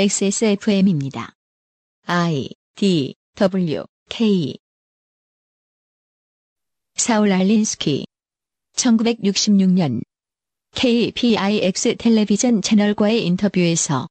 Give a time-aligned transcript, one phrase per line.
[0.00, 1.34] XSFM입니다.
[2.06, 4.56] I D W K.
[6.94, 8.06] 사울 알린스키.
[8.76, 10.00] 1966년
[10.74, 14.06] KPIX 텔레비전 채널과의 인터뷰에서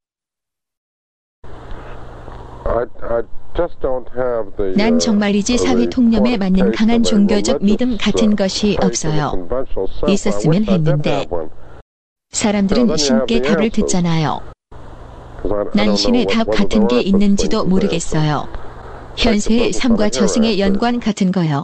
[4.77, 9.49] 난 정말이지 사회 통념에 맞는 강한 종교적 믿음 같은 것이 없어요.
[10.07, 11.25] 있었으면 했는데.
[12.29, 14.58] 사람들은 신께 답을 듣잖아요.
[15.73, 18.47] 난 신의 답 같은 게 있는지도 모르겠어요.
[19.17, 21.63] 현세의 삶과 저승의 연관 같은 거요.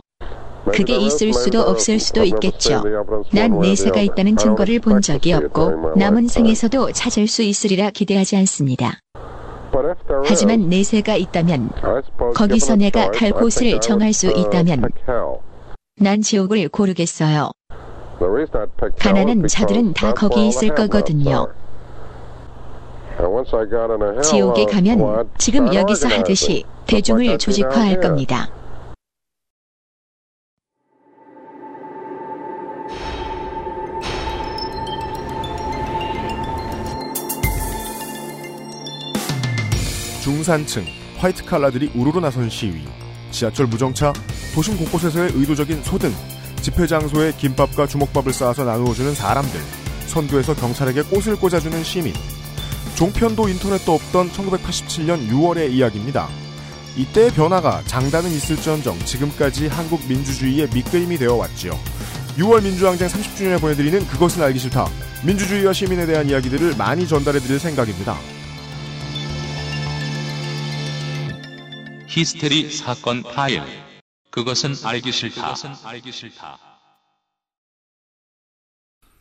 [0.74, 2.84] 그게 있을 수도 없을 수도 있겠죠.
[3.32, 9.00] 난 내세가 있다는 증거를 본 적이 없고 남은 생에서도 찾을 수 있으리라 기대하지 않습니다.
[10.24, 11.70] 하지만 내세가 있다면
[12.34, 14.90] 거기서 내가 갈 곳을 정할 수 있다면
[15.98, 17.52] 난 지옥을 고르겠어요.
[18.98, 21.48] 가난한 자들은 다 거기 있을 거거든요.
[24.22, 28.50] 지옥에 가면 지금 여기서 하듯이 대중을 조직화할 겁니다.
[40.22, 40.84] 중산층,
[41.18, 42.82] 화이트 칼라들이 우르르 나선 시위,
[43.30, 44.12] 지하철 무정차,
[44.56, 46.12] 도심 곳곳에서의 의도적인 소등,
[46.62, 49.60] 집회 장소에 김밥과 주먹밥을 쌓아서 나누어주는 사람들,
[50.08, 52.14] 선두에서 경찰에게 꽃을 꽂아주는 시민,
[52.96, 56.30] 종편도 인터넷도 없던 1987년 6월의 이야기입니다.
[56.96, 61.74] 이때의 변화가 장단은 있을지언정 지금까지 한국 민주주의의 밑그림이 되어 왔지요.
[62.38, 64.88] 6월 민주항쟁 30주년에 보내드리는 그것은 알기 싫다.
[65.26, 68.16] 민주주의와 시민에 대한 이야기들을 많이 전달해드릴 생각입니다.
[72.08, 73.62] 히스테리 사건 파일.
[74.32, 75.54] 그것은 알기 싫다.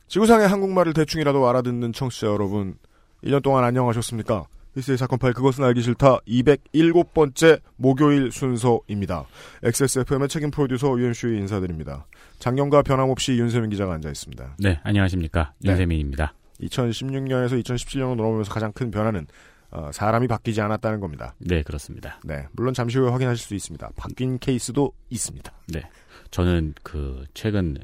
[0.07, 2.79] 지구상의 한국말을 대충이라도 알아듣는 청취자 여러분,
[3.25, 4.45] 1년 동안 안녕하셨습니까?
[4.77, 9.25] 히스테리 사건 파일 그것은 알기 싫다 207번째 목요일 순서입니다.
[9.63, 12.07] XSFM의 책임 프로듀서 유현수의 인사드립니다.
[12.39, 14.57] 작년과 변함없이 윤세민 기자가 앉아 있습니다.
[14.59, 15.55] 네, 안녕하십니까.
[15.65, 16.35] 윤세민입니다.
[16.61, 19.27] 2016년에서 2017년으로 넘어오면서 가장 큰 변화는
[19.71, 21.35] 어, 사람이 바뀌지 않았다는 겁니다.
[21.39, 22.19] 네, 그렇습니다.
[22.25, 23.91] 네, 물론 잠시 후에 확인하실 수 있습니다.
[23.97, 25.51] 바뀐 케이스도 있습니다.
[25.69, 25.83] 네,
[26.31, 27.79] 저는 그 최근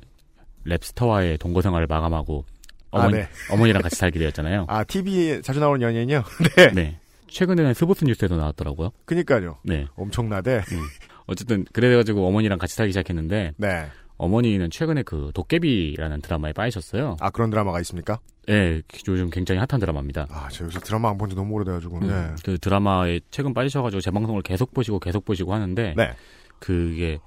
[0.67, 2.45] 랩스터와의 동거 생활을 마감하고
[2.91, 3.29] 어머니, 아, 네.
[3.51, 4.67] 어머니랑 같이 살게 되었잖아요.
[4.69, 6.23] 아, TV에 자주 나오는 연예인이요?
[6.57, 6.73] 네.
[6.73, 7.01] 네.
[7.29, 8.91] 최근에는 스포츠 뉴스에도 나왔더라고요.
[9.05, 9.59] 그니까요.
[9.63, 9.87] 네.
[9.97, 10.57] 엄청나대.
[10.73, 10.81] 음.
[11.27, 13.87] 어쨌든 그래가지고 어머니랑 같이 살기 시작했는데 네.
[14.17, 17.17] 어머니는 최근에 그 도깨비라는 드라마에 빠지셨어요.
[17.21, 18.19] 아, 그런 드라마가 있습니까?
[18.49, 20.27] 네, 요즘 굉장히 핫한 드라마입니다.
[20.29, 22.35] 아, 저 요새 드라마 안 본 지 너무 오래돼가지고, 음, 네.
[22.45, 26.15] 그 드라마에 최근 빠지셔가지고 재방송을 계속 보시고 계속 보시고 하는데 네.
[26.59, 27.19] 그게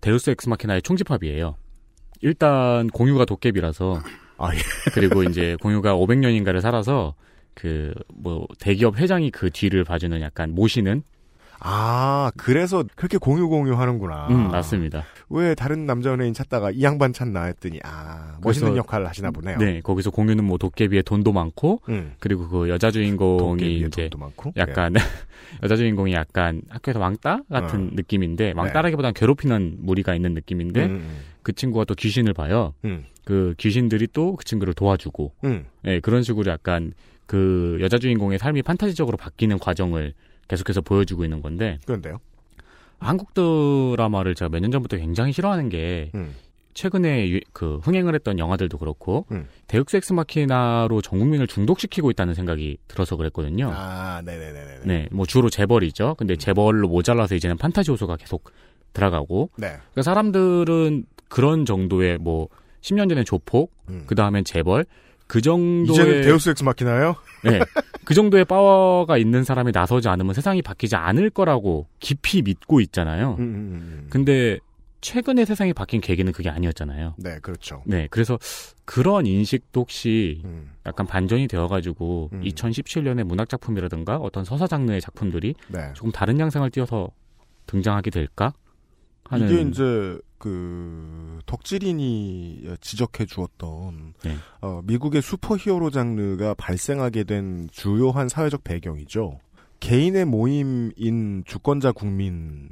[0.00, 1.54] 데우스 엑스마키나의 총집합이에요.
[2.22, 4.02] 일단 공유가 도깨비라서
[4.40, 4.58] 아, 예.
[4.92, 7.14] 그리고 이제 공유가 500년인가를 살아서
[7.54, 11.02] 그 뭐 대기업 회장이 그 뒤를 봐주는 약간 모시는
[11.62, 14.28] 아, 그래서 그렇게 공유 공유 하는구나.
[14.30, 15.04] 음 맞습니다.
[15.28, 19.58] 왜 다른 남자 연예인 찾다가 이 양반 찾나 했더니, 아, 멋있는 그래서- 역할을 하시나 보네요.
[19.58, 22.14] 네 거기서 공유는 뭐 도깨비의 돈도 많고 음.
[22.18, 24.52] 그리고 그 여자 주인공이 이제 많고.
[24.56, 24.94] 약간
[25.62, 27.90] 여자 주인공이 약간 학교에서 왕따 같은 어.
[27.94, 30.40] 느낌인데 왕따라기보다는 괴롭히는 무리가 있는 네.
[30.40, 32.72] 느낌인데 음, 그 친구가 또 귀신을 봐요.
[33.30, 35.64] 음, 그 귀신들이 또 그 친구를 도와주고 음.
[35.86, 36.92] 예, 그런 식으로 약간
[37.26, 40.12] 그 여자 주인공의 삶이 판타지적으로 바뀌는 과정을
[40.48, 42.18] 계속해서 보여주고 있는 건데 그런데요.
[42.98, 46.34] 한국 드라마를 제가 몇 년 전부터 굉장히 싫어하는 게 음.
[46.74, 49.46] 최근에 유- 그 흥행을 했던 영화들도 그렇고 음.
[49.68, 53.70] 데육스 엑스 마키나로 전 국민을 중독시키고 있다는 생각이 들어서 그랬거든요.
[53.74, 54.80] 아, 네네네네.
[54.84, 56.14] 네, 뭐 주로 재벌이죠.
[56.18, 58.52] 근데 재벌로 모자라서 이제는 판타지 요소가 계속
[58.92, 59.68] 들어가고 네.
[59.92, 62.48] 그러니까 사람들은 그런 정도의 뭐
[62.80, 64.04] 10년 전에 조폭, 음.
[64.06, 64.84] 그 다음엔 재벌
[65.26, 67.14] 그 정도의 이제는 데우스 엑스 마키나요?
[67.44, 67.60] 네.
[68.04, 73.36] 그 정도의 파워가 있는 사람이 나서지 않으면 세상이 바뀌지 않을 거라고 깊이 믿고 있잖아요.
[73.38, 74.06] 음, 음, 음.
[74.10, 74.58] 근데
[75.00, 77.14] 최근에 세상이 바뀐 계기는 그게 아니었잖아요.
[77.16, 77.82] 네, 그렇죠.
[77.86, 78.08] 네.
[78.10, 78.38] 그래서
[78.84, 82.40] 그런 인식도 혹시 음, 약간 반전이 되어가지고 음.
[82.42, 85.92] 2017년의 문학 작품이라든가 어떤 서사 장르의 작품들이 네.
[85.94, 87.08] 조금 다른 양상을 띄어서
[87.66, 88.52] 등장하게 될까?
[89.30, 94.36] 하는 이게 이제 그 덕질인이 지적해 주었던 네.
[94.60, 99.38] 어, 미국의 슈퍼히어로 장르가 발생하게 된 주요한 사회적 배경이죠.
[99.78, 102.68] 개인의 모임인 주권자 국민이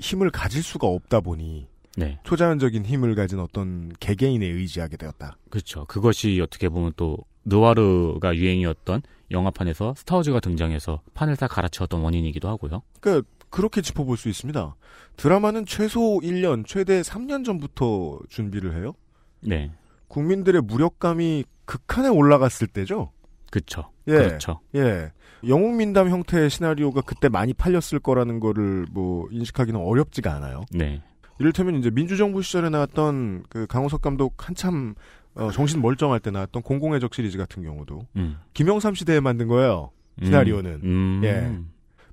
[0.00, 1.66] 힘을 가질 수가 없다 보니
[1.96, 2.18] 네.
[2.24, 5.38] 초자연적인 힘을 가진 어떤 개개인에 의지하게 되었다.
[5.48, 5.86] 그렇죠.
[5.86, 9.00] 그것이 어떻게 보면 또 느와르가 유행이었던
[9.30, 12.82] 영화판에서 스타워즈가 등장해서 판을 다 갈아치웠던 원인이기도 하고요.
[13.00, 14.76] 그러니까 그렇게 짚어볼 수 있습니다.
[15.16, 18.94] 드라마는 최소 1년, 최대 3년 전부터 준비를 해요.
[19.40, 19.70] 네.
[20.08, 23.12] 국민들의 무력감이 극한에 올라갔을 때죠.
[23.50, 23.90] 그쵸.
[24.08, 24.12] 예.
[24.12, 24.60] 그렇죠.
[24.74, 25.12] 예.
[25.46, 30.64] 영웅 민담 형태의 시나리오가 그때 많이 팔렸을 거라는 거를 뭐 인식하기는 어렵지가 않아요.
[30.70, 31.02] 네.
[31.38, 34.94] 이를테면 이제 민주정부 시절에 나왔던 그 강호석 감독 한참
[35.34, 38.38] 어, 정신 멀쩡할 때 나왔던 공공의 적 시리즈 같은 경우도 음.
[38.54, 39.90] 김영삼 시대에 만든 거예요.
[40.22, 40.80] 시나리오는.
[40.82, 41.20] 음.
[41.24, 41.58] 예.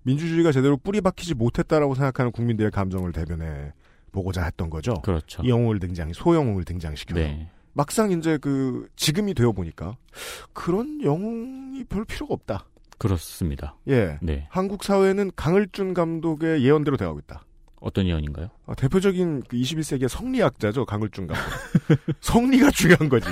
[0.04, 3.74] 민주주의가 제대로 뿌리 박히지 못했다라고 생각하는 국민들의 감정을 대변해
[4.12, 5.02] 보고자 했던 거죠.
[5.02, 5.42] 그렇죠.
[5.44, 7.20] 이 영웅을 등장, 소영웅을 등장시켜서.
[7.20, 7.50] 네.
[7.74, 9.98] 막상 이제 그 지금이 되어 보니까
[10.54, 12.66] 그런 영웅이 별 필요가 없다.
[13.00, 13.76] 그렇습니다.
[13.88, 14.20] 예.
[14.22, 14.48] 네.
[14.50, 17.44] 한국 사회는 강을준 감독의 예언대로 되어가고 있다.
[17.80, 18.50] 어떤 예언인가요?
[18.66, 21.44] 아, 대표적인 그 21세기의 성리학자죠, 강을준 감독.
[22.22, 23.28] 성리가 중요한 거지.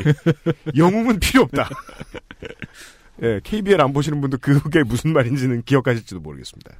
[0.75, 1.69] 영웅은 필요 없다.
[3.23, 6.71] 예, KBL 안 보시는 분도 그게 무슨 말인지는 기억하실지도 모르겠습니다.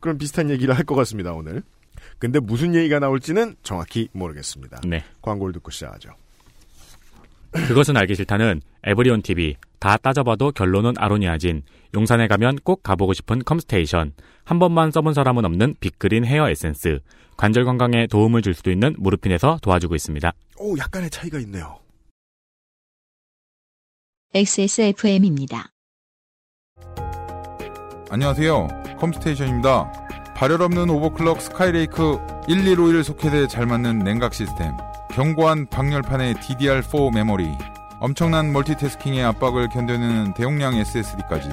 [0.00, 1.62] 그럼 비슷한 얘기를 할 것 같습니다, 오늘.
[2.18, 4.80] 근데 무슨 얘기가 나올지는 정확히 모르겠습니다.
[4.86, 5.04] 네.
[5.22, 6.10] 광고를 듣고 시작하죠.
[7.68, 11.62] 그것은 알기 싫다는 에브리온 TV 다 따져봐도 결론은 아로니아진
[11.94, 14.12] 용산에 가면 꼭 가보고 싶은 컴스테이션
[14.44, 17.00] 한 번만 써본 사람은 없는 빅그린 헤어 에센스
[17.36, 20.32] 관절 건강에 도움을 줄 수도 있는 무르핀에서 도와주고 있습니다.
[20.58, 21.78] 오, 약간의 차이가 있네요.
[24.34, 25.70] XSFM입니다.
[28.14, 28.68] 안녕하세요.
[29.00, 29.90] 컴스테이션입니다.
[30.36, 32.16] 발열 없는 overclock Skylake
[32.46, 34.76] 1151 소켓에 잘 맞는 냉각 시스템.
[35.10, 37.58] 견고한 방열판의 DDR4 메모리.
[37.98, 41.48] 엄청난 멀티태스킹의 압박을 견뎌내는 대용량 SSD까지.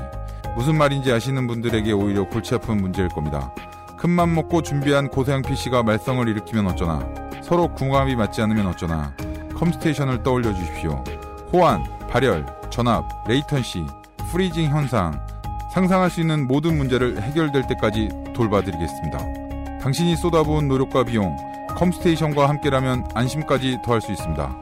[0.55, 3.51] 무슨 말인지 아시는 분들에게 오히려 골치 아픈 문제일 겁니다.
[3.97, 7.03] 큰맘 먹고 준비한 고사양 PC가 말썽을 일으키면 어쩌나.
[7.41, 9.15] 서로 궁합이 맞지 않으면 어쩌나.
[9.55, 11.03] 컴스테이션을 떠올려 주십시오.
[11.51, 13.83] 호환, 발열, 전압, latency,
[14.31, 15.25] freezing 현상,
[15.71, 19.79] 상상할 수 있는 모든 문제를 해결될 때까지 돌봐드리겠습니다.
[19.79, 21.35] 당신이 쏟아부은 노력과 비용,
[21.77, 24.57] 컴스테이션과 함께라면 안심까지 더할 수 있습니다.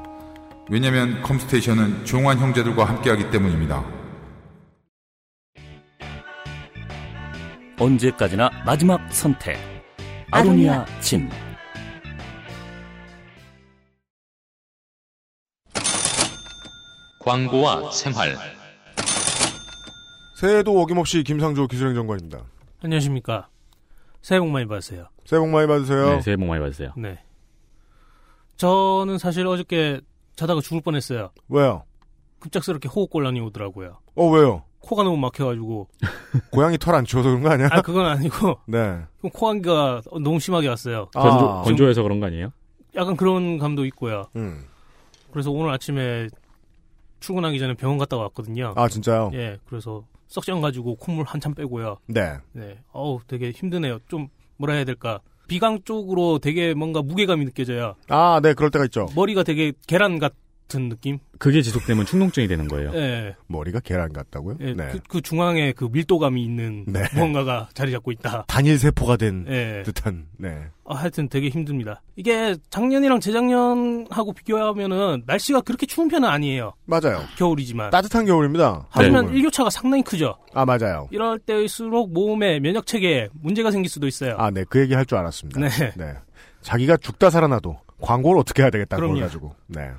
[0.69, 3.83] 왜냐면 컴스테이션은 조용한 형제들과 함께하기 때문입니다.
[7.79, 9.57] 언제까지나 마지막 선택.
[10.31, 11.27] 아로니아 진.
[17.19, 18.58] 광고와 생활.
[20.39, 22.45] 새해도 어김없이 김상조 기술행정관입니다.
[22.81, 23.49] 안녕하십니까.
[24.21, 25.07] 새해 복 많이 받으세요.
[25.25, 26.11] 새해 복 많이 받으세요.
[26.11, 26.93] 네, 새해 복 많이 받으세요.
[26.95, 27.19] 네.
[28.55, 29.99] 저는 사실 어저께
[30.37, 31.31] 자다가 죽을 뻔했어요.
[31.49, 31.83] 왜요?
[32.39, 33.97] 급작스럽게 호흡곤란이 오더라고요.
[34.15, 34.63] 어, 왜요?
[34.79, 35.89] 코가 너무 막혀가지고.
[36.53, 37.67] 고양이 털 안 치워서 그런 거 아니야?
[37.69, 38.59] 아, 그건 아니고.
[38.65, 39.01] 네.
[39.21, 41.09] 코감기가 너무 심하게 왔어요.
[41.15, 42.53] 아, 건조, 건조해서 그런 거 아니에요?
[42.95, 44.29] 약간 그런 감도 있고요.
[44.37, 44.63] 음.
[45.33, 46.29] 그래서 오늘 아침에
[47.19, 48.73] 출근하기 전에 병원 갔다 왔거든요.
[48.77, 49.31] 아, 진짜요?
[49.33, 51.97] 예, 그래서 석션 가지고 콧물 한참 빼고요.
[52.07, 52.37] 네.
[52.53, 52.79] 네.
[52.91, 53.99] 어우, 되게 힘드네요.
[54.07, 55.19] 좀, 뭐라 해야 될까.
[55.47, 57.95] 비강 쪽으로 되게 뭔가 무게감이 느껴져요.
[58.07, 59.07] 아, 네, 그럴 때가 있죠.
[59.15, 60.33] 머리가 되게 계란 같
[60.75, 61.17] 은 느낌?
[61.39, 62.91] 그게 지속되면 충농증이 되는 거예요.
[62.93, 63.35] 예.
[63.47, 64.57] 머리가 계란 같다고요?
[64.59, 64.89] 예, 네.
[64.91, 67.03] 그, 그 중앙에 그 밀도감이 있는 네.
[67.15, 68.43] 무언가가 자리 잡고 있다.
[68.47, 69.81] 단일 세포가 된 예.
[69.83, 70.67] 듯한, 네.
[70.85, 72.01] 아, 하여튼 되게 힘듭니다.
[72.15, 76.73] 이게 작년이랑 재작년하고 비교하면은 날씨가 그렇게 추운 편은 아니에요.
[76.85, 77.21] 맞아요.
[77.37, 77.89] 겨울이지만.
[77.89, 78.85] 따뜻한 겨울입니다.
[78.89, 79.37] 하지만 한국은.
[79.37, 80.35] 일교차가 상당히 크죠.
[80.53, 81.07] 아, 맞아요.
[81.11, 84.35] 이럴 때일수록 몸의 면역 체계에 문제가 생길 수도 있어요.
[84.37, 85.59] 아, 네, 그 얘기 할 줄 알았습니다.
[85.95, 86.13] 네.
[86.61, 89.19] 자기가 죽다 살아나도 광고를 어떻게 해야 되겠다, 그걸.
[89.19, 89.55] 가지고.
[89.67, 89.89] 네.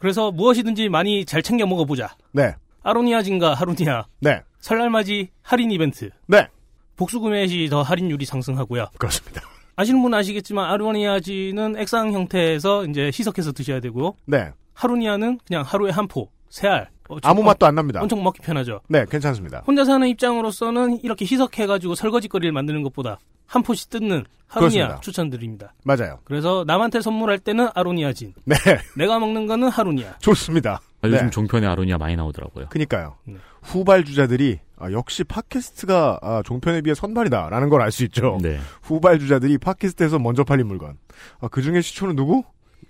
[0.00, 2.16] 그래서 무엇이든지 많이 잘 챙겨 먹어보자.
[2.32, 2.54] 네.
[2.82, 4.06] 아로니아진과 하루니아.
[4.20, 4.40] 네.
[4.60, 6.10] 설날맞이 할인 이벤트.
[6.26, 6.48] 네.
[6.96, 8.88] 복수 구매 시 더 할인율이 상승하고요.
[8.98, 9.42] 그렇습니다.
[9.76, 14.50] 아시는 분은 아시겠지만 아로니아진은 액상 형태에서 이제 희석해서 드셔야 되고 네.
[14.74, 16.88] 하루니아는 그냥 하루에 한 포, 세 알.
[17.08, 18.00] 어, 아무 좀- 맛도 안 납니다.
[18.00, 18.80] 엄청 먹기 편하죠.
[18.88, 19.62] 네, 괜찮습니다.
[19.66, 23.18] 혼자 사는 입장으로서는 이렇게 희석해가지고 설거지거리를 만드는 것보다
[23.50, 25.00] 한 포씩 뜯는 하루니아 그렇습니다.
[25.00, 25.74] 추천드립니다.
[25.84, 26.20] 맞아요.
[26.24, 28.34] 그래서 남한테 선물할 때는 아로니아진.
[28.44, 28.56] 네.
[28.96, 30.18] 내가 먹는 거는 하루니아.
[30.20, 30.80] 좋습니다.
[31.02, 31.30] 아, 요즘 네.
[31.30, 32.66] 종편에 아로니아 많이 나오더라고요.
[32.68, 33.16] 그니까요.
[33.24, 33.36] 네.
[33.62, 38.38] 후발 주자들이 아, 역시 팟캐스트가 아, 종편에 비해 선발이다라는 걸 알 수 있죠.
[38.40, 38.58] 네.
[38.82, 40.96] 후발 주자들이 팟캐스트에서 먼저 팔린 물건.
[41.40, 42.44] 아, 그 중에 시초는 누구?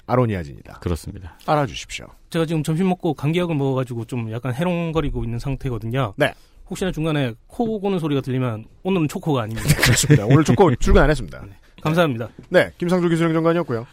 [0.07, 0.81] 아로니아진이다.
[0.81, 1.38] 그렇습니다.
[1.47, 2.07] 알아주십시오.
[2.31, 6.14] 제가 지금 점심 먹고 감기약을 먹어가지고 좀 약간 해롱거리고 있는 상태거든요.
[6.17, 6.33] 네.
[6.71, 9.69] 혹시나 중간에 코 고는 소리가 들리면 오늘은 초코가 아닙니다.
[9.83, 10.25] 그렇습니다.
[10.27, 11.45] 오늘 초코 출근 안 했습니다.
[11.83, 12.29] 감사합니다.
[12.49, 13.87] 네, 김상조 기술행정관이었고요.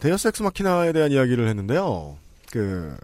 [0.00, 2.18] 데우스 엑스 마키나에 대한 이야기를 했는데요.
[2.50, 2.96] 그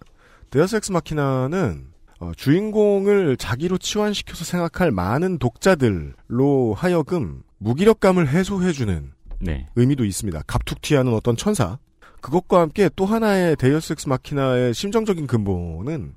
[0.51, 1.87] 데우스 엑스 마키나는
[2.21, 9.69] 어, 주인공을 자기로 치환시켜서 생각할 많은 독자들로 하여금 무기력감을 해소해주는 네.
[9.77, 10.43] 의미도 있습니다.
[10.47, 11.79] 갑툭튀하는 어떤 천사.
[12.21, 16.15] 그것과 함께 또 하나의 데우스 엑스 마키나의 심정적인 근본은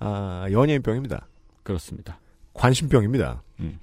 [0.00, 1.28] 아, 연예인병입니다.
[1.62, 2.18] 그렇습니다.
[2.54, 3.42] 관심병입니다.
[3.60, 3.78] 음.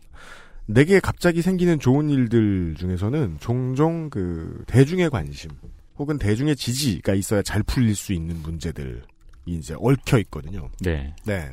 [0.66, 5.52] 내게 갑자기 생기는 좋은 일들 중에서는 종종 그 대중의 관심
[5.98, 9.04] 혹은 대중의 지지가 있어야 잘 풀릴 수 있는 문제들을
[9.46, 10.70] 이제 얽혀 있거든요.
[10.82, 11.16] 네.
[11.26, 11.50] 네.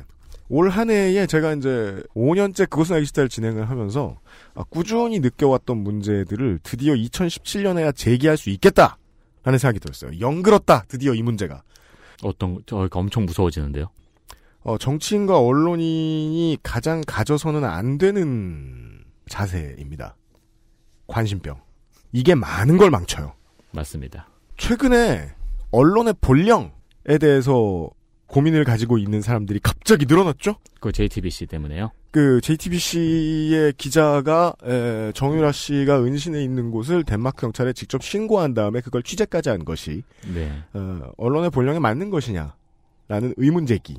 [0.49, 4.19] 올 한 해에 제가 이제 5년째 그것은 알기 싫다를 진행을 하면서
[4.53, 8.97] 아, 꾸준히 느껴왔던 문제들을 드디어 2017년에야 제기할 수 있겠다!
[9.43, 10.19] 라는 생각이 들었어요.
[10.19, 10.83] 영글었다!
[10.87, 11.63] 드디어 이 문제가.
[12.21, 13.87] 어떤 저희가 엄청 무서워지는데요.
[14.65, 20.17] 어, 정치인과 언론인이 가장 가져서는 안 되는 자세입니다.
[21.05, 21.61] 관심병.
[22.11, 23.33] 이게 많은 걸 망쳐요.
[23.71, 24.27] 맞습니다.
[24.57, 25.29] 최근에
[25.69, 26.71] 언론의 본령에
[27.19, 27.91] 대해서
[28.25, 30.55] 고민을 가지고 있는 사람들이 갑자기 늘어났죠?
[30.81, 31.91] 그 JTBC 때문에요.
[32.09, 39.03] 그 JTBC의 기자가 에, 정유라 씨가 은신해 있는 곳을 덴마크 경찰에 직접 신고한 다음에 그걸
[39.03, 40.01] 취재까지 한 것이
[40.33, 40.51] 네.
[40.73, 43.97] 어, 언론의 본령에 맞는 것이냐라는 의문 제기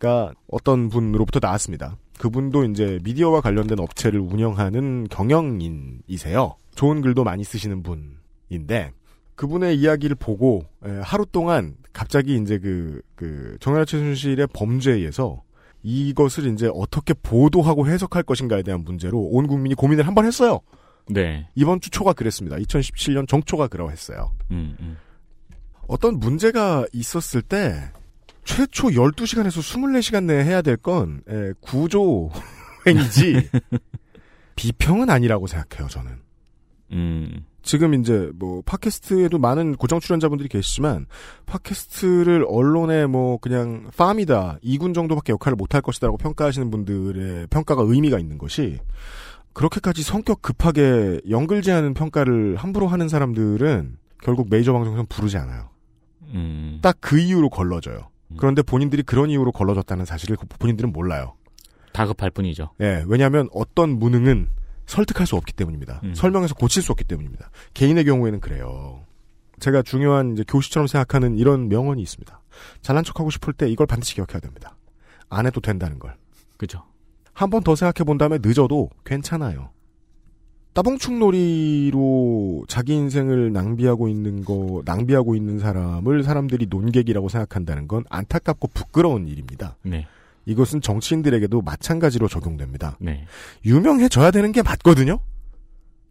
[0.00, 0.40] 가 네.
[0.50, 1.96] 어떤 분으로부터 나왔습니다.
[2.18, 6.56] 그분도 이제 미디어와 관련된 업체를 운영하는 경영인이세요.
[6.74, 8.92] 좋은 글도 많이 쓰시는 분인데
[9.36, 15.42] 그분의 이야기를 보고 에, 하루 동안 갑자기 이제 그, 그 정유라 최순실의 범죄에서
[15.82, 20.60] 이것을 이제 어떻게 보도하고 해석할 것인가에 대한 문제로 온 국민이 고민을 한 번 했어요.
[21.08, 21.48] 네.
[21.54, 22.56] 이번 주 초가 그랬습니다.
[22.56, 24.32] 2017년 정초가 그러했어요.
[24.50, 24.96] 음, 음.
[25.88, 27.90] 어떤 문제가 있었을 때
[28.44, 31.22] 최초 12시간에서 24시간 내에 해야 될 건
[31.60, 32.30] 구조
[32.86, 33.48] 행위지
[34.56, 36.12] 비평은 아니라고 생각해요, 저는.
[36.92, 37.44] 음.
[37.62, 41.06] 지금 이제 뭐 팟캐스트에도 많은 고정 출연자분들이 계시지만
[41.44, 48.38] 팟캐스트를 언론의 뭐 그냥 팜이다 2군 정도밖에 역할을 못할 것이다라고 평가하시는 분들의 평가가 의미가 있는
[48.38, 48.78] 것이
[49.52, 55.68] 그렇게까지 성격 급하게 연글제하는 평가를 함부로 하는 사람들은 결국 메이저 방송에서 부르지 않아요.
[56.32, 56.78] 음.
[56.82, 58.09] 딱그 이유로 걸러져요.
[58.30, 58.36] 음.
[58.38, 61.34] 그런데 본인들이 그런 이유로 걸러졌다는 사실을 본인들은 몰라요.
[61.92, 62.70] 다급할 뿐이죠.
[62.80, 64.48] 예, 왜냐하면 어떤 무능은
[64.86, 66.00] 설득할 수 없기 때문입니다.
[66.04, 66.14] 음.
[66.14, 67.50] 설명해서 고칠 수 없기 때문입니다.
[67.74, 69.04] 개인의 경우에는 그래요.
[69.60, 72.40] 제가 중요한 이제 교시처럼 생각하는 이런 명언이 있습니다.
[72.82, 74.76] 잘난 척하고 싶을 때 이걸 반드시 기억해야 됩니다.
[75.28, 76.16] 안 해도 된다는 걸.
[76.56, 76.82] 그죠.
[77.32, 79.70] 한 번 더 생각해 본 다음에 늦어도 괜찮아요.
[80.72, 89.26] 따봉충놀이로 자기 인생을 낭비하고 있는 거, 낭비하고 있는 사람을 사람들이 논객이라고 생각한다는 건 안타깝고 부끄러운
[89.26, 89.76] 일입니다.
[89.82, 90.06] 네.
[90.46, 92.96] 이것은 정치인들에게도 마찬가지로 적용됩니다.
[93.00, 93.26] 네.
[93.64, 95.20] 유명해져야 되는 게 맞거든요?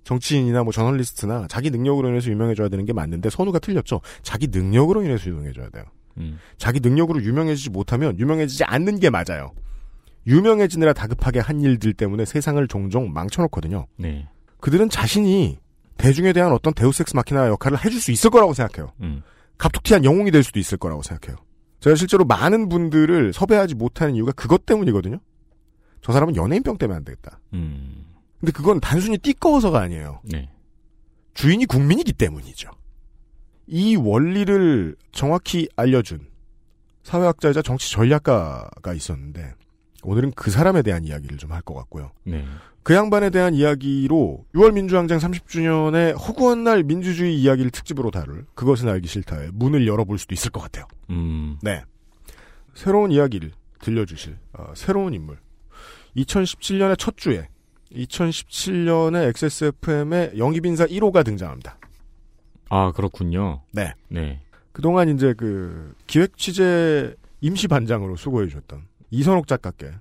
[0.03, 4.01] 정치인이나 뭐 저널리스트나 자기 능력으로 인해서 유명해져야 되는 게 맞는데 선우가 틀렸죠.
[4.23, 5.83] 자기 능력으로 인해서 유명해져야 돼요.
[6.17, 6.39] 음.
[6.57, 9.51] 자기 능력으로 유명해지지 못하면 유명해지지 않는 게 맞아요.
[10.27, 13.87] 유명해지느라 다급하게 한 일들 때문에 세상을 종종 망쳐놓거든요.
[13.97, 14.27] 네.
[14.61, 15.57] 그들은 자신이
[15.97, 18.93] 대중에 대한 어떤 데우섹스 마키나 역할을 해줄 수 있을 거라고 생각해요.
[19.01, 19.21] 음.
[19.57, 21.37] 갑툭튀한 영웅이 될 수도 있을 거라고 생각해요.
[21.81, 25.19] 제가 실제로 많은 분들을 섭외하지 못하는 이유가 그것 때문이거든요.
[26.01, 27.39] 저 사람은 연예인병 때문에 안 되겠다.
[27.53, 28.05] 음.
[28.39, 30.21] 근데 그건 단순히 띠꺼워서가 아니에요.
[30.23, 30.49] 네.
[31.33, 32.69] 주인이 국민이기 때문이죠.
[33.67, 36.27] 이 원리를 정확히 알려준
[37.03, 39.53] 사회학자이자 정치 전략가가 있었는데
[40.03, 42.11] 오늘은 그 사람에 대한 이야기를 좀 할 것 같고요.
[42.23, 42.45] 네.
[42.83, 49.07] 그 양반에 대한 이야기로 6월 민주항쟁 30주년의 허구한 날 민주주의 이야기를 특집으로 다룰 그것은 알기
[49.07, 50.85] 싫다에 문을 열어볼 수도 있을 것 같아요.
[51.09, 51.57] 음.
[51.61, 51.83] 네.
[52.73, 55.37] 새로운 이야기를 들려주실 어, 새로운 인물.
[56.15, 57.47] 2017년의 첫 주에
[57.93, 61.77] 2017년에 XSFM의 영입 인사 1호가 등장합니다.
[62.69, 63.61] 아, 그렇군요.
[63.71, 63.93] 네.
[64.09, 64.41] 네.
[64.71, 69.91] 그동안 이제 그 기획 취재 임시 반장으로 수고해 주셨던 이선옥 작가께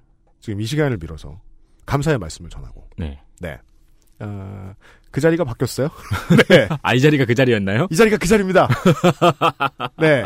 [0.41, 1.41] 지금 이 시간을 빌어서
[1.89, 3.19] 감사의 말씀을 전하고 네.
[3.41, 3.59] 네.
[4.21, 4.75] 어,
[5.11, 5.89] 그 자리가 바뀌었어요.
[6.51, 6.69] 네.
[6.83, 7.89] 아, 이 자리가 그 자리였나요?
[7.91, 8.69] 이 자리가 그 자리입니다.
[9.99, 10.25] 네.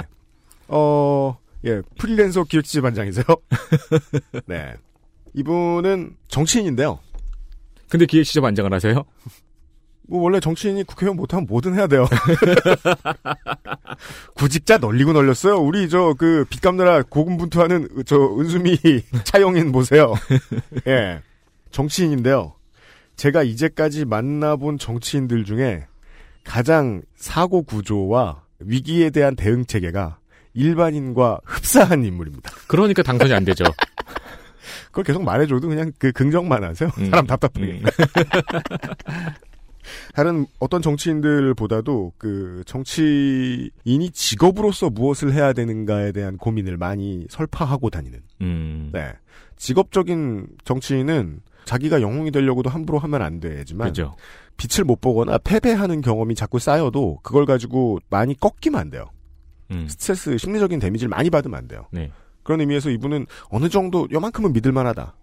[0.68, 3.24] 어, 예, 프리랜서 기획 취재 반장이세요.
[4.46, 4.74] 네.
[5.34, 6.98] 이분은 정치인인데요.
[7.88, 9.04] 근데 기획시저 반장을 하세요?
[10.08, 12.06] 뭐 원래 정치인이 국회의원 못하면 뭐든 해야 돼요.
[14.34, 15.56] 구직자 널리고 널렸어요.
[15.58, 18.78] 우리 저 그 빚 갚느라 고군분투하는 저 은수미
[19.24, 20.14] 차영인 보세요.
[20.86, 21.20] 예.
[21.72, 22.54] 정치인인데요.
[23.16, 25.86] 제가 이제까지 만나본 정치인들 중에
[26.44, 30.18] 가장 사고 구조와 위기에 대한 대응 체계가
[30.54, 32.50] 일반인과 흡사한 인물입니다.
[32.68, 33.64] 그러니까 당선이 안 되죠.
[34.86, 36.90] 그걸 계속 말해줘도 그냥 그 긍정만 하세요.
[36.98, 37.06] 음.
[37.06, 37.72] 사람 답답하게.
[37.72, 37.82] 음.
[40.14, 48.20] 다른 어떤 정치인들보다도 그 정치인이 직업으로서 무엇을 해야 되는가에 대한 고민을 많이 설파하고 다니는.
[48.42, 48.90] 음.
[48.92, 49.12] 네.
[49.56, 54.16] 직업적인 정치인은 자기가 영웅이 되려고도 함부로 하면 안 되지만 그죠.
[54.56, 59.06] 빛을 못 보거나 패배하는 경험이 자꾸 쌓여도 그걸 가지고 많이 꺾이면 안 돼요.
[59.70, 59.86] 음.
[59.88, 61.86] 스트레스, 심리적인 데미지를 많이 받으면 안 돼요.
[61.90, 62.10] 네.
[62.42, 65.14] 그런 의미에서 이분은 어느 정도 요만큼은 믿을 만하다.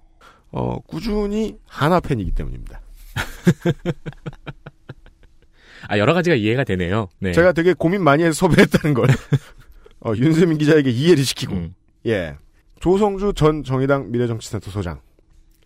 [0.52, 2.82] 어, 꾸준히 하나 팬이기 때문입니다.
[5.88, 7.08] 아, 여러 가지가 이해가 되네요.
[7.20, 7.34] 네.
[7.34, 9.10] 제가 되게 고민 많이 해서 섭외했다는 걸.
[10.02, 11.76] 어, 윤세민 기자에게 이해를 시키고 음.
[12.06, 12.36] 예
[12.80, 15.02] 조성주 전 정의당 미래정치센터 소장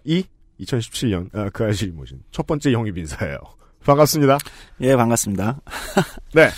[0.03, 0.25] 이
[0.65, 3.37] 2017년 아, 그 아저씨 모신 첫 번째 영입 인사예요.
[3.85, 4.37] 반갑습니다.
[4.81, 5.59] 예, 반갑습니다.
[6.33, 6.49] 네.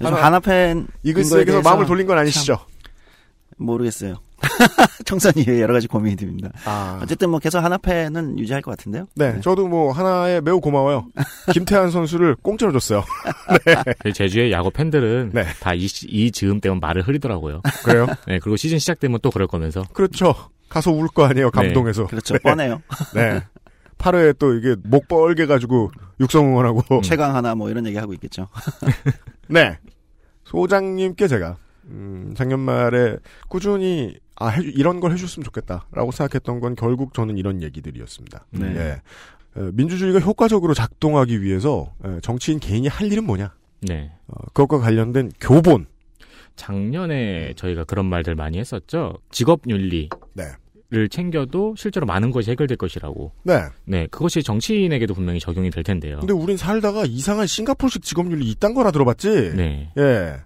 [0.00, 2.58] 요즘 하나- 하나팬 이글스에게서 마음을 돌린 건 아니시죠?
[3.56, 4.16] 모르겠어요.
[5.36, 6.50] 이후에 여러 가지 고민이 듭니다.
[6.64, 9.06] 아, 어쨌든 뭐 계속 하나팬은 유지할 것 같은데요.
[9.16, 11.06] 네, 저도 뭐 하나에 매우 고마워요.
[11.52, 13.02] 김태환 선수를 공짜로 줬어요.
[14.00, 15.44] 그 제주의 야구 팬들은 네.
[15.60, 17.62] 다이 이 즈음 때문에 말을 흐리더라고요.
[17.84, 18.06] 그래요?
[18.26, 19.82] 네, 그리고 시즌 시작되면 또 그럴 거면서.
[19.92, 20.34] 그렇죠.
[20.68, 22.06] 가서 울 거 아니에요, 감동해서.
[22.06, 22.36] 그렇죠.
[22.42, 22.82] 뻔해요.
[23.14, 23.42] 네.
[23.98, 27.00] 8회에 또 이게 목 뻘게 가지고 육성 응원하고.
[27.02, 28.48] 최강 하나 뭐 이런 얘기 하고 있겠죠.
[29.48, 29.78] 네.
[30.44, 31.56] 소장님께 제가
[31.86, 33.16] 음, 작년 말에
[33.48, 38.46] 꾸준히 아 해주, 이런 걸 해줬으면 좋겠다라고 생각했던 건 결국 저는 이런 얘기들이었습니다.
[38.50, 38.76] 네.
[38.76, 39.02] 예.
[39.60, 43.52] 어, 민주주의가 효과적으로 작동하기 위해서 에, 정치인 개인이 할 일은 뭐냐?
[43.82, 44.12] 네.
[44.28, 45.86] 어, 그것과 관련된 교본.
[46.58, 49.14] 작년에 저희가 그런 말들 많이 했었죠.
[49.30, 50.44] 직업 윤리를 네.
[51.10, 53.32] 챙겨도 실제로 많은 것이 해결될 것이라고.
[53.44, 53.60] 네.
[53.86, 56.18] 네, 그것이 정치인에게도 분명히 적용이 될 텐데요.
[56.18, 59.54] 근데 우린 살다가 이상한 싱가포르식 직업윤리 이딴 거나 들어봤지.
[59.54, 59.90] 네.
[59.96, 60.36] 예.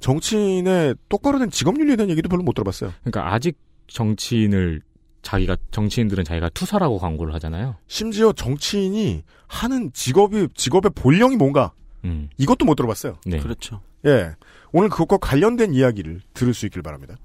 [0.00, 2.92] 정치인의 똑바로 된 직업윤리에 대한 얘기도 별로 못 들어봤어요.
[3.02, 4.80] 그러니까 아직 정치인을
[5.22, 7.76] 자기가 정치인들은 자기가 투사라고 광고를 하잖아요.
[7.86, 11.72] 심지어 정치인이 하는 직업이 직업의 본령이 뭔가
[12.04, 12.28] 음.
[12.38, 13.18] 이것도 못 들어봤어요.
[13.26, 13.38] 네.
[13.38, 13.80] 그렇죠.
[14.06, 14.30] 예.
[14.72, 17.16] 오늘 그것과 관련된 이야기를 들을 수 있길 바랍니다.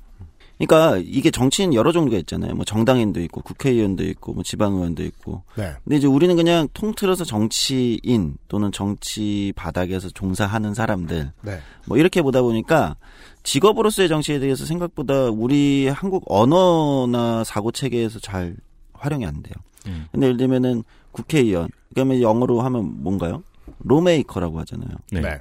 [0.57, 2.55] 그러니까 이게 정치인 여러 종류가 있잖아요.
[2.55, 5.43] 뭐 정당인도 있고 국회의원도 있고 뭐 지방의원도 있고.
[5.55, 5.73] 네.
[5.83, 11.59] 근데 이제 우리는 그냥 통틀어서 정치인 또는 정치 바닥에서 종사하는 사람들 네.
[11.85, 12.95] 뭐 이렇게 보다 보니까
[13.43, 18.55] 직업으로서의 정치에 대해서 생각보다 우리 한국 언어나 사고 체계에서 잘
[18.93, 19.53] 활용이 안 돼요.
[19.87, 20.07] 음.
[20.11, 23.43] 근데 예를 들면은 국회의원, 그다음에 영어로 하면 뭔가요?
[23.79, 24.89] 로메이커라고 하잖아요.
[25.11, 25.21] 네.
[25.21, 25.39] 네.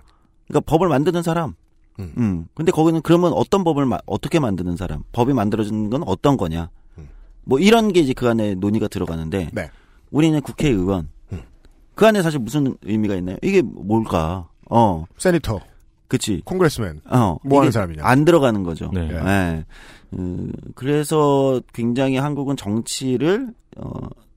[0.48, 1.54] 그러니까 법을 만드는 사람.
[2.00, 2.12] 음.
[2.18, 2.46] 음.
[2.54, 5.02] 근데 거기는 그러면 어떤 법을 마- 어떻게 만드는 사람?
[5.12, 6.70] 법이 만들어지는 건 어떤 거냐?
[6.98, 7.08] 음.
[7.44, 9.70] 뭐 이런 게 이제 그 안에 논의가 들어가는데 네.
[10.10, 11.08] 우리는 국회의원.
[11.32, 11.42] 음.
[11.94, 13.36] 그 안에 사실 무슨 의미가 있나요?
[13.42, 14.48] 이게 뭘까?
[14.70, 15.60] 어, 세니터,
[16.08, 16.42] 그치.
[16.44, 18.02] 콩그레스맨 어, 뭐 하는 사람이냐?
[18.04, 18.90] 안 들어가는 거죠.
[18.92, 19.08] 네.
[19.12, 19.20] 예.
[19.22, 19.64] 네.
[20.18, 23.90] 음, 그래서 굉장히 한국은 정치를 어,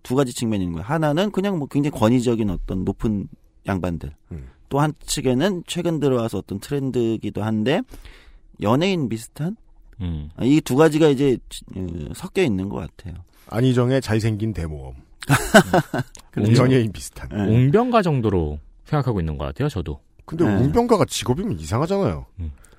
[0.03, 0.85] 두 가지 측면이 있는 거예요.
[0.87, 3.27] 하나는 그냥 뭐 굉장히 권위적인 어떤 높은
[3.67, 4.11] 양반들.
[4.31, 4.47] 음.
[4.69, 7.81] 또 한 측에는 최근 들어와서 어떤 트렌드기도 한데
[8.61, 9.55] 연예인 비슷한
[10.01, 10.29] 음.
[10.41, 11.37] 이두 가지가 이제
[11.75, 13.23] 어, 섞여 있는 것 같아요.
[13.47, 14.93] 안희정의 잘생긴 대모험.
[16.31, 16.63] 그렇죠.
[16.63, 17.29] 연예인 비슷한.
[17.29, 17.37] 네.
[17.47, 19.69] 웅변가 정도로 생각하고 있는 것 같아요.
[19.69, 19.99] 저도.
[20.25, 20.55] 근데 네.
[20.63, 22.25] 웅병가가 직업이면 이상하잖아요.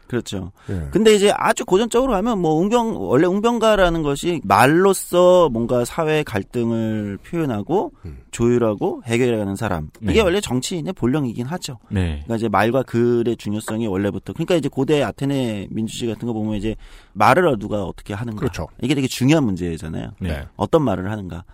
[0.09, 0.53] 그렇죠.
[0.71, 0.89] 예.
[0.91, 7.93] 근데 이제 아주 고전적으로 하면 뭐 웅병 원래 웅병가라는 것이 말로써 뭔가 사회 갈등을 표현하고
[8.05, 8.19] 음.
[8.31, 10.13] 조율하고 해결해가는 사람 네.
[10.13, 11.79] 이게 원래 정치인의 본령이긴 하죠.
[11.91, 12.23] 네.
[12.25, 16.75] 그러니까 이제 말과 글의 중요성이 원래부터 그러니까 이제 고대 아테네 민주주의 같은 거 보면 이제
[17.13, 18.67] 말을 누가 어떻게 하는가 그렇죠.
[18.83, 20.13] 이게 되게 중요한 문제잖아요.
[20.21, 20.45] 네.
[20.57, 21.45] 어떤 말을 하는가.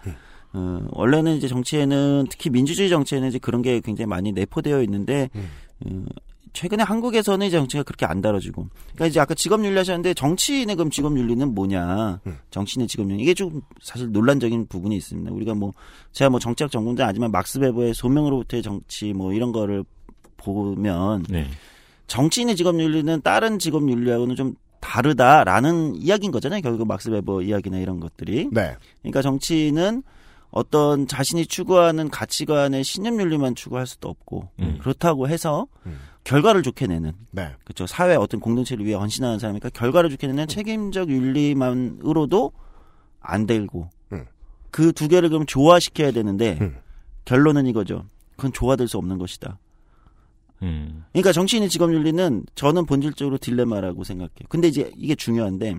[0.54, 5.50] 어, 원래는 이제 정치에는 특히 민주주의 정치에는 이제 그런 게 굉장히 많이 내포되어 있는데 음.
[5.84, 6.04] 어,
[6.54, 8.68] 최근에 한국에서는 이제 정치가 그렇게 안 다뤄지고.
[8.94, 12.20] 그러니까 이제 아까 직업 윤리 하셨는데 정치인의 그럼 직업 윤리는 뭐냐?
[12.26, 12.38] 음.
[12.50, 15.32] 정치인의 직업 윤리 이게 좀 사실 논란적인 부분이 있습니다.
[15.32, 15.72] 우리가 뭐
[16.12, 19.84] 제가 뭐 정치학 전공자 아니지만 막스 베버의 소명으로부터의 정치 뭐 이런 거를
[20.36, 21.46] 보면 네.
[22.06, 26.60] 정치인의 직업 윤리는 다른 직업 윤리하고는 좀 다르다라는 이야기인 거잖아요.
[26.60, 28.48] 결국 막스 베버 이야기나 이런 것들이.
[28.52, 28.76] 네.
[29.00, 30.04] 그러니까 정치인은
[30.50, 34.78] 어떤 자신이 추구하는 가치관의 신념 윤리만 추구할 수도 없고 음.
[34.80, 35.98] 그렇다고 해서 음.
[36.24, 37.52] 결과를 좋게 내는 네.
[37.64, 42.52] 그렇죠 사회 어떤 공동체를 위해 헌신하는 사람이니까 결과를 좋게 내는 책임적 윤리만으로도
[43.20, 44.26] 안 되고 음.
[44.70, 46.76] 그두 개를 그럼 조화시켜야 되는데 음.
[47.24, 48.06] 결론은 이거죠
[48.36, 49.58] 그건 조화될 수 없는 것이다
[50.62, 51.04] 음.
[51.12, 54.46] 그러니까 정치인의 직업 윤리는 저는 본질적으로 딜레마라고 생각해요.
[54.48, 55.76] 근데 이제 이게 중요한데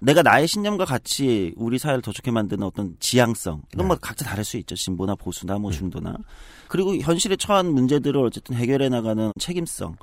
[0.00, 4.44] 내가 나의 신념과 같이 우리 사회를 더 좋게 만드는 어떤 지향성 이건 뭐 각자 다를
[4.44, 4.74] 수 있죠.
[4.76, 6.16] 진보나 보수나 뭐 중도나
[6.68, 9.96] 그리고 현실에 처한 문제들을 어쨌든 해결해 나가는 책임성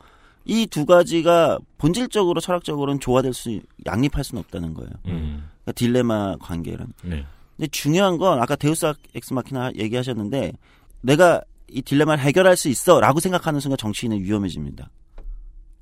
[0.45, 4.91] 이 두 가지가 본질적으로 철학적으로는 조화될 수 양립할 수는 없다는 거예요.
[5.07, 5.49] 음.
[5.63, 6.93] 그러니까 딜레마 관계란.
[7.03, 7.25] 네.
[7.57, 10.53] 근데 중요한 건 아까 데우스 엑스 마키나 얘기하셨는데
[11.01, 14.89] 내가 이 딜레마를 해결할 수 있어라고 생각하는 순간 정치인은 위험해집니다.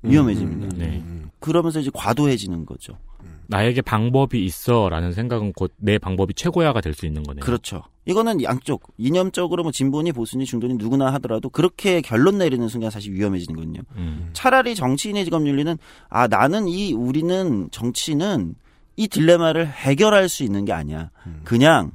[0.04, 0.76] 위험해집니다.
[0.76, 1.02] 네.
[1.04, 1.30] 음.
[1.40, 2.96] 그러면서 이제 과도해지는 거죠.
[3.46, 7.44] 나에게 방법이 있어라는 생각은 곧 내 방법이 최고야가 될 수 있는 거네요.
[7.44, 7.82] 그렇죠.
[8.06, 13.54] 이거는 양쪽 이념적으로 뭐 진보니 보수니 중도니 누구나 하더라도 그렇게 결론 내리는 순간 사실 위험해지는
[13.58, 13.80] 거든요.
[13.96, 14.30] 음.
[14.32, 15.76] 차라리 정치인의 직업 윤리는
[16.08, 18.54] 아 나는 이 우리는 정치는
[18.96, 21.10] 이 딜레마를 해결할 수 있는 게 아니야.
[21.44, 21.90] 그냥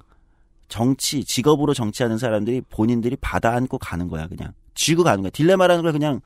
[0.67, 5.32] 정치 직업으로 정치하는 사람들이 본인들이 받아 안고 가는 거야 그냥 쥐고 가는 거야.
[5.32, 6.22] 딜레마라는 걸 그냥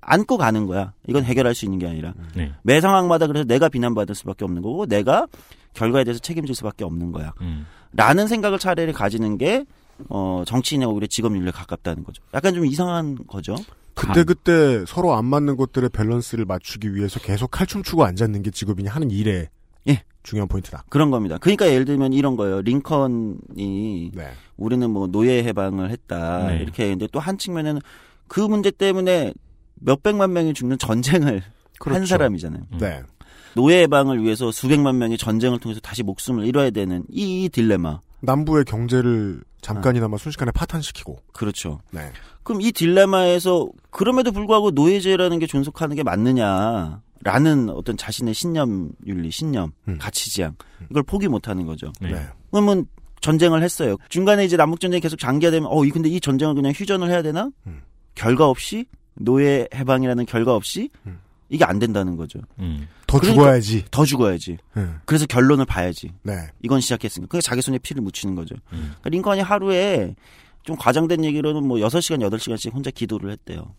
[0.00, 0.92] 안고 가는 거야.
[1.06, 2.52] 이건 해결할 수 있는 게 아니라 네.
[2.62, 5.26] 매 상황마다 그래서 내가 비난받을 수밖에 없는 거고 내가
[5.74, 7.32] 결과에 대해서 책임질 수밖에 없는 거야.
[7.42, 7.66] 음.
[7.92, 9.64] 라는 생각을 차라리 가지는 게
[10.08, 12.22] 어, 정치인의 오히려 직업 윤리에 가깝다는 거죠.
[12.34, 13.54] 약간 좀 이상한 거죠.
[13.94, 18.88] 그때 그때 서로 안 맞는 것들의 밸런스를 맞추기 위해서 계속 칼춤 추고 앉았는 게 직업인이
[18.88, 19.48] 하는 일의
[19.88, 20.02] 예.
[20.22, 20.84] 중요한 포인트다.
[20.88, 21.36] 그런 겁니다.
[21.38, 22.62] 그러니까 예를 들면 이런 거예요.
[22.62, 24.30] 링컨이 네.
[24.56, 26.58] 우리는 뭐 노예 해방을 했다 네.
[26.62, 27.80] 이렇게 했는데 또 한 측면에는
[28.28, 29.34] 그 문제 때문에
[29.80, 31.42] 몇 백만 명이 죽는 전쟁을 한
[31.78, 32.06] 그렇죠.
[32.06, 32.62] 사람이잖아요.
[32.72, 32.78] 음.
[32.78, 33.02] 네.
[33.54, 38.00] 노예 해방을 위해서 수백만 명이 전쟁을 통해서 다시 목숨을 잃어야 되는 이, 이 딜레마.
[38.20, 41.18] 남부의 경제를 잠깐이나마 순식간에 파탄시키고.
[41.32, 41.80] 그렇죠.
[41.90, 42.12] 네.
[42.42, 49.30] 그럼 이 딜레마에서 그럼에도 불구하고 노예제라는 게 존속하는 게 맞느냐 라는 어떤 자신의 신념 윤리,
[49.30, 49.98] 신념, 음.
[49.98, 50.54] 가치지향
[50.90, 51.92] 이걸 포기 못하는 거죠.
[52.00, 52.12] 네.
[52.12, 52.26] 네.
[52.50, 52.86] 그러면
[53.20, 53.96] 전쟁을 했어요.
[54.08, 57.50] 중간에 이제 남북 전쟁이 계속 장기화되면 어, 이 근데 이 전쟁을 그냥 휴전을 해야 되나?
[57.66, 57.82] 음.
[58.14, 58.86] 결과 없이
[59.20, 61.18] 노예 해방이라는 결과 없이 음.
[61.48, 62.38] 이게 안 된다는 거죠.
[62.58, 62.86] 음.
[63.06, 63.84] 더 그러니까- 죽어야지.
[63.90, 64.56] 더 죽어야지.
[64.74, 64.86] 네.
[65.04, 66.12] 그래서 결론을 봐야지.
[66.22, 66.32] 네.
[66.62, 67.28] 이건 시작했으니까.
[67.28, 68.54] 그게 자기 손에 피를 묻히는 거죠.
[68.72, 68.94] 음.
[69.00, 70.14] 그러니까 링컨이 하루에
[70.62, 73.74] 좀 과장된 얘기로는 뭐 6시간, 8시간씩 혼자 기도를 했대요.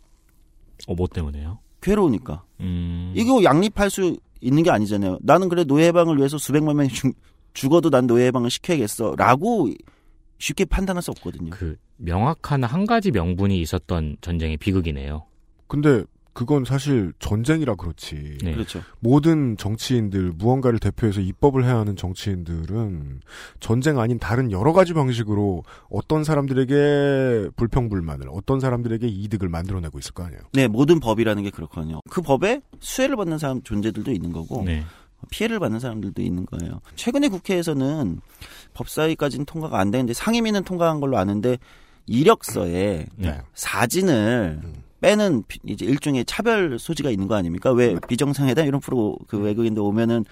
[0.88, 1.60] 어, 뭐 때문에요?
[1.82, 2.44] 괴로우니까.
[2.60, 3.14] 음.
[3.16, 5.20] 이거 양립할 수 있는 게 아니잖아요.
[5.22, 7.16] 나는 그래 노예 해방을 위해서 수백만 명이 죽,
[7.54, 9.16] 죽어도 난 노예 해방을 시켜야겠어.
[9.18, 9.70] 라고
[10.40, 11.52] 쉽게 판단할 수 없거든요.
[11.52, 15.24] 그 명확한 한 가지 명분이 있었던 전쟁의 비극이네요.
[15.72, 16.04] 근데
[16.34, 18.40] 그건 사실 전쟁이라 그렇지.
[18.44, 18.54] 네.
[18.54, 18.82] 그렇죠.
[19.00, 23.22] 모든 정치인들, 무언가를 대표해서 입법을 해야 하는 정치인들은
[23.62, 30.26] 전쟁 아닌 다른 여러 가지 방식으로 어떤 사람들에게 불평불만을, 어떤 사람들에게 이득을 만들어내고 있을 거
[30.26, 30.42] 아니에요.
[30.52, 32.02] 네, 모든 법이라는 게 그렇거든요.
[32.10, 34.84] 그 법에 수혜를 받는 사람 존재들도 있는 거고 네.
[35.30, 36.82] 피해를 받는 사람들도 있는 거예요.
[36.98, 38.20] 최근에 국회에서는
[38.74, 41.60] 법사위까지는 통과가 안 되는데 상임위는 통과한 걸로 아는데
[42.08, 43.42] 이력서에 네.
[43.54, 44.91] 사진을 음.
[45.02, 47.72] 빼는 비- 이제 일종의 차별 소지가 있는 거 아닙니까?
[47.72, 50.24] 왜 비정상회담 이런 프로 그 외국인들 오면은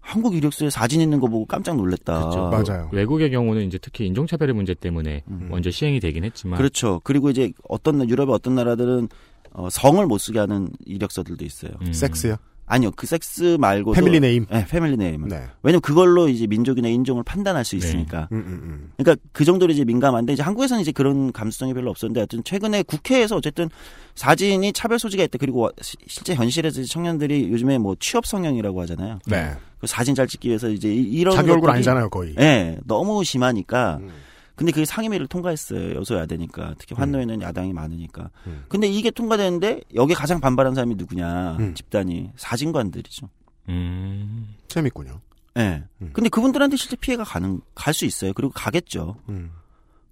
[0.00, 2.28] 한국 이력서에 사진 있는 거 보고 깜짝 놀랐다.
[2.28, 2.50] 그렇죠.
[2.50, 2.90] 맞아요.
[2.92, 5.46] 외국의 경우는 이제 특히 인종차별의 문제 때문에 음.
[5.50, 7.00] 먼저 시행이 되긴 했지만 그렇죠.
[7.04, 9.08] 그리고 이제 어떤 나- 유럽의 어떤 나라들은
[9.52, 11.70] 어, 성을 못 쓰게 하는 이력서들도 있어요.
[11.80, 11.92] 음.
[11.92, 12.36] 섹스요?
[12.66, 14.46] 아니요, 그 섹스 말고도 family name?
[14.50, 15.28] 네, family name.
[15.28, 15.44] 네.
[15.62, 17.76] 왜냐면 그걸로 이제 민족이나 인종을 판단할 수 네.
[17.86, 18.28] 있으니까.
[18.32, 18.92] 음, 음, 음.
[18.96, 23.36] 그러니까 그 정도로 이제 민감한데 이제 한국에서는 이제 그런 감수성이 별로 없었는데 하여튼 최근에 국회에서
[23.36, 23.68] 어쨌든
[24.14, 25.36] 사진이 차별 소지가 있다.
[25.38, 29.18] 그리고 시- 실제 현실에서 청년들이 요즘에 뭐 취업 성형이라고 하잖아요.
[29.26, 29.52] 네.
[29.78, 32.34] 그 사진 잘 찍기 위해서 이제 이- 이런 자기 얼굴 아니잖아요, 거의.
[32.38, 33.98] 예, 너무 심하니까.
[34.00, 34.10] 음.
[34.54, 35.96] 근데 그게 상임위를 통과했어요.
[35.96, 36.74] 여소야대니까.
[36.78, 38.30] 특히 환노위에는 야당이 많으니까.
[38.46, 38.64] 음.
[38.68, 41.56] 근데 이게 통과되는데 여기 가장 반발한 사람이 누구냐?
[41.58, 41.74] 음.
[41.74, 43.28] 집단이 사진관들이죠.
[43.68, 44.54] 음.
[44.68, 45.20] 재밌군요.
[45.58, 45.84] 예.
[46.02, 46.10] 음.
[46.12, 48.32] 근데 그분들한테 실제 피해가 가는 갈 수 있어요.
[48.32, 49.16] 그리고 가겠죠.
[49.28, 49.52] 음,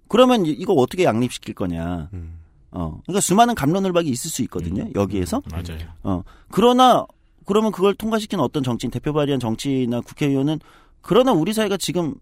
[0.07, 2.09] 그러면 이- 이거 어떻게 양립시킬 거냐?
[2.13, 2.39] 음.
[2.71, 2.99] 어.
[3.05, 4.89] 그러니까 수많은 감론을박이 있을 수 있거든요.
[4.95, 5.41] 여기에서.
[5.51, 5.87] 맞아요.
[6.03, 6.23] 어.
[6.49, 7.05] 그러나
[7.45, 10.59] 그러면 그걸 통과시키는 어떤 정치인 대표 발의한 정치나 국회의원은
[11.01, 12.15] 그러나 우리 사회가 지금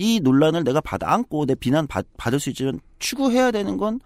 [0.00, 3.98] 이 논란을 내가 받아 안고 내 비난 받, 받을 수 있지만 추구해야 되는 건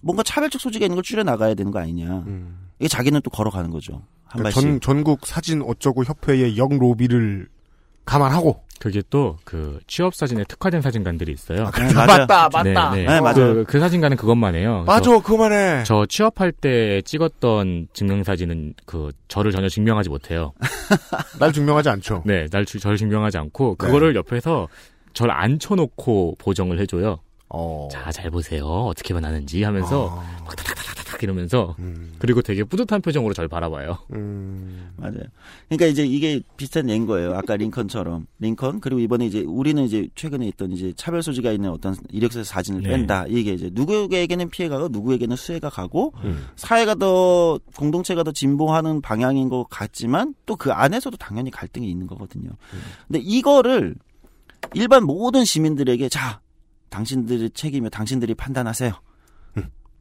[0.00, 2.06] 뭔가 차별적 소지가 있는 걸 줄여 나가야 되는 거 아니냐.
[2.26, 2.68] 음.
[2.78, 4.02] 이게 자기는 또 걸어가는 거죠.
[4.24, 4.62] 한 그러니까 발씩.
[4.62, 7.48] 전, 전국 사진 어쩌고 협회의 영 로비를
[8.04, 8.62] 감안하고.
[8.80, 11.68] 그게 또 그 취업 사진에 특화된 사진관들이 있어요.
[11.76, 12.26] 네, 맞아요.
[12.28, 13.04] 맞다, 네, 네.
[13.06, 13.34] 네, 맞아요.
[13.34, 14.84] 그, 그 사진관은 그것만 해요.
[14.86, 15.82] 맞아, 그만 해.
[15.84, 20.52] 저 취업할 때 찍었던 증명 사진은 그 저를 전혀 증명하지 못해요.
[21.40, 22.22] 날 증명하지 않죠.
[22.24, 23.86] 네, 날 주- 저를 증명하지 않고 네.
[23.86, 24.68] 그거를 옆에서
[25.12, 27.18] 저를 앉혀놓고 보정을 해줘요.
[27.50, 27.88] 어.
[27.90, 28.66] 자, 잘 보세요.
[28.66, 30.22] 어떻게 변하는지 하면서 어.
[30.44, 32.12] 막 타닥타닥타닥 이러면서 음.
[32.18, 33.96] 그리고 되게 뿌듯한 표정으로 저를 바라봐요.
[34.12, 34.90] 음.
[34.98, 35.22] 맞아요.
[35.66, 37.34] 그러니까 이제 이게 비슷한 예인 거예요.
[37.34, 41.96] 아까 링컨처럼 링컨 그리고 이번에 이제 우리는 이제 최근에 있던 이제 차별 소지가 있는 어떤
[42.10, 42.90] 이력서 사진을 네.
[42.90, 43.24] 뺀다.
[43.28, 46.48] 이게 이제 누구에게는 피해가 가고 누구에게는 수혜가 가고 음.
[46.56, 52.50] 사회가 더 공동체가 더 진보하는 방향인 것 같지만 또 그 안에서도 당연히 갈등이 있는 거거든요.
[53.06, 53.94] 근데 이거를
[54.74, 56.40] 일반 모든 시민들에게 자
[56.90, 58.92] 당신들의 책임이요 당신들이 판단하세요.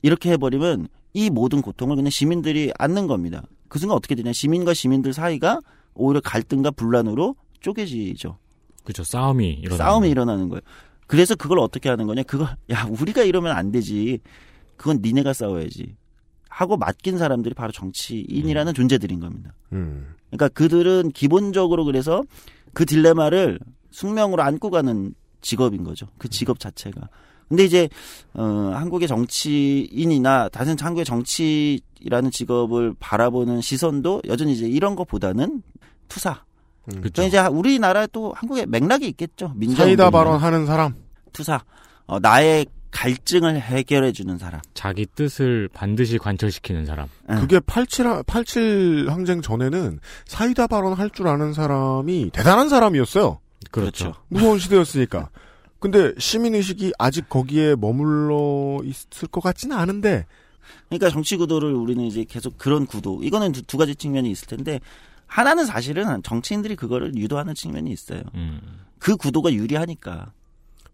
[0.03, 3.43] 이렇게 해버리면 이 모든 고통을 그냥 시민들이 안는 겁니다.
[3.67, 5.59] 그 순간 어떻게 되냐 시민과 시민들 사이가
[5.95, 8.37] 오히려 갈등과 분란으로 쪼개지죠.
[8.83, 9.77] 그죠 싸움이 일어나.
[9.77, 10.61] 싸움이 일어나는 거예요.
[11.07, 12.23] 그래서 그걸 어떻게 하는 거냐?
[12.23, 14.19] 그걸 야 우리가 이러면 안 되지.
[14.75, 15.95] 그건 니네가 싸워야지.
[16.49, 19.53] 하고 맡긴 사람들이 바로 정치인이라는 존재들인 겁니다.
[19.73, 20.15] 음.
[20.29, 22.23] 그러니까 그들은 기본적으로 그래서
[22.73, 23.59] 그 딜레마를
[23.97, 26.07] 숙명으로 안고 가는 직업인 거죠.
[26.19, 27.09] 그 직업 자체가.
[27.49, 27.89] 근데 이제
[28.33, 28.43] 어
[28.75, 35.63] 한국의 정치인이나 다른 한국의 정치라는 직업을 바라보는 시선도 여전히 이제 이런 것보다는
[36.09, 36.43] 투사.
[36.93, 37.01] 음.
[37.01, 37.23] 그죠.
[37.23, 39.53] 그 이제 우리나라에 또 한국에 맥락이 있겠죠.
[39.55, 40.11] 민정 사이다.
[40.11, 40.93] 발언하는 사람.
[41.33, 41.63] 투사.
[42.05, 44.61] 어, 나의 갈증을 해결해 주는 사람.
[44.75, 47.07] 자기 뜻을 반드시 관철시키는 사람.
[47.31, 47.35] 응.
[47.39, 53.39] 그게 87, 87 항쟁 전에는 사이다 발언 할 줄 아는 사람이 대단한 사람이었어요.
[53.71, 54.13] 그렇죠.
[54.27, 55.29] 무서운 시대였으니까.
[55.79, 60.25] 근데 시민의식이 아직 거기에 머물러 있을 것 같지는 않은데,
[60.89, 63.21] 그러니까 정치 구도를 우리는 이제 계속 그런 구도.
[63.23, 64.79] 이거는 두, 두 가지 측면이 있을 텐데
[65.27, 68.21] 하나는 사실은 정치인들이 그거를 유도하는 측면이 있어요.
[68.35, 68.61] 음.
[68.99, 70.31] 그 구도가 유리하니까.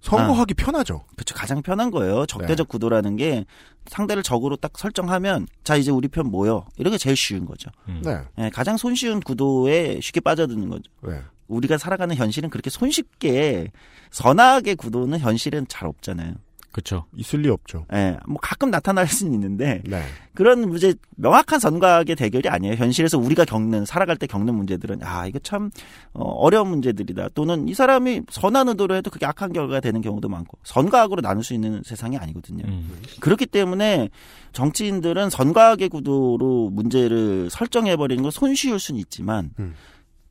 [0.02, 1.06] 선거하기 편하죠.
[1.16, 1.34] 그렇죠.
[1.34, 2.26] 가장 편한 거예요.
[2.26, 3.46] 적대적 구도라는 게
[3.86, 7.70] 상대를 적으로 딱 설정하면 자 이제 우리 편 모여 이런 게 제일 쉬운 거죠.
[7.88, 8.02] 음.
[8.04, 8.20] 네.
[8.38, 10.92] 예, 가장 손쉬운 구도에 쉽게 빠져드는 거죠.
[11.04, 11.22] 네.
[11.54, 13.72] 우리가 살아가는 현실은 그렇게 손쉽게
[14.12, 16.36] 선악의 구도는 현실은 잘 없잖아요.
[16.74, 17.06] 그렇죠.
[17.16, 17.86] 있을 리 없죠.
[17.94, 20.04] 예, 뭐 가끔 나타날 수는 있는데 네.
[20.34, 22.74] 그런 이제 명확한 선각의 대결이 아니에요.
[22.74, 25.70] 현실에서 우리가 겪는 살아갈 때 겪는 문제들은 아 이거 참
[26.14, 27.30] 어, 어려운 문제들이다.
[27.36, 31.54] 또는 이 사람이 선한 의도로 해도 그게 악한 결과가 되는 경우도 많고 선과악으로 나눌 수
[31.54, 32.64] 있는 세상이 아니거든요.
[32.66, 33.00] 음.
[33.20, 34.10] 그렇기 때문에
[34.54, 39.76] 정치인들은 선과악의 구도로 문제를 설정해 버리는 건 손쉬울 수는 있지만 음.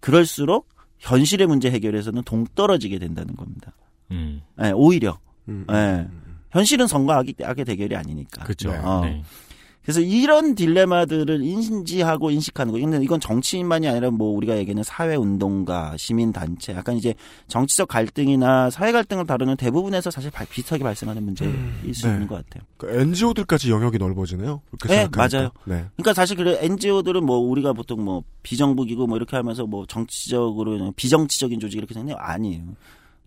[0.00, 0.71] 그럴수록
[1.02, 3.72] 현실의 문제 해결에서는 동떨어지게 된다는 겁니다.
[4.12, 4.40] 음.
[4.62, 5.66] 예, 오히려 음.
[5.70, 6.06] 예.
[6.52, 8.44] 현실은 선과 악의, 악의 대결이 아니니까.
[8.44, 8.70] 그렇죠.
[8.70, 8.78] 네.
[8.78, 9.00] 어.
[9.04, 9.22] 네.
[9.82, 12.78] 그래서 이런 딜레마들을 인지하고 인식하는 거.
[12.78, 17.14] 이건 이건 정치인만이 아니라 뭐 우리가 얘기하는 사회 운동가, 시민 단체, 약간 이제
[17.48, 21.52] 정치적 갈등이나 사회 갈등을 다루는 대부분에서 사실 발- 비슷하게 발생하는 문제일
[21.94, 22.12] 수 네.
[22.14, 22.62] 있는 것 같아요.
[22.76, 24.60] 그 NGO들까지 영역이 넓어지네요.
[24.86, 25.38] 네, 생각하니까.
[25.38, 25.50] 맞아요.
[25.64, 25.84] 네.
[25.96, 31.58] 그러니까 사실 그래 NGO들은 뭐 우리가 보통 뭐 비정부기구 뭐 이렇게 하면서 뭐 정치적으로 비정치적인
[31.58, 32.16] 조직 이렇게 생각해요.
[32.20, 32.62] 아니에요.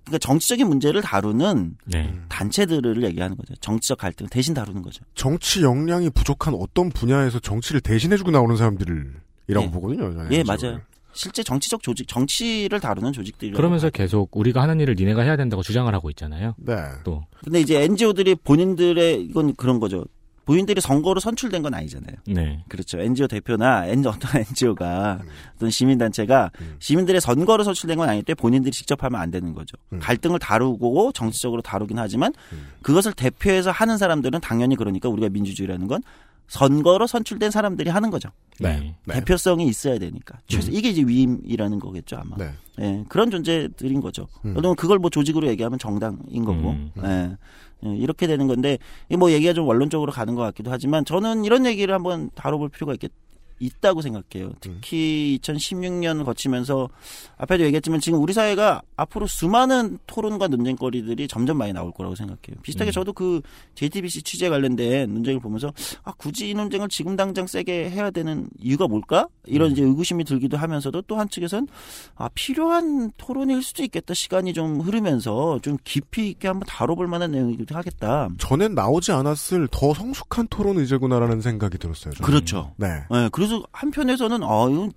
[0.05, 2.13] 그러니까 정치적인 문제를 다루는 네.
[2.29, 3.55] 단체들을 얘기하는 거죠.
[3.55, 5.03] 정치적 갈등을 대신 다루는 거죠.
[5.15, 9.13] 정치 역량이 부족한 어떤 분야에서 정치를 대신해주고 나오는 사람들이라고
[9.49, 9.71] 예.
[9.71, 10.27] 보거든요.
[10.31, 10.43] 예, 를.
[10.45, 10.81] 맞아요.
[11.13, 13.57] 실제 정치적 조직, 정치를 다루는 조직들이라고.
[13.57, 16.55] 그러면서 계속 우리가 하는 일을 니네가 해야 된다고 주장을 하고 있잖아요.
[16.57, 16.75] 네.
[17.03, 20.05] 또 근데 이제 NGO들이 본인들의 이건 그런 거죠.
[20.45, 22.15] 본인들이 선거로 선출된 건 아니잖아요.
[22.27, 22.63] 네.
[22.67, 22.99] 그렇죠.
[22.99, 25.29] NGO 대표나 어떤 NGO가 음.
[25.55, 29.75] 어떤 시민단체가 시민들의 선거로 선출된 건 때문에 본인들이 직접 하면 안 되는 거죠.
[29.93, 29.99] 음.
[29.99, 32.33] 갈등을 다루고 정치적으로 다루긴 하지만
[32.81, 36.01] 그것을 대표해서 하는 사람들은 당연히 그러니까 우리가 민주주의라는 건
[36.47, 38.29] 선거로 선출된 사람들이 하는 거죠.
[38.59, 38.95] 네.
[39.05, 39.15] 네.
[39.15, 40.39] 대표성이 있어야 되니까.
[40.47, 42.37] 최소 이게 이제 위임이라는 거겠죠 아마.
[42.37, 42.51] 네.
[42.81, 44.27] 예, 그런 존재들인 거죠.
[44.45, 44.53] 음.
[44.53, 46.71] 물론 그걸 뭐 조직으로 얘기하면 정당인 거고.
[46.71, 46.91] 음.
[47.03, 47.37] 예.
[47.85, 48.77] 예, 이렇게 되는 건데
[49.09, 53.11] 이뭐 얘기가 좀 원론적으로 가는 것 같기도 하지만 저는 이런 얘기를 한번 다뤄볼 필요가 있겠.
[53.59, 54.51] 있다고 생각해요.
[54.59, 56.89] 특히 2016년 거치면서
[57.37, 62.61] 앞에도 얘기했지만 지금 우리 사회가 앞으로 수많은 토론과 논쟁거리들이 점점 많이 나올 거라고 생각해요.
[62.61, 62.93] 비슷하게 음.
[62.93, 63.41] 저도 그
[63.75, 68.87] JTBC 취재 관련된 논쟁을 보면서 아 굳이 이 논쟁을 지금 당장 세게 해야 되는 이유가
[68.87, 69.27] 뭘까?
[69.45, 71.67] 이런 이제 의구심이 들기도 하면서도 또 한측에선
[72.15, 74.13] 아 필요한 토론일 수도 있겠다.
[74.13, 78.29] 시간이 좀 흐르면서 좀 깊이 있게 한번 다뤄볼 만한 내용이기도 하겠다.
[78.37, 82.13] 전엔 나오지 않았을 더 성숙한 토론 의제구나라는 생각이 들었어요.
[82.13, 82.25] 저는.
[82.25, 82.73] 그렇죠.
[82.77, 82.87] 네.
[83.09, 84.91] 네, 그래서 한편에서는 아 이건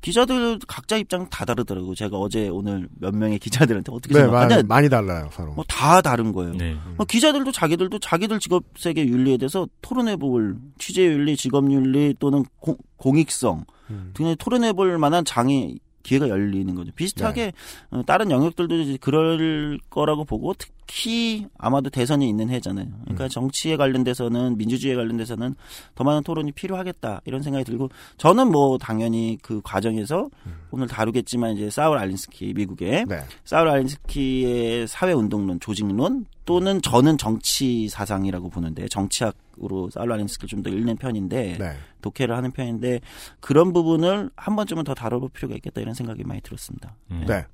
[0.00, 1.94] 기자들 각자 입장 다 다르더라고요.
[1.94, 5.52] 제가 어제 오늘 몇 명의 기자들한테 어떻게 네, 생각하냐 많이, 많이 달라요, 서로.
[5.52, 6.54] 뭐 다 다른 거예요.
[6.54, 6.76] 네.
[6.96, 12.76] 뭐 기자들도 자기들도 자기들 직업 세계 윤리에 대해서 토론해볼 취재 윤리, 직업 윤리 또는 공,
[12.96, 14.10] 공익성 음.
[14.14, 16.92] 등의 토론해볼 만한 장이 기회가 열리는 거죠.
[16.94, 17.52] 비슷하게
[17.90, 22.86] 어, 다른 영역들도 그럴 거라고 보고 특히 아마도 대선이 있는 해잖아요.
[23.02, 25.54] 그러니까 정치에 관련돼서는 민주주의에 관련돼서는
[25.94, 30.28] 더 많은 토론이 필요하겠다 이런 생각이 들고 저는 뭐 당연히 그 과정에서
[30.70, 33.20] 오늘 다루겠지만 이제 사울 알린스키 미국의 네.
[33.44, 40.70] 사울 알린스키의 사회 운동론, 조직론 또는 저는 정치 사상이라고 보는데 정치학으로 사울 알린스키를 좀 더
[40.70, 41.76] 읽는 편인데 네.
[42.02, 43.00] 독해를 하는 편인데
[43.40, 46.94] 그런 부분을 한 번쯤은 더 다뤄볼 필요가 있겠다 이런 생각이 많이 들었습니다.
[47.10, 47.24] 음.
[47.26, 47.44] 네.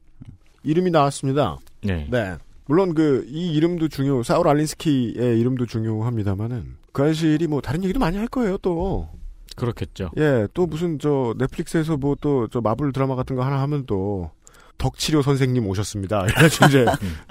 [0.62, 1.58] 이름이 나왔습니다.
[1.82, 2.06] 네.
[2.10, 2.36] 네.
[2.66, 8.18] 물론 그, 이 이름도 중요, 사울 알린스키의 이름도 중요합니다만은, 그 아실이 뭐 다른 얘기도 많이
[8.18, 9.08] 할 거예요, 또.
[9.56, 10.10] 그렇겠죠.
[10.18, 14.30] 예, 또 무슨 저 넷플릭스에서 뭐 또 저 마블 드라마 같은 거 하나 하면 또
[14.78, 16.24] 덕치료 선생님 오셨습니다.
[16.30, 16.84] 이래가지고 이제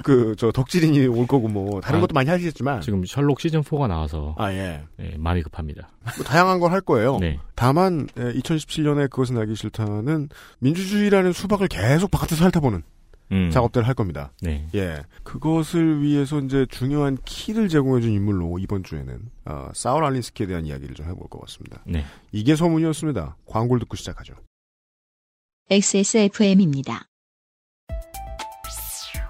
[0.03, 3.87] 그 저 덕질인이 올 거고 뭐 다른 아, 것도 많이 하시겠지만 지금 셜록 시즌 4가
[3.87, 5.89] 나와서 아 예, 네, 마음이 급합니다.
[6.17, 7.17] 뭐 다양한 걸 할 거예요.
[7.19, 7.39] 네.
[7.55, 10.29] 다만 2017년에 그것은 알기 싫다는
[10.59, 12.83] 민주주의라는 수박을 계속 바깥에서 핥아보는
[13.31, 13.49] 음.
[13.49, 14.31] 작업들을 할 겁니다.
[14.41, 14.67] 네.
[14.75, 20.93] 예, 그것을 위해서 이제 중요한 키를 제공해준 인물로 이번 주에는 어, 사울 알린스키에 대한 이야기를
[20.95, 21.81] 좀 해볼 것 같습니다.
[21.85, 22.05] 네.
[22.31, 23.37] 이게 소문이었습니다.
[23.45, 24.33] 광고를 듣고 시작하죠.
[25.69, 27.07] XSFM입니다.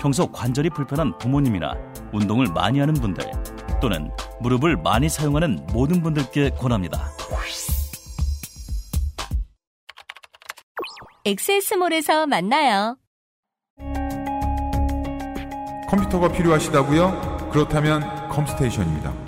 [0.00, 1.74] 평소 관절이 불편한 부모님이나
[2.12, 3.24] 운동을 많이 하는 분들
[3.80, 7.10] 또는 무릎을 많이 사용하는 모든 분들께 권합니다.
[11.24, 12.96] 엑세스몰에서 만나요.
[15.88, 17.50] 컴퓨터가 필요하시다고요?
[17.52, 19.27] 그렇다면 컴스테이션입니다.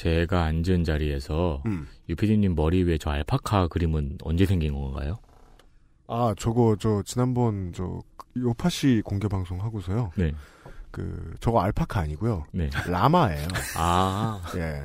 [0.00, 1.86] 제가 앉은 자리에서 음.
[2.08, 5.18] 유피디님 머리 위에 저 알파카 그림은 언제 생긴 건가요?
[6.06, 8.00] 아, 저거, 저, 지난번, 저,
[8.34, 10.12] 요파시 공개 방송 하고서요.
[10.16, 10.32] 네.
[10.90, 12.46] 그, 저거 알파카 아니고요.
[12.50, 12.70] 네.
[12.88, 13.46] 라마예요.
[13.76, 14.84] 아, 예.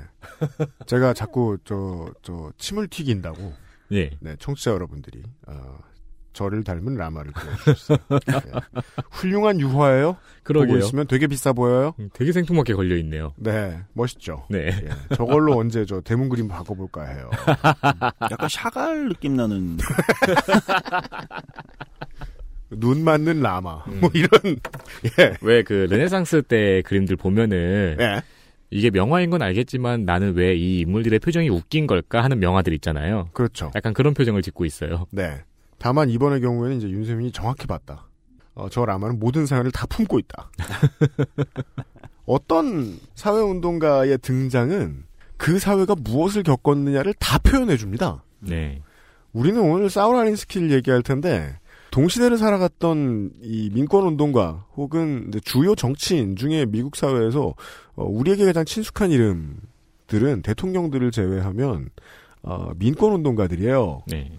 [0.85, 3.53] 제가 자꾸, 저, 저, 침을 튀긴다고.
[3.87, 4.11] 네.
[4.19, 5.77] 네, 청취자 여러분들이, 어,
[6.35, 7.97] 저를 닮은 라마를 그려주셨어요.
[8.11, 8.41] 예.
[9.11, 10.13] 훌륭한 유화예요?
[10.13, 10.77] 보고 그러게요.
[10.77, 11.95] 있으면 되게 비싸 보여요?
[11.99, 13.33] 음, 되게 생뚱맞게 걸려 있네요.
[13.37, 14.45] 네, 멋있죠?
[14.51, 14.67] 네.
[14.67, 17.31] 예, 저걸로 언제 저 대문 그림 바꿔볼까 해요.
[18.29, 19.77] 약간 샤갈 느낌 나는
[22.69, 23.77] 눈 맞는 라마.
[23.87, 23.99] 음.
[24.01, 24.29] 뭐 이런,
[25.19, 25.37] 예.
[25.41, 28.21] 왜 그 르네상스 때 그림들 보면은 예.
[28.71, 33.29] 이게 명화인 건 알겠지만 나는 왜 이 인물들의 표정이 웃긴 걸까 하는 명화들 있잖아요.
[33.33, 33.71] 그렇죠.
[33.75, 35.05] 약간 그런 표정을 짓고 있어요.
[35.11, 35.41] 네.
[35.77, 38.07] 다만 이번의 경우에는 이제 윤세민이 정확히 봤다.
[38.53, 40.49] 어, 저 라마는 모든 사연을 다 품고 있다.
[42.25, 45.03] 어떤 사회운동가의 등장은
[45.37, 48.23] 그 사회가 무엇을 겪었느냐를 다 표현해 줍니다.
[48.39, 48.81] 네.
[49.33, 51.59] 우리는 오늘 사우라린스키를 얘기할 텐데
[51.91, 57.53] 동시대를 살아갔던 이 민권운동가 혹은 이제 주요 정치인 중에 미국 사회에서
[57.95, 61.89] 어, 우리에게 가장 친숙한 이름들은 대통령들을 제외하면
[62.43, 64.03] 어, 민권운동가들이에요.
[64.07, 64.31] 네.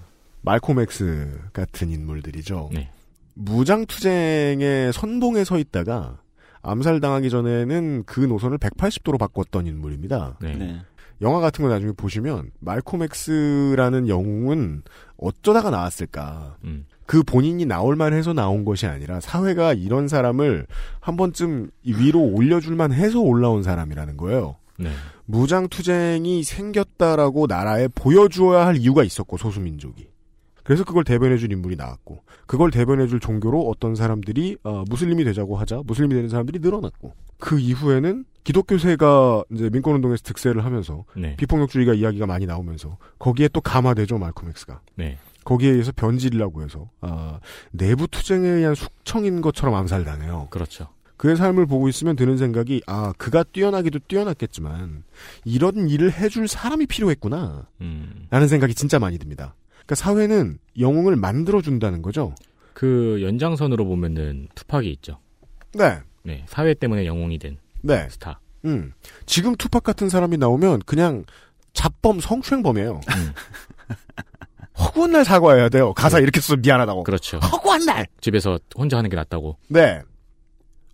[0.46, 2.70] 말콤 엑스 같은 인물들이죠.
[2.72, 2.88] 네.
[3.35, 6.20] 무장투쟁의 선봉에 서 있다가
[6.62, 10.38] 암살당하기 전에는 그 노선을 180도로 바꿨던 인물입니다.
[10.40, 10.54] 네.
[10.54, 10.80] 네.
[11.20, 14.82] 영화 같은 거 나중에 보시면 말콤 엑스라는 영웅은
[15.16, 16.59] 어쩌다가 나왔을까.
[16.62, 16.87] 음.
[17.06, 20.66] 그 본인이 나올 만해서 나온 것이 아니라 사회가 이런 사람을
[21.00, 24.56] 한 번쯤 위로 올려줄 만 해서 올라온 사람이라는 거예요.
[24.78, 24.90] 네.
[25.24, 30.15] 무장투쟁이 생겼다라고 나라에 보여주어야 할 이유가 있었고 소수민족이.
[30.66, 36.14] 그래서 그걸 대변해줄 인물이 나왔고 그걸 대변해줄 종교로 어떤 사람들이 어, 무슬림이 되자고 하자 무슬림이
[36.14, 41.37] 되는 사람들이 늘어났고 그 이후에는 기독교세가 이제 민권운동에서 득세를 하면서 네.
[41.37, 45.18] 비폭력주의가 이야기가 많이 나오면서 거기에 또 감화되죠 말콤 엑스가 네.
[45.44, 47.38] 거기에 의해서 변질이라고 해서 아,
[47.70, 50.48] 내부 투쟁에 의한 숙청인 것처럼 암살당해요.
[50.50, 50.88] 그렇죠.
[51.16, 55.05] 그의 삶을 보고 있으면 드는 생각이 아 그가 뛰어나기도 뛰어났겠지만
[55.44, 58.26] 이런 일을 해줄 사람이 필요했구나 음.
[58.31, 59.55] 라는 생각이 진짜 많이 듭니다.
[59.87, 62.35] 그러니까 사회는 영웅을 만들어 준다는 거죠.
[62.75, 65.18] 그 연장선으로 보면은 투팍이 있죠.
[65.72, 66.44] 네, 네.
[66.49, 68.09] 사회 때문에 영웅이 된 네.
[68.11, 68.40] 스타.
[68.64, 68.92] 음
[69.27, 71.25] 지금 투팍 같은 사람이 나오면 그냥
[71.72, 72.94] 잡범 성추행범이에요.
[72.94, 73.33] 음.
[74.79, 75.94] 허구한 날 사과해야 돼요.
[75.94, 77.05] 가사 이렇게 써서 미안하다고.
[77.05, 77.38] 그렇죠.
[77.38, 78.07] 허구한 날.
[78.20, 79.57] 집에서 혼자 하는 게 낫다고.
[79.68, 80.03] 네.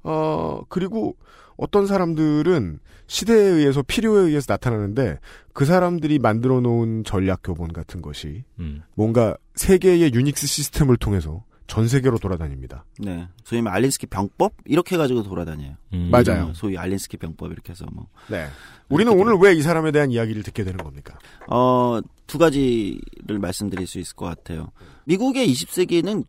[0.05, 1.17] 어, 그리고
[1.63, 5.21] 어떤 사람들은 시대에 의해서 필요에 의해서 나타나는데
[5.53, 8.83] 그 사람들이 만들어 놓은 전략 교본 같은 것이 음.
[8.95, 12.85] 뭔가 세계의 유닉스 시스템을 통해서 전 세계로 돌아다닙니다.
[12.99, 13.29] 네.
[13.45, 15.77] 소위 말 알린스키 병법 이렇게 해가지고 돌아다녀요.
[15.95, 16.11] 음.
[16.11, 16.49] 맞아요.
[16.51, 18.49] 어, 소위 알린스키 병법 이렇게 해서 뭐 네.
[18.89, 21.17] 우리는 오늘 왜 이 사람에 대한 이야기를 듣게 되는 겁니까?
[21.49, 24.73] 어, 두 가지를 말씀드릴 수 있을 것 같아요.
[25.05, 26.25] 미국의 20세기는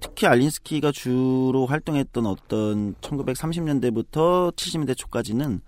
[0.00, 5.60] 특히 알린스키가 주로 활동했던 어떤 1930년대부터 70년대 초까지는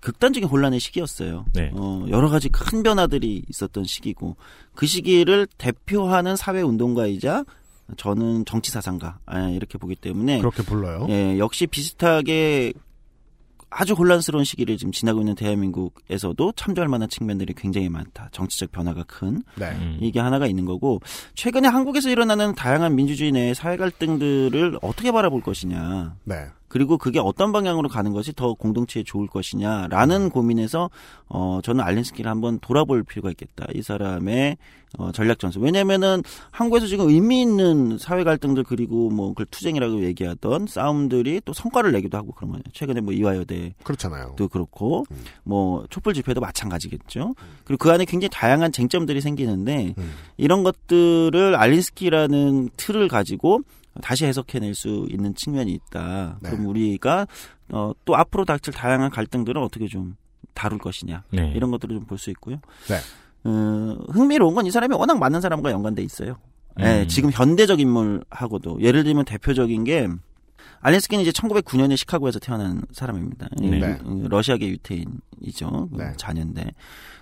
[0.00, 1.46] 극단적인 혼란의 시기였어요.
[1.54, 1.70] 네.
[1.74, 4.36] 어, 여러 가지 큰 변화들이 있었던 시기고
[4.74, 7.44] 그 시기를 대표하는 사회 운동가이자
[7.96, 11.06] 저는 정치 사상가 아, 이렇게 보기 때문에 그렇게 불러요.
[11.08, 12.72] 예, 역시 비슷하게
[13.78, 18.30] 아주 혼란스러운 시기를 지금 지나고 있는 대한민국에서도 참조할 만한 측면들이 굉장히 많다.
[18.32, 19.70] 정치적 변화가 큰 네.
[19.72, 19.98] 음.
[20.00, 21.00] 이게 하나가 있는 거고
[21.34, 26.16] 최근에 한국에서 일어나는 다양한 민주주의 내 사회 갈등들을 어떻게 바라볼 것이냐.
[26.24, 26.46] 네.
[26.76, 30.90] 그리고 그게 어떤 방향으로 가는 것이 더 공동체에 좋을 것이냐라는 고민에서
[31.26, 33.64] 어 저는 알린스키를 한번 돌아볼 필요가 있겠다.
[33.74, 34.58] 이 사람의
[34.98, 35.62] 어 전략 전술.
[35.62, 41.92] 왜냐면은 한국에서 지금 의미 있는 사회 갈등들 그리고 뭐 그걸 투쟁이라고 얘기하던 싸움들이 또 성과를
[41.92, 42.62] 내기도 하고 그런 거예요.
[42.74, 44.34] 최근에 뭐 이화여대 그렇잖아요.
[44.36, 45.06] 도 그렇고
[45.44, 47.34] 뭐 촛불 집회도 마찬가지겠죠.
[47.64, 50.12] 그리고 그 안에 굉장히 다양한 쟁점들이 생기는데 음.
[50.36, 53.62] 이런 것들을 알린스키라는 틀을 가지고
[54.02, 56.38] 다시 해석해낼 수 있는 측면이 있다.
[56.42, 56.50] 네.
[56.50, 57.26] 그럼 우리가
[57.72, 60.16] 어, 또 앞으로 닥칠 다양한 갈등들을 어떻게 좀
[60.54, 61.52] 다룰 것이냐 네.
[61.54, 62.56] 이런 것들을 좀 볼 수 있고요.
[62.88, 62.96] 네.
[63.44, 66.36] 어, 흥미로운 건 이 사람이 워낙 많은 사람과 연관돼 있어요.
[66.80, 67.08] 예, 음.
[67.08, 70.08] 지금 현대적 인물하고도 예를 들면 대표적인 게
[70.80, 73.48] 알린스키는 이제 1909년에 시카고에서 태어난 사람입니다.
[73.60, 73.98] 이 네.
[74.06, 75.88] 유- 러시아계 유태인이죠.
[75.90, 76.12] 그 네.
[76.16, 76.66] 자녀인데.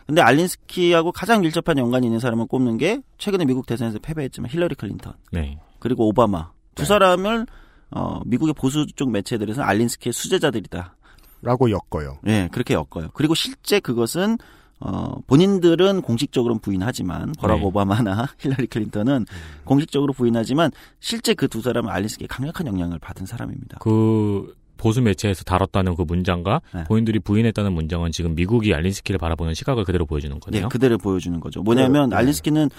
[0.06, 5.14] 근데 알린스키하고 가장 밀접한 연관이 있는 사람을 꼽는 게 최근에 미국 대선에서 패배했지만 힐러리 클린턴
[5.32, 5.58] 네.
[5.78, 6.86] 그리고 오바마 두 네.
[6.88, 7.46] 사람을
[7.90, 10.96] 어, 미국의 보수 쪽 매체들에서는 알린스키의 수제자들이다.
[11.42, 12.18] 라고 엮어요.
[12.26, 13.10] 예, 그렇게 엮어요.
[13.14, 14.38] 그리고 실제 그것은
[14.80, 17.64] 어, 본인들은 공식적으로는 부인하지만 버락 네.
[17.64, 19.60] 오바마나 힐러리 클린턴은 음.
[19.64, 20.70] 공식적으로 부인하지만
[21.00, 23.78] 실제 그 두 사람은 알린스키에 강력한 영향을 받은 사람입니다.
[23.80, 26.84] 그 보수 매체에서 다뤘다는 그 문장과 네.
[26.84, 30.64] 본인들이 부인했다는 문장은 지금 미국이 알린스키를 바라보는 시각을 그대로 보여주는 거네요.
[30.64, 31.62] 예, 그대로 보여주는 거죠.
[31.62, 32.16] 뭐냐면 네.
[32.16, 32.70] 알린스키는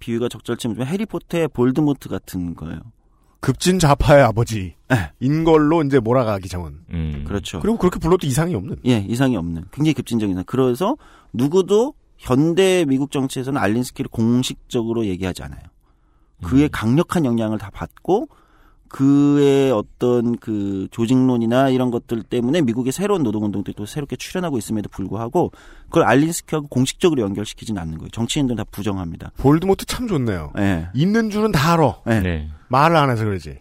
[0.00, 2.80] 비유가 적절치면 해리포터의 볼드모트 같은 거예요.
[3.44, 5.44] 급진 좌파의 아버지인 네.
[5.44, 6.78] 걸로 이제 몰아가기 전은.
[6.90, 7.24] 음.
[7.26, 7.60] 그렇죠.
[7.60, 8.76] 그리고 그렇게 불러도 이상이 없는.
[8.86, 10.96] 예, 이상이 없는 굉장히 급진적인 사- 그래서
[11.32, 15.60] 누구도 현대 미국 정치에서는 알린스키를 공식적으로 얘기하지 않아요.
[16.42, 18.28] 그의 강력한 영향을 다 받고
[18.94, 25.50] 그의 어떤 그 조직론이나 이런 것들 때문에 미국의 새로운 노동운동들이 또 새롭게 출현하고 있음에도 불구하고
[25.86, 28.10] 그걸 알린스키하고 공식적으로 연결시키지는 않는 거예요.
[28.10, 29.32] 정치인들은 다 부정합니다.
[29.38, 30.52] 볼드모트 참 좋네요.
[30.58, 30.86] 예.
[30.94, 31.96] 있는 줄은 다 알아.
[32.08, 32.20] 예.
[32.20, 32.48] 네.
[32.68, 33.58] 말을 안 해서 그러지.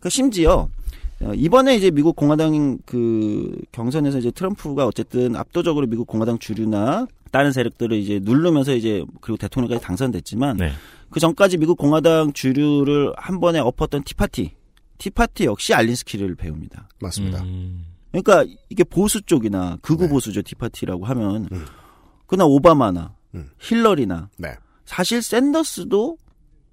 [0.00, 0.68] 그 심지어
[1.20, 7.50] 어, 이번에 이제 미국 공화당 그 경선에서 이제 트럼프가 어쨌든 압도적으로 미국 공화당 주류나 다른
[7.50, 10.70] 세력들을 이제 누르면서 이제 그리고 대통령까지 당선됐지만 네.
[11.10, 14.52] 그 전까지 미국 공화당 주류를 한 번에 엎었던 티파티
[14.98, 16.88] 티파티 역시 알린스키를 배웁니다.
[17.00, 17.42] 맞습니다.
[17.42, 17.86] 음.
[18.12, 20.08] 그러니까 이게 보수 쪽이나 극우 네.
[20.08, 21.66] 보수죠 티파티라고 하면 음.
[22.28, 23.50] 그나 오바마나 음.
[23.58, 24.54] 힐러리나 네.
[24.84, 26.16] 사실 샌더스도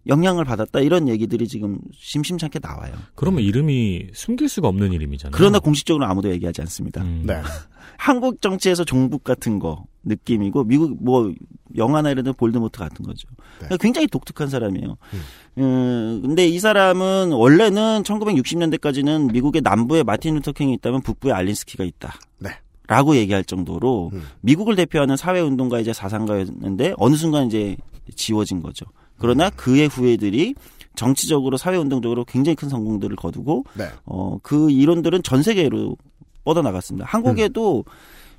[0.08, 2.94] 영향을 받았다 이런 얘기들이 지금 심심찮게 나와요.
[3.16, 5.36] 그러면 이름이 숨길 수가 없는 이름이잖아요.
[5.36, 7.02] 그러나 공식적으로 아무도 얘기하지 않습니다.
[7.02, 7.24] 음.
[7.26, 7.42] 네.
[7.98, 11.32] 한국 정치에서 종북 같은 거 느낌이고 미국 뭐
[11.78, 13.28] 영화나 이런 데 볼드모트 같은 거죠.
[13.58, 14.98] 그러니까 굉장히 독특한 사람이에요.
[15.60, 22.16] 음, 근데 이 사람은 원래는 1960년대까지는 미국의 남부에 마틴 루터 킹이 있다면 북부에 알린스키가 있다.
[22.40, 22.50] 네.
[22.88, 24.24] 라고 얘기할 정도로 음.
[24.42, 27.78] 미국을 대표하는 사회운동가이자 사상가였는데 어느 순간 이제
[28.16, 28.86] 지워진 거죠.
[29.22, 30.56] 그러나 그의 후예들이
[30.96, 33.86] 정치적으로 사회운동적으로 굉장히 큰 성공들을 거두고 네.
[34.06, 35.96] 어, 그 이론들은 전 세계로
[36.44, 37.06] 뻗어나갔습니다.
[37.08, 37.86] 한국에도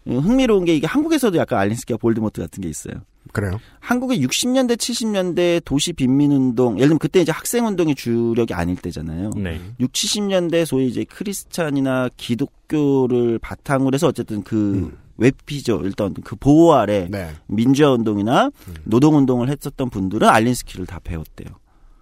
[0.07, 2.95] 어, 흥미로운 게 이게 한국에서도 약간 알린스키와 볼드모트 같은 게 있어요.
[3.33, 3.59] 그래요.
[3.81, 9.31] 한국의 60년대, 70년대 도시 빈민운동, 예를 들면 그때 이제 학생운동이 주력이 아닐 때잖아요.
[9.37, 9.61] 네.
[9.81, 14.93] 6, 70년대 소위 이제 크리스찬이나 기독교를 바탕으로 해서 어쨌든 그
[15.23, 15.81] 외피죠.
[15.85, 17.31] 일단 그 보호 아래 네.
[17.47, 18.51] 민주화 운동이나
[18.85, 21.49] 노동 운동을 했었던 분들은 알린스키를 다 배웠대요.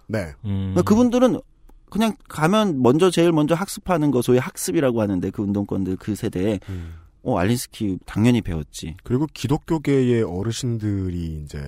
[0.07, 0.33] 네.
[0.45, 0.73] 음.
[0.73, 1.39] 그러니까 그분들은
[1.89, 6.93] 그냥 가면 먼저 제일 먼저 학습하는 거 소위 학습이라고 하는데 그 운동권들 그 세대에 음.
[7.23, 8.95] 어 알린스키 당연히 배웠지.
[9.03, 11.59] 그리고 기독교계의 어르신들이 이제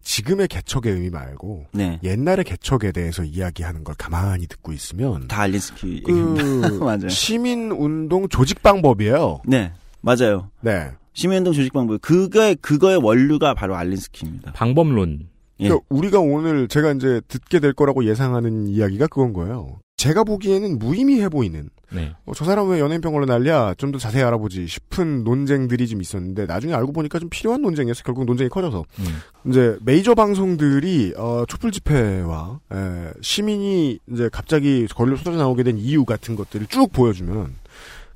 [0.00, 2.00] 지금의 개척의 의미 말고 네.
[2.02, 6.04] 옛날의 개척에 대해서 이야기하는 걸 가만히 듣고 있으면 다 알린스키.
[6.04, 6.12] 그
[6.80, 7.08] 맞아요.
[7.10, 9.42] 시민 운동 조직 방법이에요.
[9.44, 9.72] 네.
[10.00, 10.50] 맞아요.
[10.60, 10.90] 네.
[11.14, 12.00] 시민운동 조직 방법.
[12.00, 14.52] 그거의 그거의 원류가 바로 알린스키입니다.
[14.52, 15.28] 방법론.
[15.60, 15.68] 예.
[15.68, 19.80] 그러니까 우리가 오늘 제가 이제 듣게 될 거라고 예상하는 이야기가 그건 거예요.
[19.96, 22.14] 제가 보기에는 무의미해 보이는 네.
[22.24, 26.92] 어, 저 사람 왜 연예인병원로 난리야 좀더 자세히 알아보지 싶은 논쟁들이 좀 있었는데 나중에 알고
[26.92, 28.04] 보니까 좀 필요한 논쟁이었어요.
[28.04, 29.04] 결국 논쟁이 커져서 음.
[29.50, 36.04] 이제 메이저 방송들이 어, 촛불 집회와 에, 시민이 이제 갑자기 거리로 쏟아져 나오게 된 이유
[36.04, 37.54] 같은 것들을 쭉 보여주면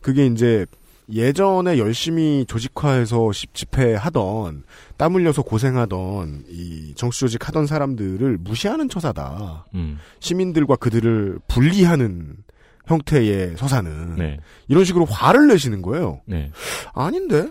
[0.01, 0.67] 그게 이제
[1.13, 4.65] 예전에 열심히 조직화해서 시- 집회하던
[4.97, 9.67] 땀 흘려서 고생하던 이 정치 조직 하던 사람들을 무시하는 처사다.
[9.75, 9.99] 음.
[10.21, 12.37] 시민들과 그들을 분리하는
[12.87, 14.39] 형태의 서사는 네.
[14.69, 16.21] 이런 식으로 화를 내시는 거예요.
[16.27, 16.51] 네.
[16.95, 17.49] 아닌데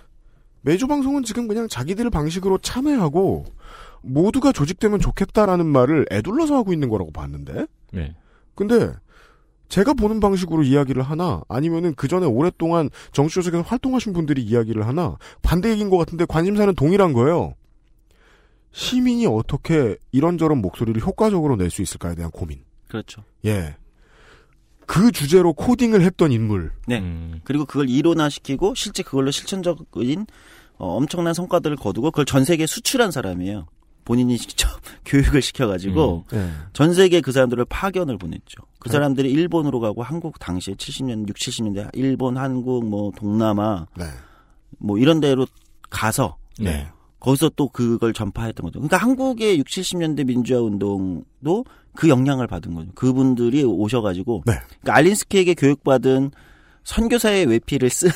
[0.61, 3.45] 메이저 방송은 지금 그냥 자기들 방식으로 참여하고
[4.01, 8.15] 모두가 조직되면 좋겠다라는 말을 애둘러서 하고 있는 거라고 봤는데 네.
[8.55, 8.91] 근데
[9.71, 15.17] 제가 보는 방식으로 이야기를 하나 아니면은 그 전에 오랫동안 정치 조직에서 활동하신 분들이 이야기를 하나
[15.41, 17.53] 반대 얘기인 것 같은데 관심사는 동일한 거예요.
[18.73, 22.59] 시민이 어떻게 이런저런 목소리를 효과적으로 낼 수 있을까에 대한 고민.
[22.89, 23.23] 그렇죠.
[23.45, 23.77] 예.
[24.87, 26.73] 그그 주제로 코딩을 했던 인물.
[26.85, 26.99] 네.
[26.99, 27.39] 음.
[27.45, 30.27] 그리고 그걸 이론화시키고 실제 그걸로 실천적인
[30.79, 33.67] 어, 엄청난 성과들을 거두고 그걸 전 세계에 수출한 사람이에요.
[34.03, 34.67] 본인이 직접
[35.05, 36.49] 교육을 시켜가지고 예.
[36.73, 38.63] 전 세계 그 사람들을 파견을 보냈죠.
[38.81, 38.93] 그 네.
[38.93, 44.05] 사람들이 일본으로 가고 한국 당시에 70년, 6, 70년대 일본, 한국, 뭐 동남아 네.
[44.79, 45.45] 뭐 이런 데로
[45.91, 46.87] 가서 네.
[47.19, 48.79] 거기서 또 그걸 전파했던 거죠.
[48.79, 51.63] 그러니까 한국의 6, 70년대 민주화 운동도
[51.93, 52.89] 그 영향을 받은 거죠.
[52.95, 54.53] 그분들이 오셔가지고 네.
[54.81, 56.31] 그러니까 알린스키에게 교육받은
[56.83, 58.09] 선교사의 외피를 쓴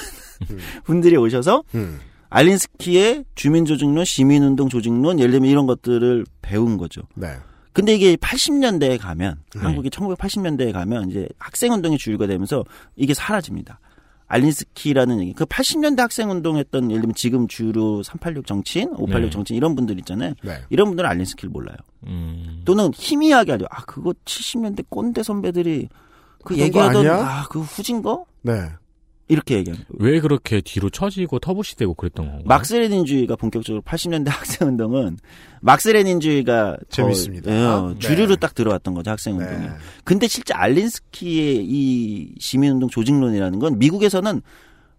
[0.49, 0.57] 음.
[0.83, 1.99] 분들이 오셔서 음.
[2.29, 7.03] 알린스키의 주민조직론, 시민운동 조직론, 예를 들면 이런 것들을 배운 거죠.
[7.13, 7.27] 네.
[7.75, 9.59] 근데 이게 80년대에 가면 네.
[9.59, 12.63] 한국이 1980년대에 가면 이제 학생 운동이 주류가 되면서
[12.95, 13.81] 이게 사라집니다.
[14.27, 15.33] 알린스키라는 얘기.
[15.33, 19.29] 그 80년대 학생 운동했던 예를 들면 지금 주류 386 정치인, 586 네.
[19.29, 20.33] 정치인 이런 분들 있잖아요.
[20.41, 20.61] 네.
[20.69, 21.75] 이런 분들은 알린스키를 몰라요.
[22.07, 22.61] 음.
[22.63, 23.65] 또는 희미하게 알죠.
[23.69, 25.89] 아 그거 70년대 꼰대 선배들이
[26.45, 27.41] 그 얘기하던 아니야?
[27.41, 28.53] 아그 후진 거 네.
[29.27, 29.89] 이렇게 얘기합니다.
[29.97, 32.43] 왜 그렇게 뒤로 처지고 터부시되고 그랬던 건가요?
[32.45, 35.17] 막스레닌주의가 본격적으로 80년대 학생 운동은
[35.61, 37.51] 막스레닌주의가 더, 재밌습니다.
[37.51, 37.99] 예, 네.
[37.99, 39.65] 주류로 딱 들어왔던 거죠 학생 운동이.
[39.65, 39.69] 네.
[40.03, 44.41] 근데 실제 알린스키의 이 시민운동 조직론이라는 건 미국에서는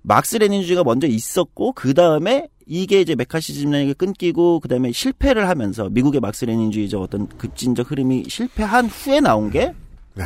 [0.02, 7.00] 막스레닌주의가 먼저 있었고 그 다음에 이게 이제 메카시즘에게 끊기고 그 다음에 실패를 하면서 미국의 막스레닌주의적
[7.00, 9.72] 어떤 급진적 흐름이 실패한 후에 나온 게
[10.16, 10.24] 네.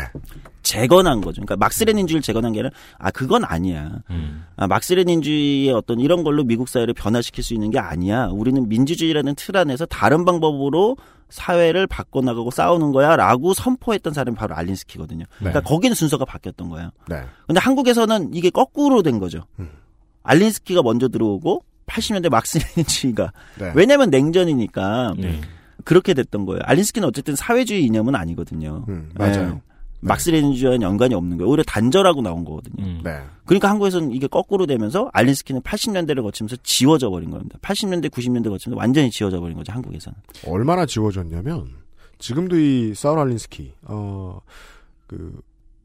[0.62, 1.42] 재건한 거죠.
[1.42, 3.98] 그러니까 막스레닌주의를 재건한 게 아니라 아 그건 아니야.
[4.10, 4.44] 음.
[4.56, 8.26] 아, 막스레닌주의의 어떤 이런 걸로 미국 사회를 변화시킬 수 있는 게 아니야.
[8.26, 10.96] 우리는 민주주의라는 틀 안에서 다른 방법으로
[11.28, 13.16] 사회를 바꿔나가고 싸우는 거야.
[13.16, 15.24] 라고 선포했던 사람이 바로 알린스키거든요.
[15.38, 16.90] 그러니까 거기는 순서가 바뀌었던 거예요.
[17.08, 17.24] 네.
[17.46, 19.44] 근데 한국에서는 이게 거꾸로 된 거죠.
[19.58, 19.70] 음.
[20.22, 23.72] 알린스키가 먼저 들어오고 80년대 막스레닌주의가 네.
[23.74, 25.40] 왜냐면 냉전이니까 네.
[25.84, 26.60] 그렇게 됐던 거예요.
[26.64, 28.84] 알린스키는 어쨌든 사회주의 이념은 아니거든요.
[28.88, 29.60] 음, 맞아요.
[30.00, 30.08] 네.
[30.08, 31.48] 막스레닌주의와는 연관이 없는 거예요.
[31.50, 32.84] 오히려 단절하고 나온 거거든요.
[32.84, 33.00] 음.
[33.04, 33.20] 네.
[33.44, 37.58] 그러니까 한국에서는 이게 거꾸로 되면서 알린스키는 80년대를 거치면서 지워져 버린 겁니다.
[37.62, 40.16] 80년대, 90년대 거치면서 완전히 지워져 버린 거죠, 한국에서는.
[40.46, 41.68] 얼마나 지워졌냐면
[42.18, 45.40] 지금도 이 사울 알린스키 어그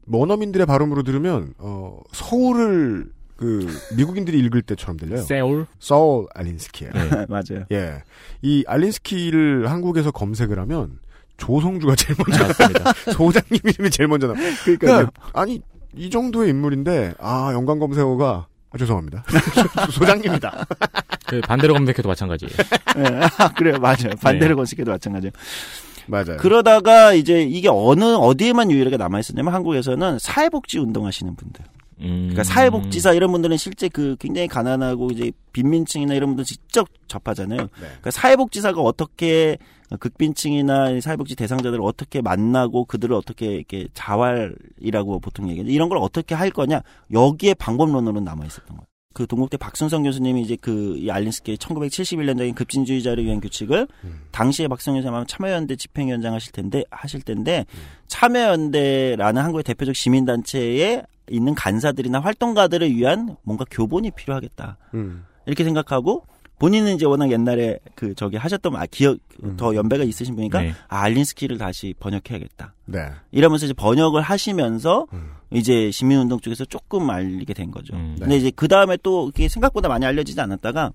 [0.06, 5.22] 원어민들의 발음으로 들으면 어 서울을 그 미국인들이 읽을 때처럼 들려요.
[5.22, 5.66] 세울?
[5.78, 6.92] 서울 알린스키예요.
[6.92, 7.26] 네.
[7.28, 7.64] 맞아요.
[7.72, 8.02] 예.
[8.42, 10.98] 이 알린스키를 한국에서 검색을 하면
[11.36, 12.92] 조성주가 제일 먼저 나옵니다.
[13.12, 14.52] 소장님 이름이 제일 먼저 나와요.
[14.64, 15.60] 그러니까 아니
[15.94, 19.24] 이 정도의 인물인데 아 연관 검색어가 아, 죄송합니다.
[19.90, 20.66] 소장님이다.
[21.26, 22.52] 그 반대로 검색해도 마찬가지예요.
[22.96, 23.20] 네,
[23.56, 24.10] 그래요, 맞아요.
[24.20, 25.32] 반대로 검색해도 마찬가지예요.
[26.06, 26.36] 맞아요.
[26.38, 31.64] 그러다가 이제 이게 어느 어디에만 유일하게 남아 있었냐면 한국에서는 사회복지 운동하시는 분들.
[32.00, 32.28] 음.
[32.28, 37.62] 그러니까 사회복지사 이런 분들은 실제 그 굉장히 가난하고 이제 빈민층이나 이런 분들 직접 접하잖아요.
[37.62, 37.68] 네.
[37.78, 39.56] 그러니까 사회복지사가 어떻게
[40.00, 45.70] 극빈층이나 사회복지 대상자들을 어떻게 만나고 그들을 어떻게 이렇게 자활이라고 보통 얘기하죠.
[45.70, 46.82] 이런 걸 어떻게 할 거냐
[47.12, 48.86] 여기에 방법론으로는 남아 있었던 거예요.
[49.16, 54.20] 그 동국대 박순성 교수님이 이제 그이 알린스키의 1971년적인 급진주의자를 위한 규칙을 음.
[54.30, 57.64] 당시에 선생님 아마 참여연대 집행위원장 하실 텐데 하실 텐데
[58.08, 64.76] 참여연대라는 한국의 대표적 시민단체에 있는 간사들이나 활동가들을 위한 뭔가 교본이 필요하겠다.
[64.92, 65.24] 음.
[65.46, 66.26] 이렇게 생각하고
[66.58, 69.56] 본인은 이제 워낙 옛날에 그 저기 하셨던 아, 기억 음.
[69.56, 70.74] 더 연배가 있으신 분이니까 네.
[70.88, 72.74] 아, 알린스키를 다시 번역해야겠다.
[72.86, 73.10] 네.
[73.30, 75.32] 이러면서 이제 번역을 하시면서 음.
[75.50, 77.94] 이제 시민운동 쪽에서 조금 알리게 된 거죠.
[77.94, 78.16] 음.
[78.18, 80.92] 근데 이제 그 다음에 또 이게 생각보다 많이 알려지지 않았다가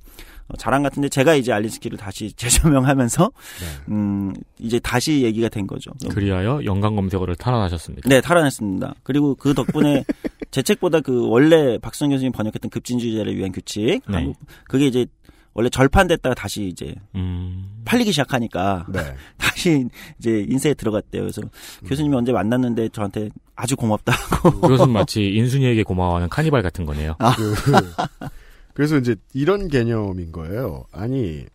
[0.48, 3.94] 어, 자랑 같은데 제가 이제 알린스키를 다시 재조명하면서 네.
[3.94, 5.92] 음 이제 다시 얘기가 된 거죠.
[6.10, 8.10] 그리하여 연관 검색어를 탈환하셨습니다.
[8.10, 8.96] 네, 탈환했습니다.
[9.04, 10.04] 그리고 그 덕분에
[10.52, 14.34] 제 책보다 그 원래 박성 교수님 번역했던 급진주의자를 위한 규칙, 네.
[14.66, 15.06] 그게 이제
[15.54, 17.82] 원래 절판됐다가 다시 이제 음.
[17.86, 19.16] 팔리기 시작하니까 네.
[19.38, 19.88] 다시
[20.20, 21.24] 이제 인쇄에 들어갔대요.
[21.24, 21.42] 그래서
[21.86, 24.62] 교수님이 언제 만났는데 저한테 아주 고맙다고.
[24.62, 27.16] 그것은 마치 인순이에게 고마워하는 카니발 같은 거네요.
[27.36, 27.54] 그,
[28.74, 30.86] 그래서 이제 이런 개념인 거예요.
[30.92, 31.46] 아니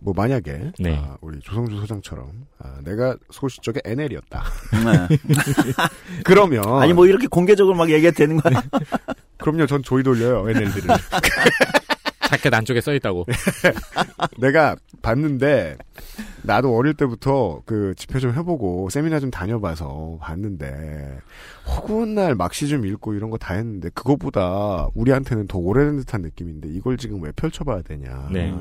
[0.00, 0.96] 뭐 만약에 네.
[0.96, 4.44] 아, 우리 조성주 소장처럼 아, 내가 소시적의 NL이었다.
[5.08, 5.16] 네.
[6.24, 8.62] 그러면 아니 뭐 이렇게 공개적으로 막 얘기해도 되는 거야?
[9.38, 9.66] 그럼요.
[9.66, 10.88] 전 조이 돌려요 NL들을.
[12.28, 13.24] 자켓 안쪽에 써 있다고.
[14.38, 15.78] 내가 봤는데
[16.42, 21.18] 나도 어릴 때부터 그 집회 좀 해보고 세미나 좀 다녀봐서 봤는데
[21.66, 26.68] 허구한 날 막시 좀 읽고 이런 거 다 했는데 그것보다 우리한테는 더 오래된 듯한 느낌인데
[26.68, 28.28] 이걸 지금 왜 펼쳐봐야 되냐.
[28.32, 28.52] 네.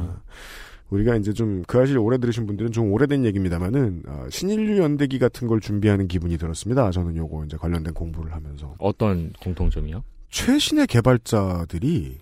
[0.89, 5.47] 우리가 이제 좀 그 아실 오래 들으신 분들은 좀 오래된 얘기입니다만은 어, 신인류 연대기 같은
[5.49, 6.89] 걸 준비하는 기분이 들었습니다.
[6.91, 10.03] 저는 요거 이제 관련된 공부를 하면서 어떤 공통점이요?
[10.29, 12.19] 최신의 개발자들이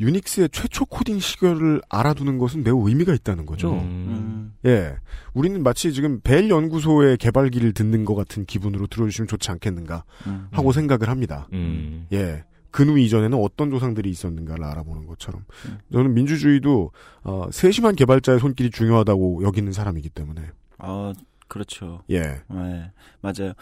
[0.00, 3.74] 유닉스의 최초 코딩 시결을 알아두는 것은 매우 의미가 있다는 거죠.
[3.74, 4.54] 음.
[4.66, 4.96] 예.
[5.34, 10.48] 우리는 마치 지금 벨 연구소의 개발기를 듣는 것 같은 기분으로 들어주시면 좋지 않겠는가 음.
[10.50, 11.48] 하고 생각을 합니다.
[11.52, 12.06] 음.
[12.12, 12.44] 예.
[12.70, 15.44] 근우 이전에는 어떤 조상들이 있었는가를 알아보는 것처럼.
[15.66, 15.78] 음.
[15.92, 16.90] 저는 민주주의도,
[17.22, 20.42] 어, 세심한 개발자의 손길이 중요하다고 여기는 사람이기 때문에.
[20.78, 21.12] 아,
[21.46, 22.02] 그렇죠.
[22.10, 22.20] 예.
[22.20, 22.90] 네,
[23.20, 23.52] 맞아요.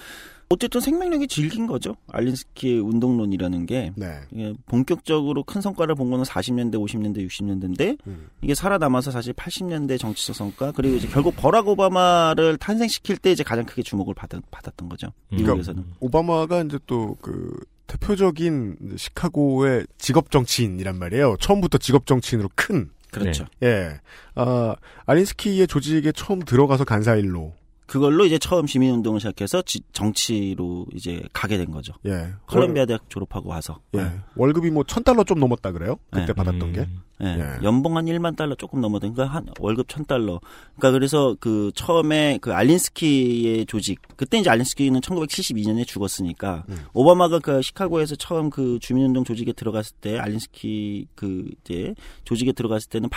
[0.53, 1.97] 어쨌든 생명력이 질긴 거죠.
[2.09, 4.21] 알린스키의 운동론이라는 게 네.
[4.31, 8.29] 이게 본격적으로 큰 성과를 본 거는 40년대, 50년대, 60년대인데 음.
[8.43, 13.65] 이게 살아남아서 사실 80년대 정치적 성과 그리고 이제 결국 버락 오바마를 탄생시킬 때 이제 가장
[13.65, 15.13] 크게 주목을 받았, 받았던 거죠.
[15.33, 15.37] 음.
[15.37, 15.85] 미국에서는.
[16.01, 21.37] 오바마가 이제 또 그 대표적인 시카고의 직업 정치인이란 말이에요.
[21.41, 22.91] 처음부터 직업 정치인으로 큰.
[23.11, 23.45] 그렇죠.
[23.63, 24.01] 예.
[24.35, 24.75] 아,
[25.05, 27.53] 알린스키의 조직에 처음 들어가서 간사일로.
[27.93, 31.93] 그걸로 이제 처음 시민운동을 시작해서 지- 정치로 이제 가게 된 거죠.
[32.07, 32.29] 예.
[32.47, 33.81] 컬럼비아 대학 졸업하고 와서.
[33.93, 34.21] 월, 예.
[34.35, 35.97] 월급이 뭐 천 달러 좀 넘었다 그래요?
[36.11, 36.33] 그때 네.
[36.33, 36.81] 받았던 게.
[36.81, 37.03] 음.
[37.23, 37.65] 예, 예.
[37.65, 40.41] 연봉 한 1만 달러 조금 넘어드니까 한 월급 1000달러.
[40.77, 46.79] 그러니까 그래서 그 처음에 그 알린스키의 조직 그때 이제 알린스키는 1972년에 죽었으니까 음.
[46.95, 53.11] 오바마가 그 시카고에서 처음 그 주민운동 조직에 들어갔을 때 알린스키 그 이제 조직에 들어갔을 때는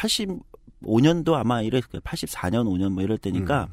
[0.83, 2.01] 85년도 아마 이럴 거예요.
[2.01, 3.67] 84년 5년 뭐 이럴 때니까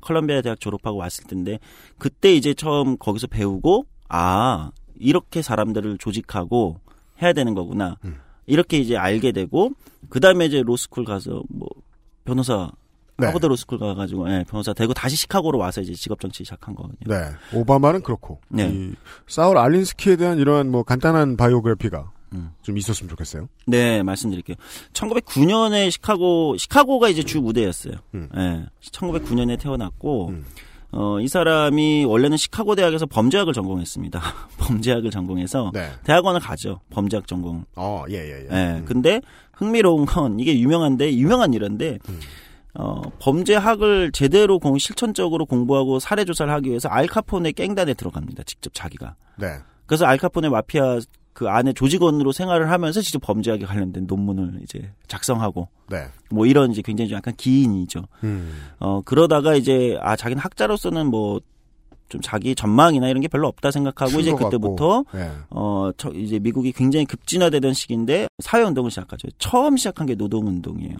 [0.00, 1.58] 컬럼비아 대학 졸업하고 왔을 텐데
[1.98, 6.80] 그때 이제 처음 거기서 배우고 아 이렇게 사람들을 조직하고
[7.22, 7.96] 해야 되는 거구나.
[8.04, 8.18] 음.
[8.46, 9.72] 이렇게 이제 알게 되고
[10.08, 11.68] 그 다음에 이제 로스쿨 가서 뭐
[12.24, 12.70] 변호사
[13.18, 13.26] 네.
[13.26, 16.98] 하버드 로스쿨 가가지고 예, 변호사 되고 다시 시카고로 와서 이제 직업 정치 시작한 거거든요.
[17.06, 17.30] 네.
[17.54, 18.40] 오바마는 그렇고.
[18.48, 18.68] 네.
[18.68, 18.94] 이
[19.26, 22.50] 사울 알린스키에 대한 이러한 뭐 간단한 바이오그래피가 음.
[22.62, 23.48] 좀 있었으면 좋겠어요.
[23.66, 24.56] 네, 말씀드릴게요.
[24.92, 27.94] 1909년에 시카고 시카고가 이제 주 무대였어요.
[28.14, 28.28] 음.
[28.36, 28.66] 예.
[28.90, 30.44] 1909년에 태어났고 음.
[30.92, 34.20] 어, 이 사람이 원래는 시카고 대학에서 범죄학을 전공했습니다.
[34.58, 35.90] 범죄학을 전공해서 네.
[36.04, 36.80] 대학원을 가죠.
[36.90, 37.64] 범죄학 전공.
[37.74, 38.48] 어, 예, 예, 예.
[38.50, 38.78] 예.
[38.78, 38.84] 음.
[38.86, 39.20] 근데
[39.52, 42.20] 흥미로운 건 이게 유명한데 유명한 일인데 음.
[42.74, 48.42] 어, 범죄학을 제대로 공 실천적으로 공부하고 살해 조사를 하기 위해서 알카포네 깽단에 들어갑니다.
[48.44, 49.16] 직접 자기가.
[49.38, 49.58] 네.
[49.86, 51.00] 그래서 알카포네 마피아
[51.36, 56.06] 그 안에 조직원으로 생활을 하면서 직접 범죄학에 관련된 논문을 이제 작성하고 네.
[56.30, 58.04] 뭐 이런 이제 굉장히 좀 약간 기인이죠.
[58.24, 58.54] 음.
[58.78, 61.42] 어 그러다가 이제 아 자기는 학자로서는 뭐
[62.08, 64.32] 좀 자기 전망이나 이런 게 별로 없다 생각하고 이제.
[64.32, 65.30] 그때부터 네.
[65.50, 69.28] 어, 저 이제 미국이 굉장히 급진화되던 시기인데 사회 운동을 시작하죠.
[69.38, 70.96] 처음 시작한 게 노동 운동이에요.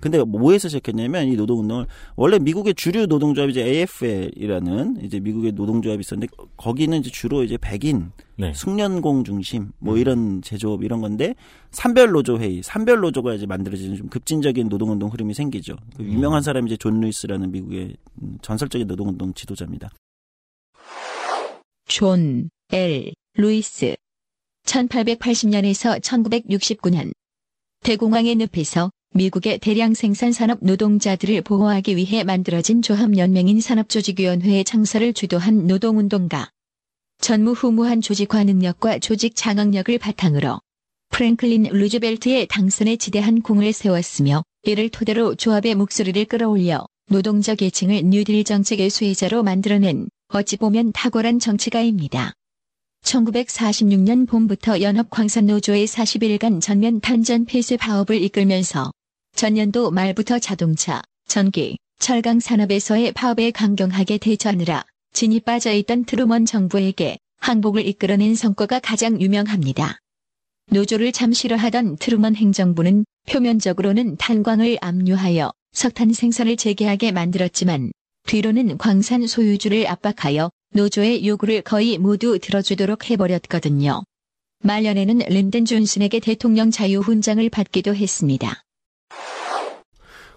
[0.00, 1.86] 근데 뭐에서 시작했냐면 이 노동운동을
[2.16, 8.10] 원래 미국의 주류 노동조합이 이제 AFL이라는 이제 미국의 노동조합이 있었는데 거기는 이제 주로 이제 백인
[8.36, 8.52] 네.
[8.54, 11.34] 숙련공 중심 뭐 이런 제조업 이런 건데
[11.70, 15.76] 산별 노조 회의, 산별 노조가 이제 만들어지는 좀 급진적인 노동운동 흐름이 생기죠.
[15.96, 19.90] 그 유명한 사람이 이제 존 루이스라는 미국의 음, 전설적인 노동운동 지도자입니다.
[21.90, 23.96] 존, 엘, 루이스.
[24.64, 27.10] 1880년에서 1969년.
[27.82, 36.50] 대공황의 늪에서 미국의 대량 생산 산업 노동자들을 보호하기 위해 만들어진 조합연맹인 산업조직위원회의 창설을 주도한 노동운동가.
[37.18, 40.60] 전무후무한 조직화 능력과 조직 장악력을 바탕으로
[41.08, 48.90] 프랭클린 루즈벨트의 당선에 지대한 공을 세웠으며 이를 토대로 조합의 목소리를 끌어올려 노동자 계층을 뉴딜 정책의
[48.90, 52.32] 수혜자로 만들어낸 어찌 보면 탁월한 정치가입니다.
[53.02, 58.92] 1946년 봄부터 연합광산노조의 40일간 전면 탄전 폐쇄 파업을 이끌면서
[59.34, 68.36] 전년도 말부터 자동차, 전기, 철강 산업에서의 파업에 강경하게 대처하느라 진이 빠져있던 트루먼 정부에게 항복을 이끌어낸
[68.36, 69.98] 성과가 가장 유명합니다.
[70.70, 77.90] 노조를 참 싫어하던 트루먼 행정부는 표면적으로는 탄광을 압류하여 석탄 생산을 재개하게 만들었지만
[78.30, 84.04] 뒤로는 광산 소유주를 압박하여 노조의 요구를 거의 모두 들어주도록 해버렸거든요.
[84.62, 88.62] 말년에는 린든 존슨에게 대통령 자유훈장을 받기도 했습니다.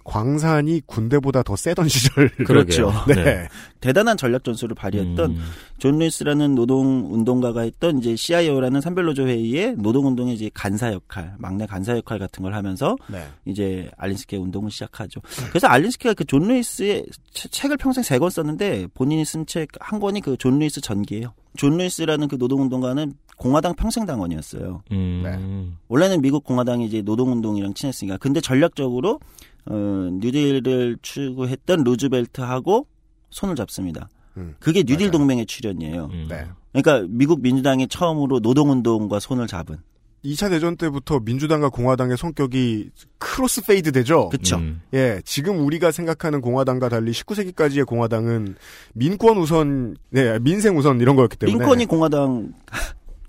[0.04, 2.30] 광산이 군대보다 더 세던 시절.
[2.30, 2.92] 그렇죠.
[3.08, 3.16] 네.
[3.16, 3.48] 네.
[3.80, 5.44] 대단한 전략 전술을 발휘했던 음.
[5.78, 11.66] 존 루이스라는 노동 운동가가 했던 이제 CIO라는 산별노조 회의에 노동 운동의 이제 간사 역할, 막내
[11.66, 13.26] 간사 역할 같은 걸 하면서 네.
[13.46, 15.22] 이제 알린스키의 운동을 시작하죠.
[15.50, 20.00] 그래서 알린스키가 그 존 루이스의 채- 책을 평생 세 권 썼는데 본인이 쓴 책 한
[20.00, 21.34] 권이 그 존 루이스 전기예요.
[21.58, 24.84] 존 루이스라는 그 노동 운동가는 공화당 평생당원이었어요.
[24.92, 25.78] 음.
[25.88, 28.18] 원래는 미국 공화당이 이제 노동운동이랑 친했으니까.
[28.18, 29.20] 근데 전략적으로,
[29.66, 32.88] 어, 뉴딜을 추구했던 루즈벨트하고
[33.30, 34.10] 손을 잡습니다.
[34.38, 34.56] 음.
[34.60, 35.12] 그게 뉴딜 맞아요.
[35.12, 36.10] 동맹의 출현이에요.
[36.12, 36.26] 음.
[36.30, 36.46] 네.
[36.72, 39.78] 그러니까 미국 민주당이 처음으로 노동운동과 손을 잡은.
[40.26, 44.30] 2차 대전 때부터 민주당과 공화당의 성격이 cross fade 되죠.
[44.30, 44.56] 그쵸.
[44.56, 44.82] 음.
[44.94, 48.56] 예, 지금 우리가 생각하는 공화당과 달리 19세기까지의 공화당은
[48.94, 51.58] 민권 우선, 네, 민생 우선 이런 거였기 때문에.
[51.60, 52.54] 링컨이 공화당,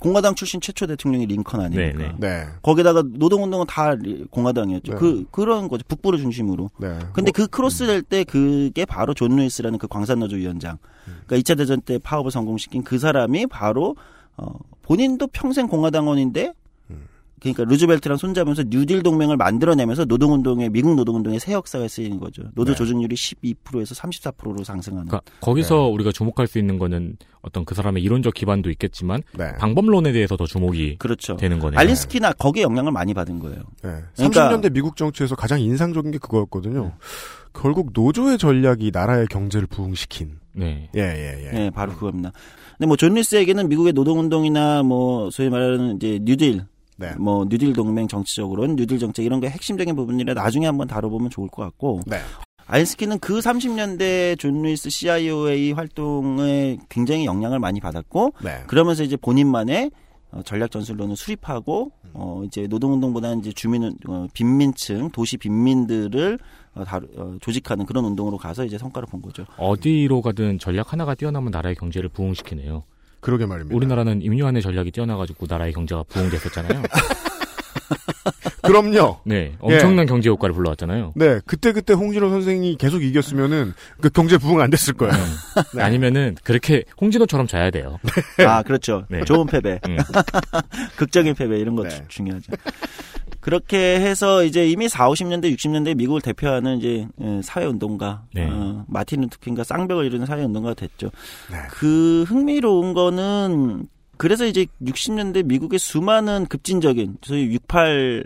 [0.05, 1.99] 공화당 출신 최초 대통령이 링컨 아닙니까?
[1.99, 2.15] 네, 네.
[2.19, 2.47] 네.
[2.63, 4.93] 거기다가 노동운동은 다 리- 공화당이었죠.
[4.93, 4.99] 네.
[4.99, 5.83] 그 그런 거죠.
[5.89, 6.71] 북부를 중심으로.
[6.79, 6.99] 네.
[7.15, 10.77] 근데 그 cross 될 때 그게 바로 존 루이스라는 그 광산노조 위원장.
[11.27, 13.97] 그러니까 2차 대전 때 파업을 성공시킨 그 사람이 바로
[14.37, 16.53] 어 본인도 평생 공화당원인데
[17.53, 22.43] 그러니까 루즈벨트랑 손잡으면서 뉴딜 동맹을 만들어내면서 노동운동의 미국 노동운동의 새 역사가 쓰이는 거죠.
[22.55, 22.77] 노조 네.
[22.79, 25.09] 조직률이 12%에서 34%로 상승하는.
[25.09, 29.53] 그러니까 거기서 우리가 주목할 수 있는 거는 어떤 그 사람의 이론적 기반도 있겠지만 네.
[29.59, 31.37] 방법론에 대해서 더 주목이 그렇죠.
[31.37, 31.79] 되는 거네요.
[31.79, 33.59] 알린스키나 거기에 영향을 많이 받은 거예요.
[33.83, 33.97] 네.
[34.17, 36.93] 그러니까- 30년대 미국 정치에서 가장 인상적인 게 그거였거든요.
[37.53, 40.39] 결국 노조의 전략이 나라의 경제를 부흥시킨.
[40.55, 40.89] 네.
[40.97, 41.51] 예, 예, 예.
[41.51, 42.33] 네, 바로 그겁니다.
[42.79, 46.63] 근데 뭐 존 루이스에게는 미국의 노동운동이나 뭐 소위 말하는 이제 뉴딜,
[46.97, 47.13] 네.
[47.19, 51.63] 뭐 뉴딜 동맹 정치적으로는 뉴딜 정책 이런 게 핵심적인 부분이라 나중에 한번 다뤄보면 좋을 것
[51.63, 52.19] 같고 네.
[52.67, 58.63] 알린스키는 그 30년대 존 루이스 CIO의 활동에 굉장히 영향을 많이 받았고 네.
[58.67, 59.91] 그러면서 이제 본인만의
[60.35, 66.39] 어, 전략 전술론을 수립하고 어 이제 노동운동보다는 이제 주민은 어, 빈민층 도시 빈민들을
[66.75, 69.45] 어, 다루, 어, 조직하는 그런 운동으로 가서 이제 성과를 본 거죠.
[69.59, 72.83] 어디로 가든 전략 하나가 뛰어나면 나라의 경제를 부흥시키네요.
[73.25, 73.75] 그러게 말입니다.
[73.75, 76.83] 우리나라는 임요한의 전략이 뛰어나가지고 나라의 경제가 부흥됐었잖아요.
[78.63, 79.19] 그럼요.
[79.25, 81.13] 네, 엄청난 경제 효과를 불러왔잖아요.
[81.17, 85.13] 네, 그때 그때 홍진호 선생이 계속 이겼으면은 그 경제 부흥 안 됐을 거예요.
[85.75, 85.83] 네.
[85.83, 87.99] 아니면은 그렇게 홍진호처럼 져야 돼요.
[88.47, 89.05] 아, 그렇죠.
[89.11, 89.25] 네.
[89.25, 89.79] 좋은 패배.
[89.89, 89.97] 음.
[90.97, 91.91] 극적인 패배 이런 거 네.
[91.91, 92.53] 주- 중요하죠.
[93.41, 98.49] 그렇게 해서 이제 이미 4, 50년대, 60년대 미국을 대표하는 이제 예, 사회운동가, 네.
[98.51, 101.11] 어, 마틴 루터킹과 쌍벽을 이루는 사회운동가가 됐죠.
[101.51, 101.59] 네.
[101.69, 103.87] 그 흥미로운 거는
[104.17, 108.25] 그래서 이제 60년대 미국의 수많은 급진적인 소위 68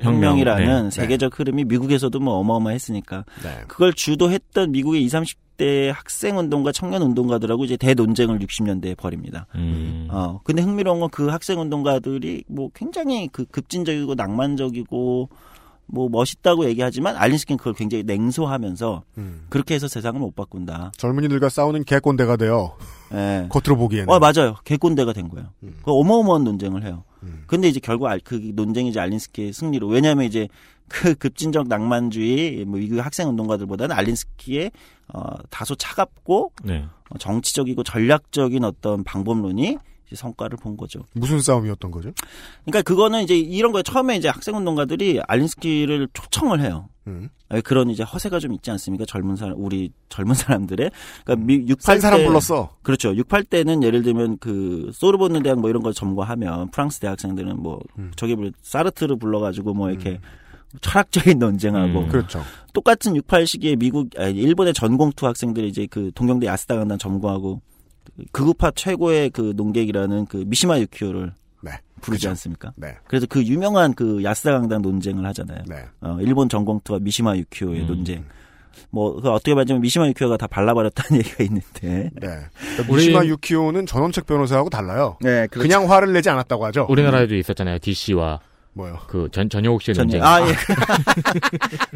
[0.00, 0.90] 혁명이라는 네.
[0.90, 3.64] 세계적 흐름이 미국에서도 뭐 어마어마했으니까 네.
[3.66, 9.46] 그걸 주도했던 미국의 20, 30대 학생 운동가 청년 운동가들하고 이제 대논쟁을 60년대에 벌입니다.
[9.54, 10.06] 음.
[10.10, 15.28] 어, 근데 흥미로운 건 그 학생 운동가들이 뭐 굉장히 그 급진적이고 낭만적이고
[15.86, 19.46] 뭐 멋있다고 얘기하지만 알린스키는 그걸 굉장히 냉소하면서 음.
[19.48, 20.92] 그렇게 해서 세상을 못 바꾼다.
[20.96, 22.72] 젊은이들과 싸우는 개꼰대가 돼요.
[23.12, 23.46] 예.
[23.50, 24.08] 겉으로 보기에는.
[24.12, 24.56] 어, 맞아요.
[24.64, 25.48] 개꼰대가 된 거예요.
[25.62, 25.74] 음.
[25.84, 27.04] 그 어마어마한 논쟁을 해요.
[27.22, 27.44] 음.
[27.46, 29.86] 근데 이제 결국 알- 그 논쟁이 이제 알린스키의 승리로.
[29.88, 30.48] 왜냐하면 이제
[30.88, 34.70] 그 급진적 낭만주의 뭐 미국 학생 운동가들보다는 알린스키의
[35.14, 36.84] 어, 다소 차갑고 네.
[37.10, 39.78] 어, 정치적이고 전략적인 어떤 방법론이
[40.14, 41.00] 성과를 본 거죠.
[41.14, 42.12] 무슨 싸움이었던 거죠?
[42.64, 46.88] 그러니까 그거는 이제 이런 거에 처음에 이제 학생 운동가들이 알린스키를 초청을 해요.
[47.08, 47.28] 음.
[47.54, 49.04] 예, 그런 이제 허세가 좀 있지 않습니까?
[49.04, 50.90] 젊은 사람, 우리 젊은 사람들의.
[51.24, 52.70] 그러니까 미, 68센 사람 때- 불렀어.
[52.82, 53.14] 그렇죠.
[53.16, 58.12] 68 때는 예를 들면 그 소르본느 대학 뭐 이런 걸 점거하면 프랑스 대학생들은 뭐 음.
[58.16, 60.20] 저기 뭐 사르트르 불러가지고 뭐 이렇게
[60.80, 62.08] 철학적인 논쟁하고 음.
[62.08, 62.42] 그렇죠.
[62.72, 67.62] 똑같은 68 시기에 미국 아니, 일본의 전공투 학생들이 이제 그 동경대 야스다 강단 점거하고
[68.32, 71.32] 극우파 최고의 그 농객이라는 그 미시마 유키오를
[71.62, 71.70] 네.
[72.00, 72.30] 부르지 그죠.
[72.30, 72.72] 않습니까?
[72.76, 72.94] 네.
[73.06, 75.62] 그래서 그 유명한 그 야스다 강단 논쟁을 하잖아요.
[75.66, 75.84] 네.
[76.00, 77.86] 어, 일본 전공투와 미시마 유키오의 음.
[77.86, 78.24] 논쟁.
[78.90, 81.70] 뭐, 그 어떻게 말하자면 미시마 유키오가 다 발라버렸다는 얘기가 있는데.
[81.82, 82.10] 네.
[82.20, 85.16] 그러니까 우리- 미시마 유키오는 전원책 변호사하고 달라요.
[85.22, 86.86] 네, 그냥 화를 내지 않았다고 하죠.
[86.90, 87.78] 우리나라에도 있었잖아요.
[87.78, 88.40] DC와
[88.76, 88.98] 뭐요?
[89.08, 90.22] 그 전, 전효옥 씨의 전, 논쟁.
[90.22, 90.54] 아, 예.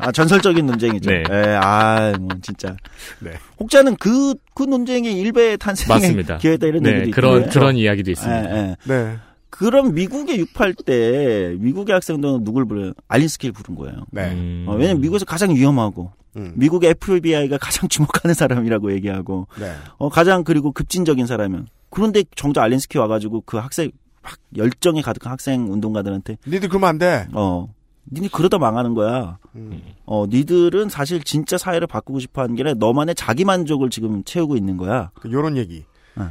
[0.01, 1.11] 아, 전설적인 논쟁이죠.
[1.11, 1.23] 네.
[1.31, 2.75] 예, 아, 뭐, 진짜.
[3.21, 3.33] 네.
[3.61, 6.39] 혹자는 그, 그 논쟁이 일베 탄생에 맞습니다.
[6.39, 7.51] 기여했다 이런 네, 얘기도 그런 있고요.
[7.53, 8.51] 그런 이야기도 있습니다.
[8.51, 8.77] 예, 예.
[8.85, 9.17] 네.
[9.51, 12.93] 그럼 미국의 68 때, 미국의 학생들은 누굴 부르요?
[13.09, 14.07] 알린스키를 부른 거예요.
[14.11, 14.33] 네.
[14.33, 14.65] 음.
[14.67, 16.55] 어, 왜냐면 미국에서 가장 위험하고, 음.
[16.57, 19.71] 미국의 FBI가 가장 주목하는 사람이라고 얘기하고, 네.
[19.99, 21.67] 어, 가장 그리고 급진적인 사람이면.
[21.91, 23.91] 그런데 정작 알린스키 와가지고 그 학생,
[24.23, 27.27] 막 열정이 가득한 학생 운동가들한테, 니들 그러면 안 돼.
[27.33, 27.73] 어,
[28.13, 29.39] 니네 그러다 망하는 거야.
[29.55, 29.83] 음.
[30.05, 34.57] 어, 니들은 사실 진짜 사회를 바꾸고 싶어 하는 게 아니라 너만의 자기 만족을 지금 채우고
[34.57, 35.11] 있는 거야.
[35.15, 35.85] 그 요런 얘기.
[36.17, 36.25] 네.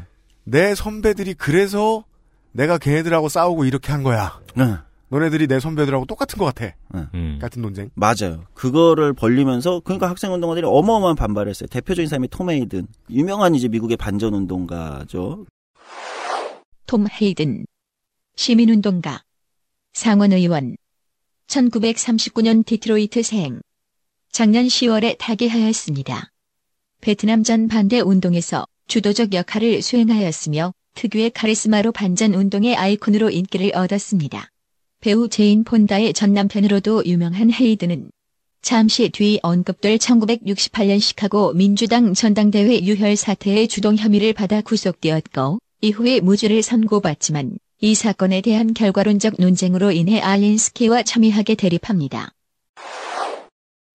[0.43, 2.03] 내 선배들이 그래서
[2.51, 4.39] 내가 걔네들하고 싸우고 이렇게 한 거야.
[4.57, 4.77] 응.
[5.09, 6.75] 너네들이 내 선배들하고 똑같은 것 같아.
[7.13, 7.39] 음.
[7.41, 7.89] 같은 논쟁.
[7.95, 8.43] 맞아요.
[8.53, 11.67] 그거를 벌리면서 그러니까 학생 운동가들이 어마어마한 반발을 했어요.
[11.67, 12.87] 대표적인 사람이 톰 헤이든.
[13.09, 15.45] 유명한 이제 미국의 반전 운동가죠.
[16.85, 17.65] 톰 헤이든.
[18.41, 19.21] 시민운동가.
[19.91, 20.77] 상원의원.
[21.47, 23.59] 1939년 디트로이트 생.
[24.31, 26.31] 작년 10월에 타계하였습니다.
[27.01, 34.49] 베트남 전 반대 운동에서 주도적 역할을 수행하였으며 특유의 카리스마로 반전 운동의 아이콘으로 인기를 얻었습니다.
[35.01, 38.09] 배우 제인 폰다의 전 남편으로도 유명한 헤이든은
[38.61, 46.63] 잠시 뒤 언급될 1968년 시카고 민주당 전당대회 유혈 사태의 주동 혐의를 받아 구속되었고 이후에 무죄를
[46.63, 52.33] 선고받지만 이 사건에 대한 결과론적 논쟁으로 인해 알린스키와 첨예하게 대립합니다.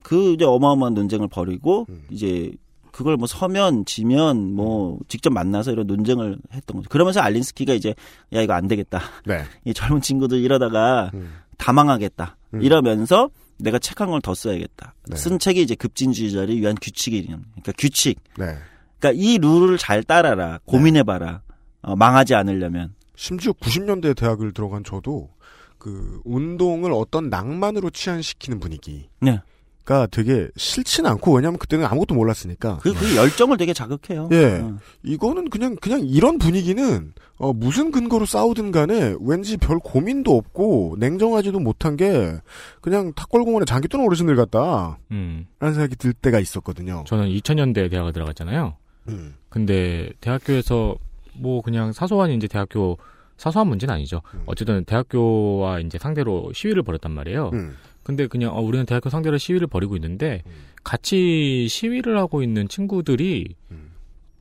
[0.03, 2.05] 그 이제 어마어마한 논쟁을 벌이고 음.
[2.11, 2.53] 이제
[2.93, 6.89] 그걸 뭐 서면 지면 뭐 직접 만나서 이런 논쟁을 했던 거죠.
[6.89, 7.95] 그러면서 알린스키가 이제
[8.33, 9.01] 야 이거 안 되겠다.
[9.27, 9.43] 네.
[9.65, 11.33] 이 젊은 친구들 이러다가 음.
[11.59, 12.37] 다 망하겠다.
[12.55, 12.63] 음.
[12.63, 14.95] 이러면서 내가 책한걸더 써야겠다.
[15.09, 15.17] 네.
[15.17, 17.27] 쓴 책이 이제 급진주의자를 위한 규칙이에요.
[17.27, 18.21] 그러니까 규칙.
[18.39, 18.57] 네.
[18.99, 20.61] 그러니까 이 룰을 잘 따라라.
[20.65, 21.43] 고민해봐라.
[21.83, 22.95] 어, 망하지 않으려면.
[23.17, 25.31] 심지어 90년대 대학을 들어간 저도
[25.79, 29.09] 그 운동을 어떤 낭만으로 치환시키는 분위기.
[29.21, 29.41] 네.
[29.85, 32.79] 가 되게 싫진 않고 왜냐면 그때는 아무것도 몰랐으니까.
[32.79, 34.31] 그, 그 열정을 되게 자극해요.
[34.33, 34.61] 예.
[34.63, 34.79] 어.
[35.03, 41.61] 이거는 그냥 그냥 이런 분위기는 어, 무슨 근거로 싸우든 간에 왠지 별 고민도 없고 냉정하지도
[41.61, 42.35] 못한 게
[42.81, 44.99] 그냥 탁골공원에 장기 뜨는 어르신들 같다.
[45.11, 45.47] 음.
[45.59, 47.05] 라는 생각이 들 때가 있었거든요.
[47.07, 48.79] 저는 2000년대 대학을 들어갔잖아요.
[49.09, 49.35] 음.
[49.51, 50.97] 근데 대학교에서
[51.37, 52.97] 뭐 그냥 사소한 이제 대학교
[53.37, 54.23] 사소한 문제는 아니죠.
[54.35, 54.43] 음.
[54.47, 57.51] 어쨌든 대학교와 이제 상대로 시위를 벌였단 말이에요.
[57.53, 57.77] 음.
[58.03, 60.53] 근데 그냥 어, 우리는 대학교 상대로 시위를 벌이고 있는데 음.
[60.85, 63.91] 같이 시위를 하고 있는 친구들이 음.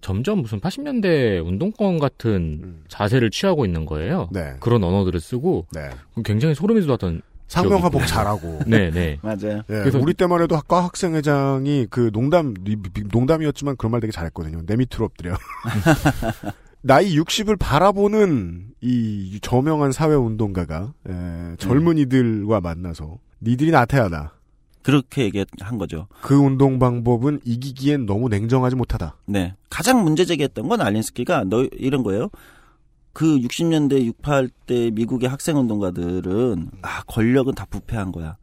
[0.01, 2.83] 점점 무슨 80년대 운동권 같은 음.
[2.89, 4.27] 자세를 취하고 있는 거예요.
[4.31, 4.53] 네.
[4.59, 5.89] 그런 언어들을 쓰고 네.
[6.25, 8.59] 굉장히 소름이 돋았던 상명하복 잘하고.
[8.67, 9.17] 네, 네.
[9.23, 9.59] 맞아요.
[9.69, 12.53] 예, 그래서- 우리 때만 해도 학과 학생회장이 그 농담
[13.11, 14.63] 농담이었지만 그런 말 되게 잘했거든요.
[14.65, 15.35] 내 밑으로 엎드려.
[16.85, 24.33] 나이 60을 바라보는 이 저명한 사회 운동가가 예, 젊은이들과 만나서 니들이 나태하다.
[24.81, 26.07] 그렇게 얘기한 거죠.
[26.21, 29.15] 그 운동 방법은 이기기엔 너무 냉정하지 못하다.
[29.25, 29.55] 네.
[29.69, 32.29] 가장 문제 제기했던 건 알린스키가 너 이런 거예요.
[33.13, 38.35] 그 60년대 68대 미국의 학생 운동가들은 아 권력은 다 부패한 거야.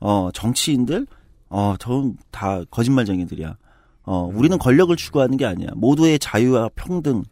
[0.00, 1.06] 어 정치인들
[1.50, 3.58] 어 저는 다 거짓말쟁이들이야.
[4.04, 5.68] 어 우리는 권력을 추구하는 게 아니야.
[5.74, 7.24] 모두의 자유와 평등을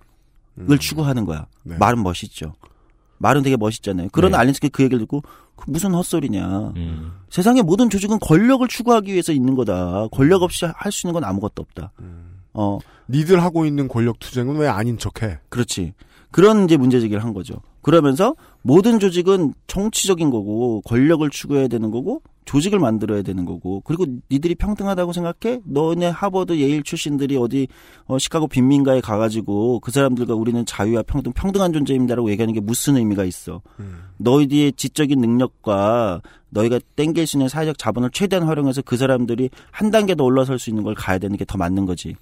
[0.58, 0.78] 음.
[0.78, 1.46] 추구하는 거야.
[1.62, 1.76] 네.
[1.78, 2.54] 말은 멋있죠.
[3.18, 4.08] 말은 되게 멋있잖아요.
[4.12, 4.38] 그런 네.
[4.38, 5.22] 알린스키 그 얘기를 듣고
[5.54, 6.72] 그 무슨 헛소리냐.
[6.76, 7.12] 음.
[7.30, 10.08] 세상의 모든 조직은 권력을 추구하기 위해서 있는 거다.
[10.12, 11.92] 권력 없이 할 수 있는 건 아무것도 없다.
[12.00, 12.40] 음.
[12.52, 12.78] 어,
[13.08, 15.38] 니들 하고 있는 권력 투쟁은 왜 아닌 척해?
[15.48, 15.94] 그렇지.
[16.30, 17.54] 그런 이제 문제 제기를 한 거죠.
[17.82, 24.54] 그러면서 모든 조직은 정치적인 거고 권력을 추구해야 되는 거고 조직을 만들어야 되는 거고 그리고 니들이
[24.56, 25.60] 평등하다고 생각해?
[25.64, 27.68] 너네 하버드 예일 출신들이 어디
[28.06, 33.24] 어, 시카고 빈민가에 가가지고 그 사람들과 우리는 자유와 평등 평등한 존재입니다라고 얘기하는 게 무슨 의미가
[33.24, 33.62] 있어?
[33.78, 34.02] 음.
[34.16, 40.14] 너희들의 지적인 능력과 너희가 땡길 수 있는 사회적 자본을 최대한 활용해서 그 사람들이 한 단계
[40.14, 42.14] 더 올라설 수 있는 걸 가야 되는 게 더 맞는 거지.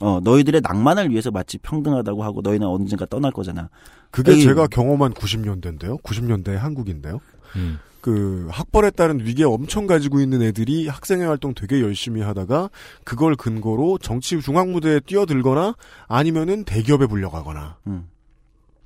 [0.00, 3.70] 어, 너희들의 낭만을 위해서 마치 평등하다고 하고 너희는 언젠가 떠날 거잖아.
[4.10, 4.42] 그게 에이.
[4.42, 6.02] 제가 경험한 90년대인데요.
[6.02, 7.20] 90년대 한국인데요.
[7.56, 7.78] 음.
[8.04, 12.68] 그 학벌에 따른 위계 엄청 가지고 있는 애들이 학생회 활동 되게 열심히 하다가
[13.02, 15.74] 그걸 근거로 정치 중앙 무대에 뛰어들거나
[16.06, 18.10] 아니면은 대기업에 불려가거나 음.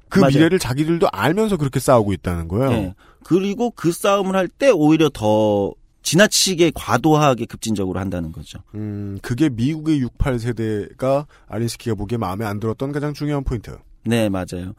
[0.08, 0.34] 그 맞아요.
[0.34, 2.70] 미래를 자기들도 알면서 그렇게 싸우고 있다는 거예요.
[2.70, 2.94] 예.
[3.24, 8.60] 그리고 그 싸움을 할 때 오히려 더 지나치게 과도하게 급진적으로 한다는 거죠.
[8.76, 13.76] 음, 그게 미국의 68 세대가 알린스키가 보기에 마음에 안 들었던 가장 중요한 포인트.
[14.04, 14.74] 네, 맞아요.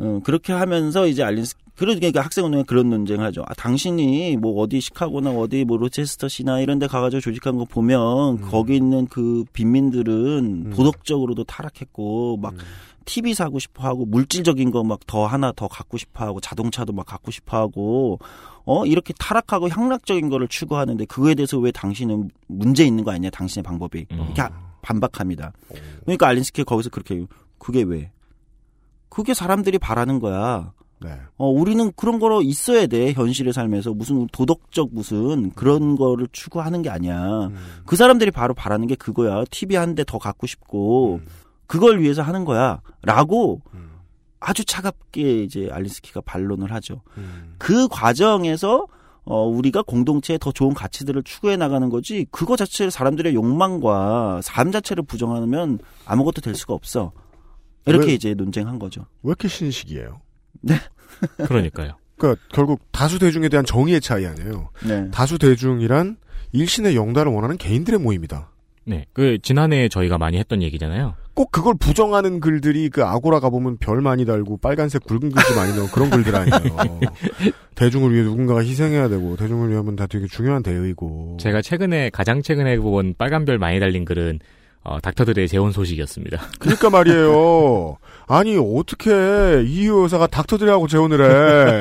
[0.00, 3.42] 어, 그렇게 하면서 이제 알린스 그러니까 학생운동에 그런 논쟁을 하죠.
[3.46, 8.76] 아, 당신이 뭐 어디 시카고나 어디 뭐 로체스터시나 이런 데 가가지고 조직한 거 보면 거기
[8.76, 10.72] 있는 그 빈민들은 음.
[10.74, 12.54] 도덕적으로도 타락했고 막
[13.06, 17.06] TV 사고 싶어 하고 물질적인 거 막 더 하나 더 갖고 싶어 하고 자동차도 막
[17.06, 18.18] 갖고 싶어 하고
[18.66, 23.62] 어 이렇게 타락하고 향락적인 거를 추구하는데 그거에 대해서 왜 당신은 문제 있는 거 아니냐 당신의
[23.62, 24.24] 방법이 음.
[24.34, 24.42] 이렇게
[24.82, 25.52] 반박합니다.
[26.04, 27.24] 그러니까 알린스키 거기서 그렇게
[27.58, 28.10] 그게 왜
[29.10, 30.72] 그게 사람들이 바라는 거야.
[31.02, 31.18] 네.
[31.36, 33.92] 어, 우리는 그런 거로 있어야 돼, 현실의 삶에서.
[33.92, 37.46] 무슨 도덕적 무슨 그런 거를 추구하는 게 아니야.
[37.46, 37.56] 음.
[37.86, 39.44] 그 사람들이 바로 바라는 게 그거야.
[39.50, 41.20] TV 한 대 더 갖고 싶고,
[41.66, 42.80] 그걸 위해서 하는 거야.
[43.02, 43.90] 라고 음.
[44.40, 47.00] 아주 차갑게 이제 알린스키가 반론을 하죠.
[47.18, 47.54] 음.
[47.58, 48.86] 그 과정에서
[49.24, 55.04] 어, 우리가 공동체에 더 좋은 가치들을 추구해 나가는 거지, 그거 자체를 사람들의 욕망과 삶 자체를
[55.04, 57.12] 부정하면 아무것도 될 수가 없어.
[57.86, 59.06] 이렇게 왜- 이제 논쟁한 거죠.
[59.22, 60.20] 왜 이렇게 신식이에요?
[61.46, 61.96] 그러니까요.
[62.16, 64.70] 그러니까 결국 다수 대중에 대한 정의의 차이 아니에요.
[64.86, 65.10] 네.
[65.10, 66.16] 다수 대중이란
[66.52, 68.50] 일신의 영달을 원하는 개인들의 모임이다.
[68.84, 69.06] 네.
[69.12, 71.14] 그 지난해 저희가 많이 했던 얘기잖아요.
[71.34, 75.86] 꼭 그걸 부정하는 글들이 그 아고라 가보면 별 많이 달고 빨간색 굵은 글씨 많이 넣은
[75.88, 76.60] 그런 글들 아니에요.
[77.76, 81.36] 대중을 위해 누군가가 희생해야 되고 대중을 위하면 다 되게 중요한 대의고.
[81.40, 84.40] 제가 최근에 가장 최근에 본 빨간 별 많이 달린 글은
[84.82, 86.40] 어, 닥터 드레의 재혼 소식이었습니다.
[86.58, 87.98] 그러니까 말이에요.
[88.26, 91.20] 아니 어떻게 이희호 여사가 닥터 드레하고 재혼을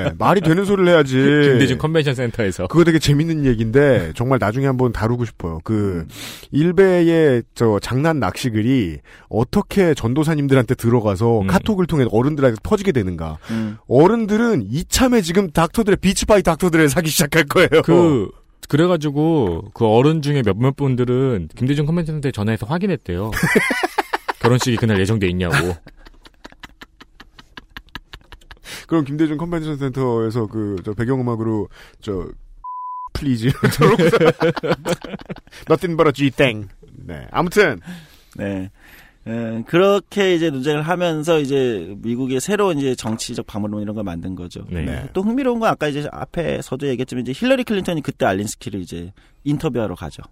[0.08, 0.14] 해?
[0.18, 1.16] 말이 되는 소리를 해야지.
[1.16, 5.60] 김대중 컨벤션 센터에서 그거 되게 재밌는 얘기인데 정말 나중에 한번 다루고 싶어요.
[5.64, 6.08] 그
[6.52, 8.98] 일베의 저 장난 낚시글이
[9.30, 11.48] 어떻게 전도사님들한테 들어가서 음.
[11.48, 13.38] 카톡을 통해 어른들한테 퍼지게 되는가.
[13.52, 13.78] 음.
[13.88, 17.82] 어른들은 이참에 지금 닥터들의 비치바이 닥터들을 사기 시작할 거예요.
[17.84, 18.30] 그
[18.70, 23.32] 그래가지고 그 어른 중에 몇몇 분들은 김대중 컨벤션 센터에 전화해서 확인했대요.
[24.42, 25.56] 결혼식이 그날 예정돼 있냐고.
[28.88, 31.68] 그럼 김대중 컨벤션 센터에서 그 저 배경음악으로
[32.02, 32.28] 저
[33.14, 33.50] please
[35.68, 36.70] Nothing but a G Thang.
[36.94, 37.28] 네.
[37.32, 37.80] 아무튼
[38.36, 38.70] 네.
[39.30, 44.66] 에, 그렇게 이제 논쟁을 하면서 이제 미국의 새로운 이제 정치적 방법론 이런 걸 만든 거죠.
[44.70, 44.84] 네.
[44.84, 45.10] 네.
[45.14, 49.14] 또 흥미로운 건 아까 이제 앞에서도 얘기했지만 이제 힐러리 클린턴이 그때 알린스키를 이제
[49.44, 50.24] 인터뷰하러 가죠.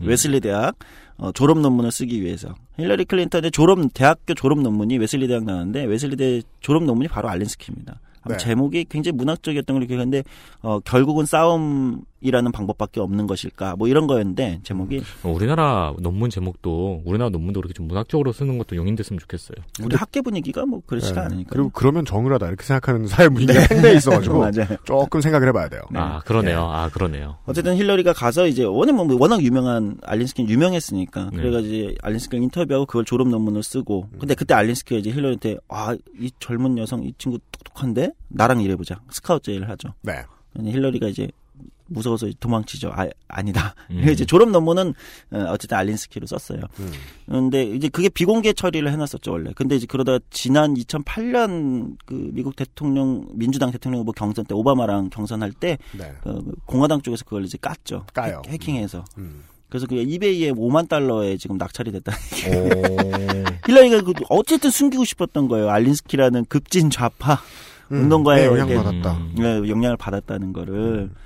[0.00, 0.76] 웨슬리 대학
[1.16, 6.16] 어, 졸업 논문을 쓰기 위해서 힐러리 클린턴의 졸업 대학교 졸업 논문이 웨슬리 대학 나왔는데 웨슬리
[6.16, 8.00] 대 졸업 논문이 바로 알린스키입니다.
[8.28, 8.36] 네.
[8.36, 10.22] 제목이 굉장히 문학적이었던 걸 기억하는데
[10.60, 17.30] 어, 결국은 싸움 이라는 방법밖에 없는 것일까 뭐 이런 거였는데 제목이 우리나라 논문 제목도 우리나라
[17.30, 19.56] 논문도 그렇게 좀 문학적으로 쓰는 것도 용인됐으면 좋겠어요.
[19.82, 21.26] 우리 학계 분위기가 뭐 그렇지가 네.
[21.26, 24.66] 않으니까 그리고 그러면 정의라다 이렇게 생각하는 사회 분위기가 팽배해 있어가지고 맞아요.
[24.84, 25.82] 조금 생각을 해봐야 돼요.
[25.90, 25.98] 네.
[25.98, 26.60] 아 그러네요.
[26.70, 27.38] 아 그러네요.
[27.46, 31.36] 어쨌든 힐러리가 가서 이제 워낙 뭐 워낙 유명한 알린스키는 유명했으니까 네.
[31.36, 36.78] 그래가지고 알린스키를 인터뷰하고 그걸 졸업 논문을 쓰고 근데 그때 알린스키가 이제 힐러리한테 아 이 젊은
[36.78, 39.94] 여성 이 친구 똑똑한데 나랑 일해보자 스카우트 제의를 하죠.
[40.02, 40.22] 네.
[40.58, 41.28] 힐러리가 이제
[41.92, 42.92] 무서워서 도망치죠.
[42.94, 43.74] 아 아니다.
[43.90, 44.02] 음.
[44.10, 44.94] 이제 졸업 논문은
[45.30, 46.60] 어, 어쨌든 알린스키로 썼어요.
[46.80, 46.92] 음.
[47.26, 49.52] 근데 이제 그게 비공개 처리를 해놨었죠 원래.
[49.54, 55.52] 근데 이제 그러다 지난 2008년 그 미국 대통령 민주당 대통령 후보 경선 때 오바마랑 경선할
[55.52, 56.12] 때 네.
[56.24, 58.04] 어, 공화당 쪽에서 그걸 이제 깠죠.
[58.12, 58.42] 까요.
[58.48, 59.44] 해킹해서 음.
[59.68, 62.12] 그래서 그 이베이에 5만 달러에 지금 낙찰이 됐다.
[62.12, 63.62] 오.
[63.66, 65.70] 힐러리가 그 어쨌든 숨기고 싶었던 거예요.
[65.70, 67.40] 알린스키라는 급진 좌파
[67.90, 69.16] 음, 운동가에 네, 영향 받았다.
[69.16, 69.34] 음.
[69.38, 71.22] 네, 영향을 받았다는 거를 어,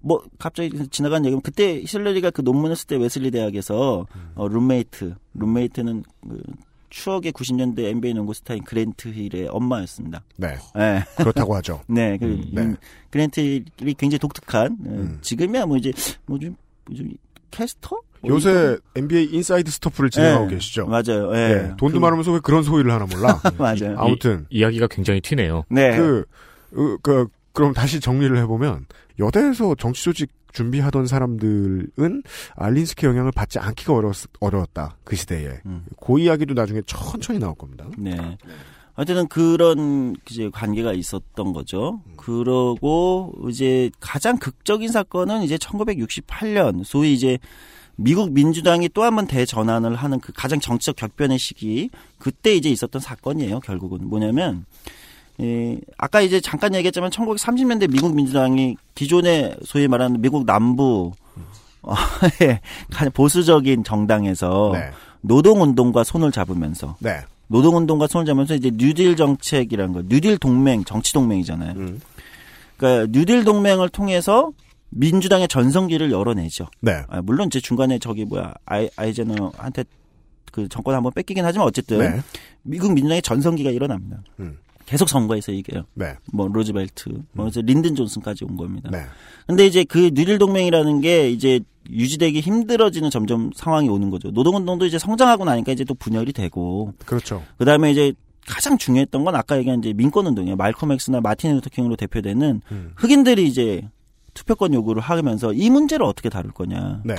[0.00, 6.04] 뭐 갑자기 지나간 얘기면 그때 힐러리가 그 논문을 쓸 때 웨슬리 대학에서 어, 룸메이트 룸메이트는
[6.28, 6.42] 그
[6.90, 10.22] 추억의 90년대 NBA 농구 스타인 그랜트 힐의 엄마였습니다.
[10.36, 10.56] 네.
[10.74, 11.02] 네.
[11.16, 11.80] 그렇다고 하죠.
[11.88, 12.62] 네, 그 음, 네.
[12.62, 12.76] 음,
[13.10, 15.18] 그랜트 힐이 굉장히 독특한 어, 음.
[15.22, 15.92] 지금이야 뭐 이제
[16.26, 16.54] 뭐좀
[16.94, 17.10] 좀
[17.50, 18.00] 캐스터?
[18.20, 20.54] 뭐 요새 NBA Inside Stuff를 진행하고 네.
[20.54, 20.86] 계시죠.
[20.86, 21.30] 맞아요.
[21.34, 21.48] 예.
[21.54, 23.40] 네, 돈도 그- 많으면서 왜 그런 소리를 하나 몰라.
[23.58, 23.96] 맞아요.
[23.98, 25.64] 아무튼 이, 이야기가 굉장히 튀네요.
[25.70, 25.96] 네.
[25.96, 26.24] 그,
[26.70, 28.86] 그, 그, 그럼 다시 정리를 해보면
[29.18, 32.22] 여대에서 정치 조직 준비하던 사람들은
[32.56, 35.86] 알린스키 영향을 받지 않기가 어려웠, 어려웠다 그 시대에 음.
[36.00, 37.86] 그 이야기도 나중에 천천히 나올 겁니다.
[37.96, 38.36] 네.
[38.94, 42.02] 어쨌든 그런 이제 관계가 있었던 거죠.
[42.16, 47.38] 그러고 이제 가장 극적인 사건은 이제 1968년 소위 이제
[47.96, 51.88] 미국 민주당이 또 한 번 대전환을 하는 그 가장 정치적 격변의 시기
[52.18, 53.60] 그때 이제 있었던 사건이에요.
[53.60, 54.66] 결국은 뭐냐면
[55.40, 61.12] 예, 아까 이제 잠깐 얘기했지만 1930년대 미국 민주당이 기존의 소위 말하는 미국 남부
[61.82, 61.94] 어,
[62.42, 62.60] 예,
[63.10, 64.90] 보수적인 정당에서 네,
[65.22, 71.72] 노동운동과 손을 잡으면서 네, 노동운동과 손을 잡으면서 이제 뉴딜 정책이라는 거, 뉴딜 동맹, 정치 동맹이잖아요.
[71.76, 72.00] 음,
[72.76, 74.52] 그러니까 뉴딜 동맹을 통해서
[74.90, 76.68] 민주당의 전성기를 열어내죠.
[76.80, 79.84] 네, 아, 물론 이제 중간에 저기 뭐야 아이, 아이젠하워한테
[80.52, 82.20] 그 정권 한번 뺏기긴 하지만 어쨌든 네,
[82.62, 84.18] 미국 민주당의 전성기가 일어납니다.
[84.38, 84.58] 음.
[84.86, 85.84] 계속 선거에서 이겨요.
[85.94, 88.90] 네, 뭐 로즈벨트, 뭐 그래서 린든 존슨까지 온 겁니다.
[88.90, 89.04] 네,
[89.46, 91.60] 근데 이제 그 뉴딜 동맹이라는 게 이제
[91.90, 94.30] 유지되기 힘들어지는 점점 상황이 오는 거죠.
[94.30, 97.42] 노동운동도 이제 성장하고 나니까 이제 또 분열이 되고 그렇죠.
[97.58, 98.12] 그 다음에 이제
[98.46, 100.56] 가장 중요했던 건 아까 얘기한 이제 민권운동이에요.
[100.56, 102.92] 말콤 엑스나 마틴 루터킹으로 대표되는 음.
[102.96, 103.88] 흑인들이 이제
[104.34, 107.02] 투표권 요구를 하면서 이 문제를 어떻게 다룰 거냐.
[107.04, 107.14] 네,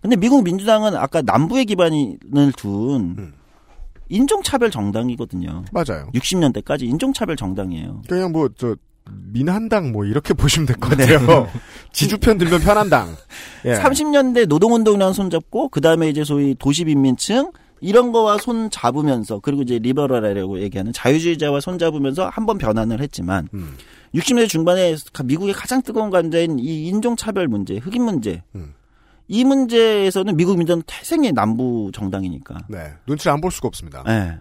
[0.00, 3.32] 근데 미국 민주당은 아까 남부에 기반을 둔 음.
[4.08, 5.64] 인종차별 정당이거든요.
[5.72, 6.10] 맞아요.
[6.14, 8.02] 60년대까지 인종차별 정당이에요.
[8.08, 8.76] 그냥 뭐 저
[9.32, 11.48] 민한당 뭐 이렇게 보시면 될 것 같아요.
[11.92, 13.14] 지주편 들면 편한 당.
[13.64, 13.74] 예.
[13.74, 17.50] 30년대 노동운동이랑 손잡고 그 다음에 이제 소위 도시빈민층
[17.80, 23.48] 이런 거와 손 잡으면서 그리고 이제 리버럴이라고 얘기하는 자유주의자와 손 잡으면서 한 번 변환을 했지만
[23.54, 23.74] 음.
[24.14, 28.74] 60년대 중반에 가- 미국의 가장 뜨거운 감자인 이 인종차별 문제, 흑인 문제 음.
[29.28, 34.02] 이 문제에서는 미국 민주당은 태생의 남부 정당이니까 네, 눈치를 안 볼 수가 없습니다.
[34.08, 34.40] 예.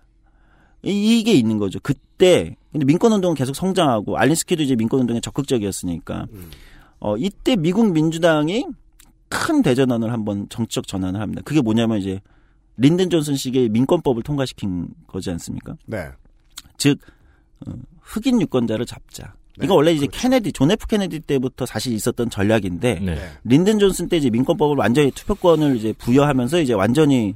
[0.89, 1.79] 이- 이게 있는 거죠.
[1.81, 6.49] 그때 근데 민권 운동은 계속 성장하고 알린스키도 이제 민권 운동에 적극적이었으니까 음.
[6.99, 8.65] 어 이때 미국 민주당이
[9.29, 11.41] 큰 대전환을 한번 정치적 전환을 합니다.
[11.43, 12.21] 그게 뭐냐면 이제
[12.77, 15.75] 린든 존슨식의 민권법을 통과시킨 거지 않습니까?
[15.85, 16.07] 네,
[16.77, 16.99] 즉
[17.65, 17.71] 어,
[18.01, 19.33] 흑인 유권자를 잡자.
[19.57, 20.21] 네, 이거 원래 이제 그렇죠.
[20.21, 23.15] 케네디, 존 F 케네디 때부터 사실 있었던 전략인데 네.
[23.15, 23.21] 네.
[23.43, 27.35] 린든 존슨 때 이제 민권법을 완전히 투표권을 이제 부여하면서 이제 완전히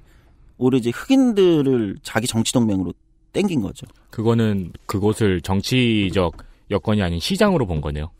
[0.57, 2.93] 오히려 이제 흑인들을 자기 정치 동맹으로
[3.33, 3.87] 땡긴 거죠.
[4.09, 6.37] 그거는 그곳을 정치적
[6.69, 8.11] 여건이 아닌 시장으로 본 거네요.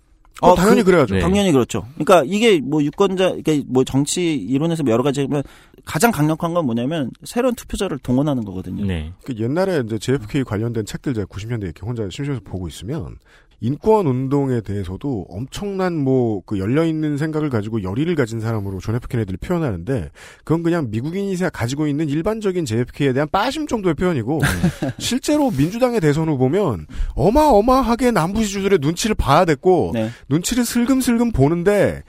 [0.41, 1.21] 어, 당연히 그래야죠 네.
[1.21, 1.85] 당연히 그렇죠.
[1.93, 5.43] 그러니까 이게 뭐 유권자, 이게 뭐 정치 이론에서 여러 가지지만
[5.85, 8.85] 가장 강력한 건 뭐냐면 새로운 투표자를 동원하는 거거든요.
[8.85, 9.13] 네.
[9.23, 13.17] 그 옛날에 이제 JFK 관련된 책들 제가 90년대 이렇게 혼자 심심해서 보고 있으면
[13.61, 19.07] 인권 운동에 대해서도 엄청난 뭐 그 열려 있는 생각을 가지고 열의를 가진 사람으로 존 F
[19.07, 20.09] 케네디를 표현하는데
[20.43, 24.41] 그건 그냥 미국인이 가지고 있는 일반적인 JFK에 대한 빠심 정도의 표현이고
[24.99, 30.09] 실제로 민주당의 대선 후보면 어마어마하게 남부 지주들의 눈치를 봐야 됐고 네.
[30.29, 32.03] 눈치를 슬금슬금 보는데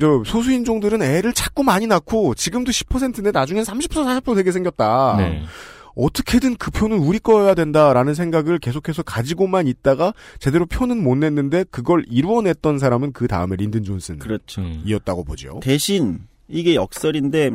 [0.00, 5.16] 저 소수인종들은 애를 자꾸 많이 낳고 지금도 10%인데 나중엔 30% 40% 되게 생겼다.
[5.18, 5.42] 네.
[5.94, 12.04] 어떻게든 그 표는 우리 거여야 된다라는 생각을 계속해서 가지고만 있다가 제대로 표는 못 냈는데 그걸
[12.08, 14.60] 이루어냈던 사람은 그 다음에 린든 존슨이었다고 그렇죠.
[14.62, 15.24] 음.
[15.26, 15.60] 보죠.
[15.62, 17.52] 대신 이게 역설인데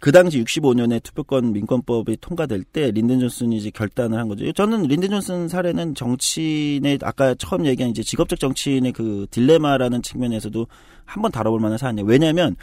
[0.00, 4.50] 그 당시 65년에 투표권 민권법이 통과될 때 린든 존슨이 이제 결단을 한 거죠.
[4.52, 10.66] 저는 린든 존슨 사례는 정치인의 아까 처음 얘기한 이제 직업적 정치인의 그 딜레마라는 측면에서도
[11.04, 12.06] 한번 다뤄볼 만한 사안이에요.
[12.06, 12.56] 왜냐하면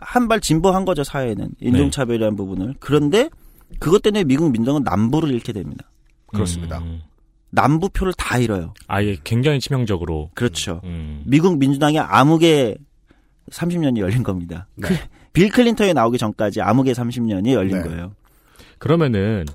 [0.00, 2.74] 한 발 진보한 거죠 사회는 인종차별이라는 부분을.
[2.78, 3.28] 그런데
[3.78, 5.90] 그것 때문에 미국 민정은 남부를 잃게 됩니다.
[6.26, 6.78] 그렇습니다.
[6.78, 7.02] 음.
[7.50, 8.74] 남부 표를 다 잃어요.
[8.86, 10.30] 아예 굉장히 치명적으로.
[10.34, 10.80] 그렇죠.
[10.84, 11.22] 음.
[11.26, 12.76] 미국 민주당의 암흑의
[13.50, 14.66] 30년이 열린 겁니다.
[14.76, 14.88] 네.
[14.88, 14.96] 클-
[15.32, 17.82] 빌 클린턴이 나오기 전까지 암흑의 30년이 열린 네.
[17.88, 18.12] 거예요.
[18.78, 19.46] 그러면은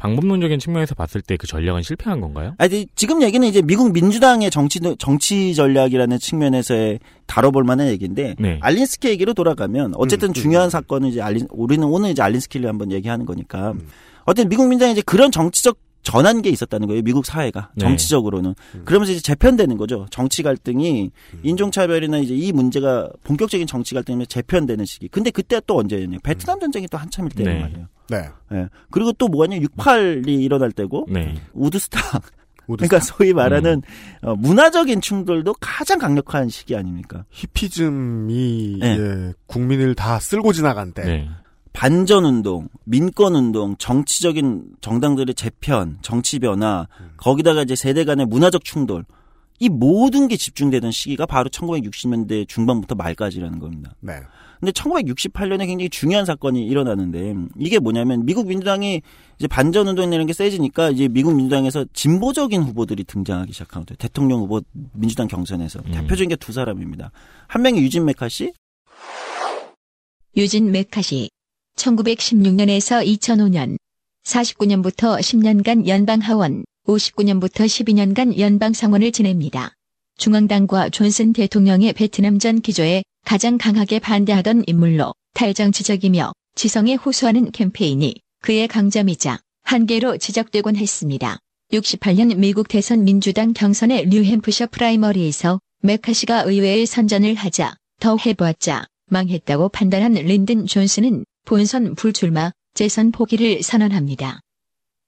[0.00, 2.54] 방법론적인 측면에서 봤을 때 그 전략은 실패한 건가요?
[2.58, 8.58] 아, 이제 지금 얘기는 이제 미국 민주당의 정치 정치 전략이라는 측면에서의 다뤄볼 만한 얘기인데 네.
[8.60, 10.70] 알린스키 얘기로 돌아가면 어쨌든 음, 중요한 음.
[10.70, 13.88] 사건은 이제 알린 우리는 오늘 이제 알린스키를 한번 얘기하는 거니까 음.
[14.24, 17.02] 어쨌든 미국 민주당이 이제 그런 정치적 전환 게 있었다는 거예요.
[17.02, 17.84] 미국 사회가 네.
[17.84, 20.06] 정치적으로는 그러면서 이제 재편되는 거죠.
[20.10, 21.40] 정치 갈등이 음.
[21.42, 25.08] 인종차별이나 이제 이 문제가 본격적인 정치 갈등이 재편되는 시기.
[25.08, 26.18] 근데 그때 또 언제였냐?
[26.22, 27.60] 베트남 전쟁이 또 한참일 때란 네.
[27.62, 27.86] 말이에요.
[28.10, 28.28] 네.
[28.52, 28.68] 예.
[28.90, 29.58] 그리고 또 뭐냐?
[29.58, 31.34] 68이 일어날 때고 네.
[31.52, 32.22] 우드스탁
[32.66, 33.82] 우드 그러니까 소위 말하는
[34.22, 34.28] 음.
[34.28, 37.24] 어, 문화적인 충돌도 가장 강력한 시기 아닙니까?
[37.30, 38.98] 히피즘이 네.
[38.98, 41.04] 예, 국민을 다 쓸고 지나간 때.
[41.04, 41.28] 네.
[41.72, 49.04] 반전 운동, 민권 운동, 정치적인 정당들의 재편, 정치 변화, 거기다가 이제 세대 간의 문화적 충돌.
[49.60, 53.94] 이 모든 게 집중되던 시기가 바로 1960년대 중반부터 말까지라는 겁니다.
[54.00, 54.14] 네.
[54.60, 59.00] 근데 1968년에 굉장히 중요한 사건이 일어나는데 이게 뭐냐면 미국 민주당이
[59.38, 63.96] 이제 반전 운동이라는 게 세지니까 이제 미국 민주당에서 진보적인 후보들이 등장하기 시작한 거예요.
[63.96, 64.60] 대통령 후보
[64.92, 65.92] 민주당 경선에서 음.
[65.92, 67.10] 대표적인 게 두 사람입니다.
[67.48, 68.52] 한 명이 유진 메카시,
[70.36, 71.30] 유진 메카시
[71.76, 73.76] 1916년에서 2005년
[74.24, 79.72] 49년부터 10년간 연방 하원 59년부터 12년간 연방 상원을 지냅니다.
[80.18, 88.68] 중앙당과 존슨 대통령의 베트남 전 기조에 가장 강하게 반대하던 인물로 탈정치적이며 지성에 호소하는 캠페인이 그의
[88.68, 91.38] 강점이자 한계로 지적되곤 했습니다.
[91.72, 100.14] 68년 미국 대선 민주당 경선의 뉴햄프셔 프라이머리에서 메카시가 의외의 선전을 하자 더 해보았자 망했다고 판단한
[100.14, 104.40] 린든 존슨은 본선 불출마, 재선 포기를 선언합니다.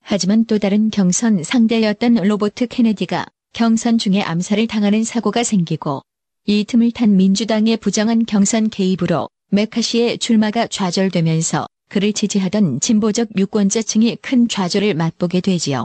[0.02, 6.02] 하지만 또 다른 경선 상대였던 로버트 케네디가 경선 중에 암살을 당하는 사고가 생기고
[6.44, 14.48] 이 틈을 탄 민주당의 부정한 경선 개입으로 메카시의 출마가 좌절되면서 그를 지지하던 진보적 유권자층이 큰
[14.48, 15.84] 좌절을 맛보게 되지요.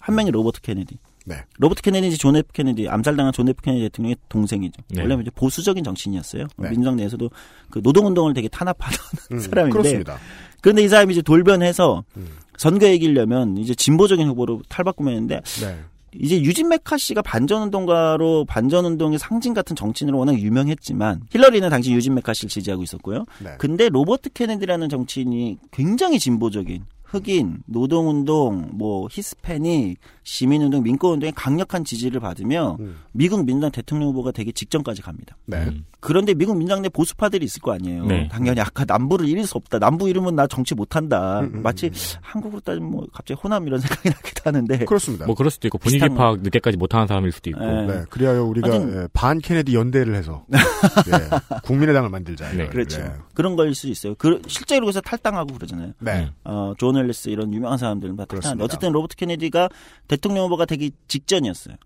[0.00, 0.98] 한 명이 로버트 케네디.
[1.24, 1.36] 네.
[1.58, 4.82] 로버트 케네디, 존 F 케네디, 암살당한 존 F 케네디 대통령의 동생이죠.
[4.88, 5.00] 네.
[5.00, 6.46] 원래 이제 보수적인 정치인이었어요.
[6.58, 6.68] 네.
[6.68, 7.30] 민주당 내에서도
[7.70, 8.98] 그 노동운동을 되게 탄압하던
[9.32, 10.18] 음, 사람인데 그렇습니다.
[10.60, 12.28] 그런데 이 사람이 이제 돌변해서 음.
[12.58, 15.78] 선거에 이기려면 이제 진보적인 후보로 탈바꿈했는데 네.
[16.14, 22.82] 이제 유진 메카시가 반전운동가로 반전운동의 상징 같은 정치인으로 워낙 유명했지만 힐러리는 당시 유진 메카시를 지지하고
[22.82, 23.26] 있었고요.
[23.42, 23.54] 네.
[23.58, 32.76] 근데 로버트 케네디라는 정치인이 굉장히 진보적인 흑인, 노동운동, 뭐 히스패닉, 시민운동, 민권운동에 강력한 지지를 받으며
[32.78, 32.96] 음.
[33.10, 35.36] 미국 민주당 대통령 후보가 되기 직전까지 갑니다.
[35.46, 35.64] 네.
[35.64, 35.84] 음.
[36.00, 38.06] 그런데 미국 민주당 내 보수파들이 있을 거 아니에요.
[38.06, 38.28] 네.
[38.28, 39.78] 당연히 아까 남부를 잃을 수 없다.
[39.78, 41.40] 남부 잃으면 나 정치 못한다.
[41.40, 41.92] 음, 음, 마치 음.
[42.22, 45.26] 한국으로 따지면 뭐 갑자기 호남 이런 생각이 나기도 하는데 그렇습니다.
[45.26, 47.60] 뭐 그럴 수도 있고 분위기 비슷한 파악 늦게까지 못하는 사람일 수도 있고.
[47.64, 47.86] 네.
[47.86, 52.50] 네, 그리하여 우리가 하여튼- 예, 반 케네디 연대를 해서 예, 국민의당을 만들자.
[52.52, 52.66] 네.
[52.68, 53.00] 그렇죠.
[53.02, 53.12] 예.
[53.34, 54.14] 그런 거일 수 있어요.
[54.16, 55.92] 그, 실제로 그래서 탈당하고 그러잖아요.
[55.98, 56.24] 네.
[56.24, 56.30] 음.
[56.44, 58.64] 어, 존 앨리스 이런 유명한 사람들은 다 그렇습니다.
[58.64, 59.68] 어쨌든 로버트 케네디가
[60.08, 61.76] 대통령 후보가 되기 직전이었어요.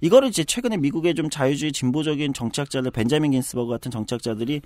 [0.00, 4.62] 이거를 이제 최근에 미국의 좀 자유주의 진보적인 정치학자들 벤자민 긴스버그 같은 정치학자들이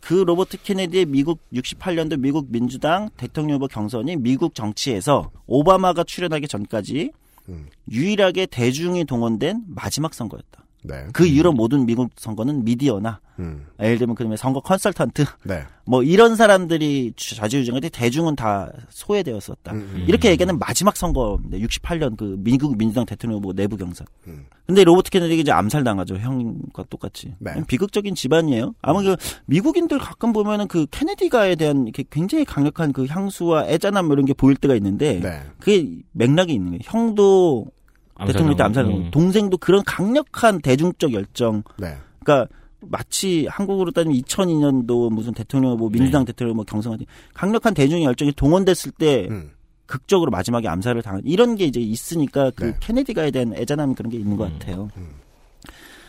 [0.00, 7.12] 그 로버트 케네디의 미국 68년도 미국 민주당 대통령 후보 경선이 미국 정치에서 오바마가 출연하기 전까지
[7.48, 7.66] 음.
[7.90, 10.61] 유일하게 대중이 동원된 마지막 선거였다.
[10.82, 11.06] 네.
[11.12, 13.66] 그 이후로 모든 미국 선거는 미디어나 음.
[13.80, 15.64] 예를 들면 그러면 선거 컨설턴트 네.
[15.84, 19.72] 뭐 이런 사람들이 좌지우지인데 대중은 다 소외되었었다.
[19.72, 20.04] 음.
[20.06, 21.58] 이렇게 얘기하는 마지막 선거입니다.
[21.58, 24.06] 68년 그 미국 민주당 대통령 후보 내부 경선.
[24.26, 24.46] 음.
[24.66, 26.16] 근데 로버트 케네디가 이제 암살당하죠.
[26.16, 27.34] 형과 똑같이.
[27.38, 27.52] 네.
[27.66, 28.74] 비극적인 집안이에요.
[28.82, 34.14] 아마 그 미국인들 가끔 보면은 그 케네디가에 대한 이렇게 굉장히 강력한 그 향수와 애잔함 뭐
[34.14, 35.40] 이런 게 보일 때가 있는데 네.
[35.58, 36.80] 그게 맥락이 있는 거예요.
[36.84, 37.66] 형도
[38.26, 39.10] 대통령 때 암살 음.
[39.10, 41.62] 동생도 그런 강력한 대중적 열정.
[41.76, 41.96] 네.
[42.20, 42.48] 그러니까
[42.80, 46.32] 마치 한국으로 따지면 2002년도 무슨 대통령 뭐 민주당 네.
[46.32, 49.50] 대통령 뭐 경선하지 강력한 대중 열정이 동원됐을 때 음.
[49.86, 52.76] 극적으로 마지막에 암살을 당한 이런 게 이제 있으니까 그 네.
[52.80, 54.58] 케네디가에 대한 애잔함 그런 게 있는 것 음.
[54.58, 54.88] 같아요.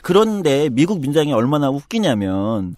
[0.01, 2.75] 그런데 미국 민주당이 얼마나 웃기냐면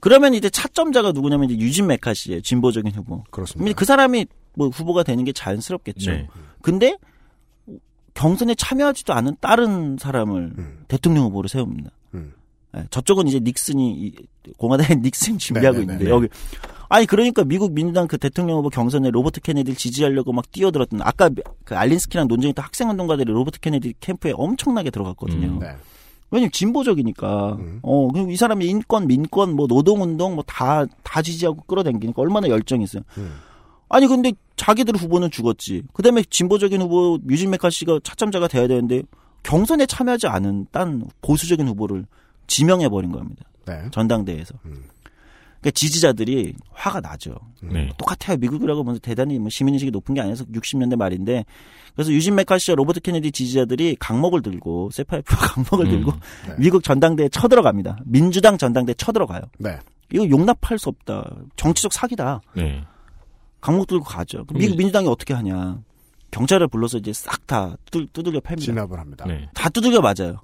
[0.00, 2.40] 그러면 이제 차점자가 누구냐면 이제 유진 메카시예요.
[2.40, 3.22] 진보적인 후보.
[3.30, 3.76] 그렇습니다.
[3.76, 6.10] 그 사람이 뭐 후보가 되는 게 자연스럽겠죠.
[6.10, 6.28] 네.
[6.62, 6.96] 근데
[8.14, 10.84] 경선에 참여하지도 않은 다른 사람을 음.
[10.88, 11.90] 대통령 후보로 세웁니다.
[12.14, 12.32] 음.
[12.76, 14.14] 예, 저쪽은 이제 닉슨이 이-
[14.56, 15.92] 공화당의 닉슨 준비하고 네네네.
[15.94, 16.28] 있는데 여기
[16.88, 21.30] 아니 그러니까 미국 민주당 그 대통령 후보 경선에 로버트 케네디를 지지하려고 막 뛰어들었던 아까
[21.64, 25.46] 그 알린스키랑 논쟁했던 학생 운동가들이 로버트 케네디 캠프에 엄청나게 들어갔거든요.
[25.48, 25.58] 음.
[25.60, 25.74] 네.
[26.32, 27.80] 왜냐면 진보적이니까 음.
[27.82, 32.84] 어 그리고 이 사람이 인권 민권 뭐 노동운동 뭐 다 다 지지하고 끌어당기니까 얼마나 열정이
[32.84, 33.02] 있어요.
[33.18, 33.34] 음.
[33.88, 35.84] 아니 근데 자기들 후보는 죽었지.
[35.94, 39.02] 그다음에 진보적인 후보 뮤진 메카시가 차점자가 돼야 되는데
[39.42, 42.04] 경선에 참여하지 않은 딴 보수적인 후보를
[42.46, 43.42] 지명해 버린 겁니다.
[43.64, 43.84] 네.
[43.90, 44.56] 전당대회에서.
[44.66, 44.84] 음.
[45.60, 47.36] 그러니까 지지자들이 화가 나죠.
[47.62, 47.88] 네.
[47.96, 48.36] 똑같아요.
[48.36, 51.46] 미국이라고 뭐 대단히 뭐 시민의식이 높은 게 아니어서 60년대 말인데
[51.94, 55.90] 그래서 유진 메카시와 로버트 케네디 지지자들이 강목을 들고 세파이프와 강목을 음.
[55.90, 56.12] 들고
[56.48, 56.54] 네.
[56.58, 58.00] 미국 전당대에 쳐들어갑니다.
[58.04, 59.40] 민주당 전당대에 쳐들어가요.
[59.58, 59.78] 네.
[60.12, 61.30] 이거 용납할 수 없다.
[61.56, 62.42] 정치적 사기다.
[62.54, 62.84] 네.
[63.60, 64.44] 강목 들고 가죠.
[64.46, 64.78] 그럼 미국 음.
[64.78, 65.78] 민주당이 어떻게 하냐.
[66.30, 68.60] 경찰을 불러서 이제 싹 다 두들겨 팹니다.
[68.60, 69.24] 진압을 합니다.
[69.26, 69.48] 네.
[69.54, 70.40] 다 두들겨 맞아요.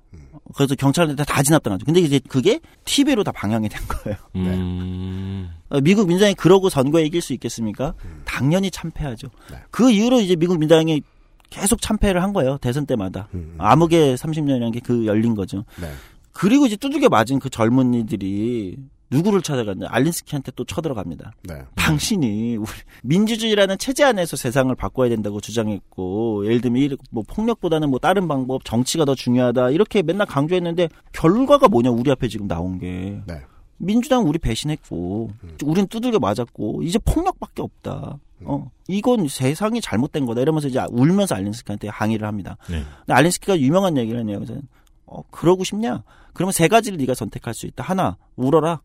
[0.55, 1.85] 그래서 경찰한테 다 진압당하죠.
[1.87, 4.17] 근데 이제 그게 TV로 다 방영이 된 거예요.
[4.37, 5.49] 음.
[5.69, 7.95] 어, 미국 민주당이 그러고 선거에 이길 수 있겠습니까?
[8.25, 9.29] 당연히 참패하죠.
[9.51, 9.59] 네.
[9.71, 11.03] 그 이후로 이제 미국 민주당이
[11.51, 12.59] 계속 참패를 한 거예요.
[12.59, 13.29] 대선 때마다.
[13.35, 13.55] 음.
[13.59, 15.65] 암흑의 30년이라는 게 그 열린 거죠.
[15.81, 15.91] 네.
[16.33, 18.77] 그리고 이제 두들겨 맞은 그 젊은이들이
[19.11, 19.87] 누구를 찾아갔냐?
[19.89, 21.33] 알린스키한테 또 쳐들어갑니다.
[21.45, 21.63] 네.
[21.77, 22.69] 당신이 우리
[23.03, 28.65] 민주주의라는 체제 안에서 세상을 바꿔야 된다고 주장했고 예를 들면 이- 뭐 폭력보다는 뭐 다른 방법
[28.65, 33.41] 정치가 더 중요하다 이렇게 맨날 강조했는데 결과가 뭐냐 우리 앞에 지금 나온 게 네.
[33.79, 35.31] 민주당 우리 배신했고
[35.65, 38.19] 우린 두들겨 맞았고 이제 폭력밖에 없다.
[38.45, 42.57] 어 이건 세상이 잘못된 거다 이러면서 이제 울면서 알린스키한테 항의를 합니다.
[42.69, 42.83] 네.
[43.01, 44.41] 근데 알린스키가 유명한 얘기를 하네요.
[45.07, 46.03] 어 그러고 싶냐?
[46.33, 47.83] 그러면 세 가지를 네가 선택할 수 있다.
[47.85, 48.81] 하나 울어라.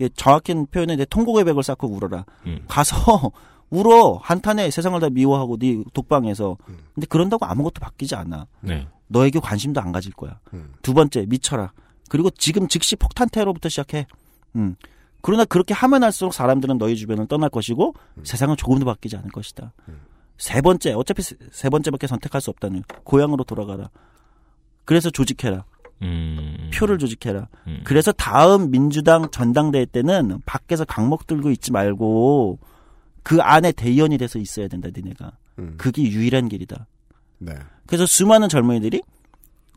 [0.00, 2.24] 예, 정확한 표현은 내 통곡의 벽을 쌓고 울어라.
[2.46, 2.64] 음.
[2.68, 2.96] 가서
[3.70, 6.56] 울어 한탄에 세상을 다 미워하고 네 독방에서.
[6.94, 8.46] 근데 그런다고 아무것도 바뀌지 않아.
[8.60, 8.86] 네.
[9.08, 10.38] 너에게 관심도 안 가질 거야.
[10.54, 10.72] 음.
[10.82, 11.72] 두 번째 미쳐라.
[12.08, 14.06] 그리고 지금 즉시 폭탄 테러부터 시작해.
[14.54, 14.76] 음.
[15.22, 19.72] 그러나 그렇게 하면 할수록 사람들은 너희 주변을 떠날 것이고 세상은 조금도 바뀌지 않을 것이다.
[20.38, 23.90] 세 번째 어차피 세, 세 번째밖에 선택할 수 없다는 고향으로 돌아가라.
[24.84, 25.64] 그래서 조직해라.
[26.02, 26.70] 음.
[26.74, 27.48] 표를 조직해라.
[27.66, 27.80] 음.
[27.84, 32.58] 그래서 다음 민주당 전당대회 때는 밖에서 강목 들고 있지 말고
[33.22, 35.32] 그 안에 대의원이 돼서 있어야 된다, 니네가.
[35.58, 35.74] 음.
[35.78, 36.86] 그게 유일한 길이다.
[37.38, 37.54] 네.
[37.86, 39.02] 그래서 수많은 젊은이들이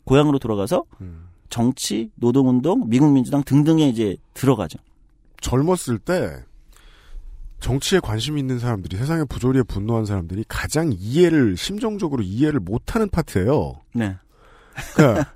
[0.04, 1.28] 고향으로 돌아가서 음.
[1.48, 4.78] 정치, 노동운동, 미국 민주당 등등에 이제 들어가죠.
[5.40, 6.44] 젊었을 때
[7.58, 13.80] 정치에 관심 있는 사람들이 세상의 부조리에 분노한 사람들이 가장 이해를 심정적으로 이해를 못하는 파트예요.
[13.94, 14.16] 네.
[14.94, 15.32] 그러니까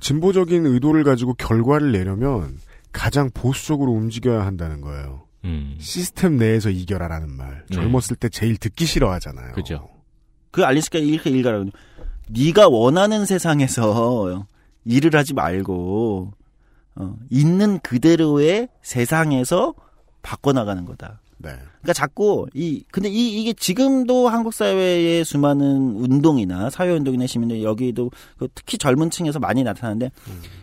[0.00, 2.58] 진보적인 의도를 가지고 결과를 내려면
[2.92, 5.26] 가장 보수적으로 움직여야 한다는 거예요.
[5.44, 5.76] 음.
[5.78, 7.64] 시스템 내에서 이겨라라는 말.
[7.70, 7.76] 네.
[7.76, 9.52] 젊었을 때 제일 듣기 싫어하잖아요.
[9.52, 9.88] 그죠.
[10.50, 11.70] 그 알리스가 이렇게 일가라고.
[12.30, 14.46] 네가 원하는 세상에서
[14.84, 16.32] 일을 하지 말고
[16.96, 19.74] 어, 있는 그대로의 세상에서
[20.22, 21.20] 바꿔나가는 거다.
[21.38, 21.50] 네.
[21.50, 28.10] 그러니까 자꾸 이 근데 이 이게 지금도 한국 사회의 수많은 운동이나 사회 운동이나 시민들 여기도
[28.38, 30.10] 그 특히 젊은 층에서 많이 나타나는데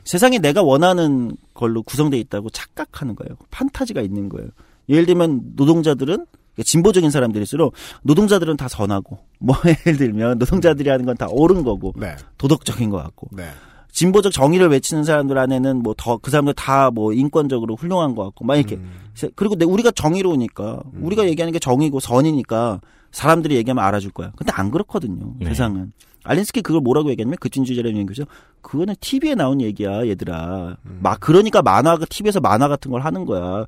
[0.03, 3.37] 세상이 내가 원하는 걸로 구성돼 있다고 착각하는 거예요.
[3.51, 4.49] 판타지가 있는 거예요.
[4.89, 6.25] 예를 들면 노동자들은
[6.63, 7.73] 진보적인 사람들일수록
[8.03, 9.55] 노동자들은 다 선하고 뭐
[9.87, 12.15] 예를 들면 노동자들이 하는 건 다 옳은 거고 네.
[12.37, 13.47] 도덕적인 것 같고 네.
[13.91, 18.43] 진보적 정의를 외치는 사람들 안에는 뭐 더 그 사람들 다 뭐 인권적으로 훌륭한 것 같고
[18.45, 18.91] 막 이렇게 음.
[19.15, 22.81] 세- 그리고 내 우리가 정의로우니까 우리가 얘기하는 게 정의고 선이니까
[23.11, 24.31] 사람들이 얘기하면 알아줄 거야.
[24.35, 25.33] 근데 안 그렇거든요.
[25.39, 25.47] 네.
[25.47, 25.93] 세상은.
[26.25, 28.25] 알린스키 그걸 뭐라고 얘기하냐면 그진주의자라는 얘기죠.
[28.61, 30.77] 그거는 TV에 나온 얘기야, 얘들아.
[30.83, 33.65] 막 그러니까 만화가 TV에서 만화 같은 걸 하는 거야.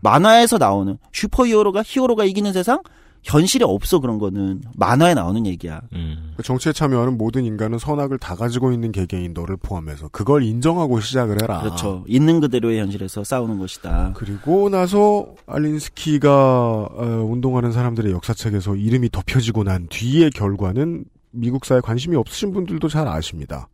[0.00, 2.80] 만화에서 나오는 슈퍼히어로가 히어로가 이기는 세상
[3.22, 5.80] 현실에 없어 그런 거는 만화에 나오는 얘기야.
[5.92, 6.34] 음.
[6.42, 11.60] 정치에 참여하는 모든 인간은 선악을 다 가지고 있는 개개인 너를 포함해서 그걸 인정하고 시작을 해라.
[11.60, 12.04] 그렇죠.
[12.06, 14.12] 있는 그대로의 현실에서 싸우는 것이다.
[14.14, 22.16] 그리고 나서 알린스키가 어, 운동하는 사람들의 역사책에서 이름이 덮여지고 난 뒤의 결과는 미국 사회 관심이
[22.16, 23.68] 없으신 분들도 잘 아십니다.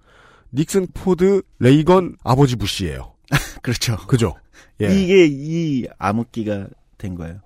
[0.53, 3.15] 닉슨, 포드, 레이건, 아버지 부시예요.
[3.63, 3.97] 그렇죠.
[4.07, 4.35] 그죠?
[4.81, 4.87] 예.
[4.87, 6.69] 이게 이 암흑기가
[6.99, 7.41] 된 거예요.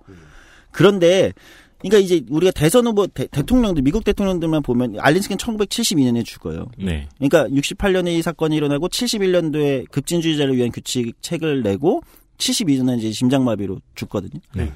[0.71, 1.33] 그런데
[1.79, 6.67] 그러니까 이제 우리가 대선 후보 대, 통령들 미국 대통령들만 보면 알린스키는 1972년에 죽어요.
[6.77, 7.07] 네.
[7.17, 12.01] 그러니까 68년에 이 사건이 일어나고 71년도에 급진주의자를 위한 규칙 책을 내고
[12.37, 14.41] 72년에 이제 심장마비로 죽거든요.
[14.53, 14.71] 네.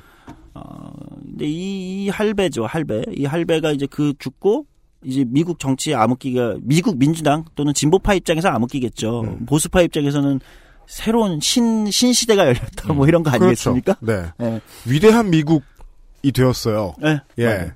[0.54, 3.04] 어, 근데 이, 이 할배죠, 할배.
[3.16, 4.66] 이 할배가 이제 그 죽고
[5.04, 9.22] 이제 미국 정치의 암흑기가 미국 민주당 또는 진보파 입장에서 암흑기겠죠.
[9.22, 9.46] 음.
[9.46, 10.40] 보수파 입장에서는
[10.86, 13.96] 새로운 신 신시대가 열렸다 뭐 이런 거 아니겠습니까?
[13.96, 14.34] 그렇죠.
[14.38, 14.50] 네.
[14.50, 14.62] 네.
[14.86, 15.64] 위대한 미국
[16.24, 16.96] 이 되었어요.
[17.00, 17.20] 네.
[17.38, 17.46] 예.
[17.46, 17.72] 맞아요.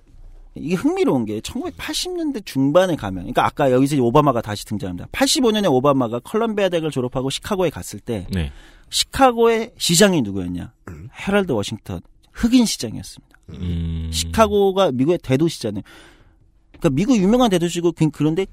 [0.56, 5.08] 이게 흥미로운 게 1980년대 중반에 가면 그러니까 아까 여기서 이제 오바마가 다시 등장합니다.
[5.12, 8.52] 85년에 오바마가 컬럼비아 대학을 졸업하고 시카고에 갔을 때 네.
[8.90, 10.74] 시카고의 시장이 누구였냐?
[11.28, 12.00] 헤럴드 워싱턴
[12.34, 13.38] 흑인 시장이었습니다.
[13.50, 14.10] 음.
[14.12, 15.84] 시카고가 미국의 대도시잖아요.
[16.72, 18.48] 그러니까 미국 유명한 대도시고 그- 그런데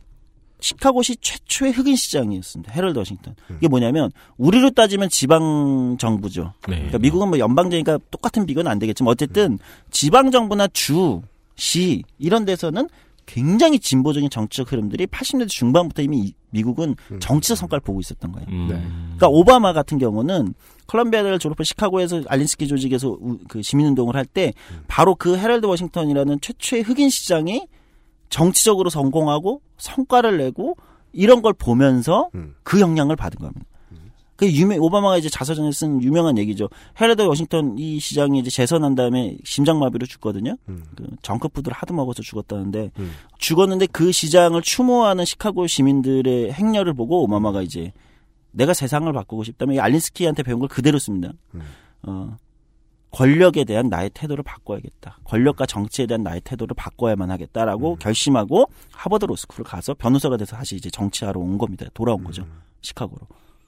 [0.69, 2.73] 시카고시 최초의 흑인 시장이었습니다.
[2.73, 3.35] 헤럴드 워싱턴.
[3.59, 6.55] 이게 뭐냐면 우리로 따지면 지방 정부죠.
[6.69, 6.77] 네.
[6.77, 9.59] 그러니까 미국은 뭐 연방제니까 똑같은 비교는 안 되겠지만 어쨌든
[9.91, 11.21] 지방 정부나 주,
[11.57, 12.89] 시 이런 데서는
[13.27, 18.47] 굉장히 진보적인 정치적 흐름들이 80년대 중반부터 이미 이- 미국은 정치적 성과를 보고 있었던 거예요.
[18.51, 18.67] 음.
[18.69, 18.75] 네.
[19.17, 20.55] 그러니까 오바마 같은 경우는
[20.87, 24.53] 컬럼비아대를 졸업해 시카고에서 알린스키 조직에서 우- 그 시민운동을 할 때
[24.89, 27.67] 바로 그 헤럴드 워싱턴이라는 최초의 흑인 시장이
[28.35, 30.77] 정치적으로 성공하고 성과를 내고
[31.13, 32.57] 이런 걸 보면서 음.
[32.65, 33.65] 그 영향을 받은 겁니다.
[34.35, 36.69] 그 유명 오바마가 이제 자서전에 쓴 유명한 얘기죠.
[37.01, 40.57] 헤럴드 워싱턴 이 시장이 이제 재선한 다음에 심장마비로 죽거든요.
[40.69, 40.83] 음.
[40.97, 43.13] 그 정크푸드를 하도 먹어서 죽었다는데 음.
[43.39, 47.93] 죽었는데 그 시장을 추모하는 시카고 시민들의 행렬을 보고 오바마가 이제
[48.51, 51.31] 내가 세상을 바꾸고 싶다면 이 알린스키한테 배운 걸 그대로 씁니다.
[51.55, 51.63] 음.
[52.03, 52.37] 어,
[53.15, 55.19] 권력에 대한 나의 태도를 바꿔야겠다.
[55.25, 57.97] 권력과 정치에 대한 나의 태도를 바꿔야만 하겠다라고 음.
[58.01, 61.87] 결심하고 하버드 로스쿨을 가서 변호사가 돼서 다시 이제 정치하러 온 겁니다.
[61.95, 62.25] 돌아온 음.
[62.25, 62.45] 거죠.
[62.81, 63.21] 시카고로.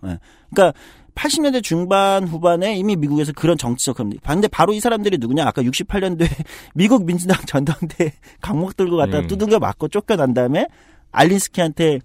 [0.06, 0.18] 예.
[0.50, 0.78] 그러니까
[1.14, 4.10] 80년대 중반 후반에 이미 미국에서 그런 정치적 흐름.
[4.22, 5.46] 반대 바로 이 사람들이 누구냐?
[5.46, 6.26] 아까 68년도에
[6.74, 9.26] 미국 민주당 전당대 강목 들고 갔다가 음.
[9.28, 10.66] 두들겨 맞고 쫓겨난 다음에
[11.12, 12.00] 알린스키한테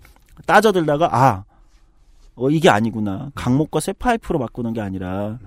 [0.46, 1.44] 따져들다가 아,
[2.36, 3.32] 어 이게 아니구나.
[3.34, 5.40] 강목과 쇠파이프로 바꾸는 게 아니라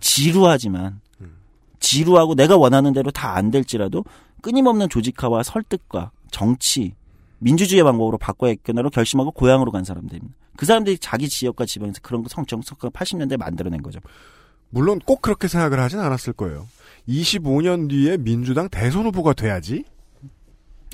[0.00, 1.01] 지루하지만
[1.82, 4.04] 지루하고 내가 원하는 대로 다 안 될지라도
[4.40, 6.94] 끊임없는 조직화와 설득과 정치,
[7.38, 10.34] 민주주의 방법으로 바꿔야겠구나로 결심하고 고향으로 간 사람들입니다.
[10.56, 14.00] 그 사람들이 자기 지역과 지방에서 그런 거 성정석을 80년대에 만들어낸 거죠.
[14.70, 16.66] 물론 꼭 그렇게 생각을 하진 않았을 거예요.
[17.08, 19.84] 25년 뒤에 민주당 대선 후보가 돼야지.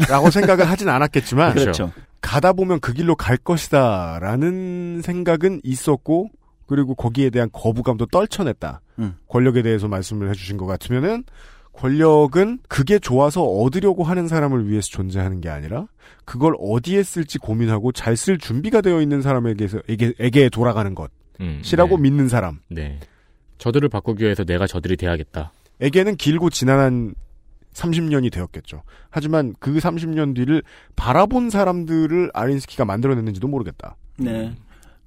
[0.08, 1.92] 라고 생각을 하진 않았겠지만 그렇죠.
[2.20, 6.30] 가다 보면 그 길로 갈 것이다 라는 생각은 있었고
[6.68, 8.80] 그리고 거기에 대한 거부감도 떨쳐냈다.
[9.00, 9.16] 음.
[9.26, 11.24] 권력에 대해서 말씀을 해주신 것 같으면은
[11.72, 15.86] 권력은 그게 좋아서 얻으려고 하는 사람을 위해서 존재하는 게 아니라
[16.24, 20.94] 그걸 어디에 쓸지 고민하고 잘 쓸 준비가 되어 있는 사람에게서 에게, 에게 돌아가는
[21.40, 22.02] 음, 것이라고 네.
[22.02, 22.58] 믿는 사람.
[22.68, 22.98] 네.
[23.58, 25.52] 저들을 바꾸기 위해서 내가 저들이 돼야겠다.
[25.80, 27.14] 에게는 길고 지난한
[27.74, 28.82] 30년이 되었겠죠.
[29.10, 30.62] 하지만 그 30년 뒤를
[30.96, 33.96] 바라본 사람들을 아린스키가 만들어냈는지도 모르겠다.
[34.16, 34.52] 네.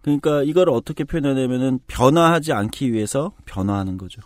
[0.02, 4.22] 그러니까 이걸 어떻게 표현하냐면은 변화하지 않기 위해서 변화하는 거죠.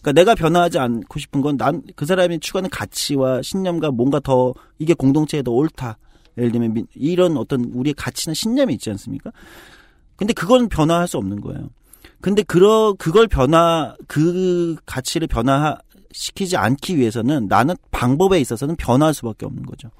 [0.00, 4.94] 그러니까 내가 변화하지 않고 싶은 건 난 그 사람이 추구하는 가치와 신념과 뭔가 더 이게
[4.94, 5.98] 공동체에 더 옳다.
[6.36, 9.30] 예를 들면 민- 이런 어떤 우리의 가치나 신념이 있지 않습니까?
[10.16, 11.68] 근데 그건 변화할 수 없는 거예요.
[12.20, 19.64] 근데 그러 그걸 변화 그 가치를 변화시키지 않기 위해서는 나는 방법에 있어서는 변화할 수밖에 없는
[19.66, 19.90] 거죠.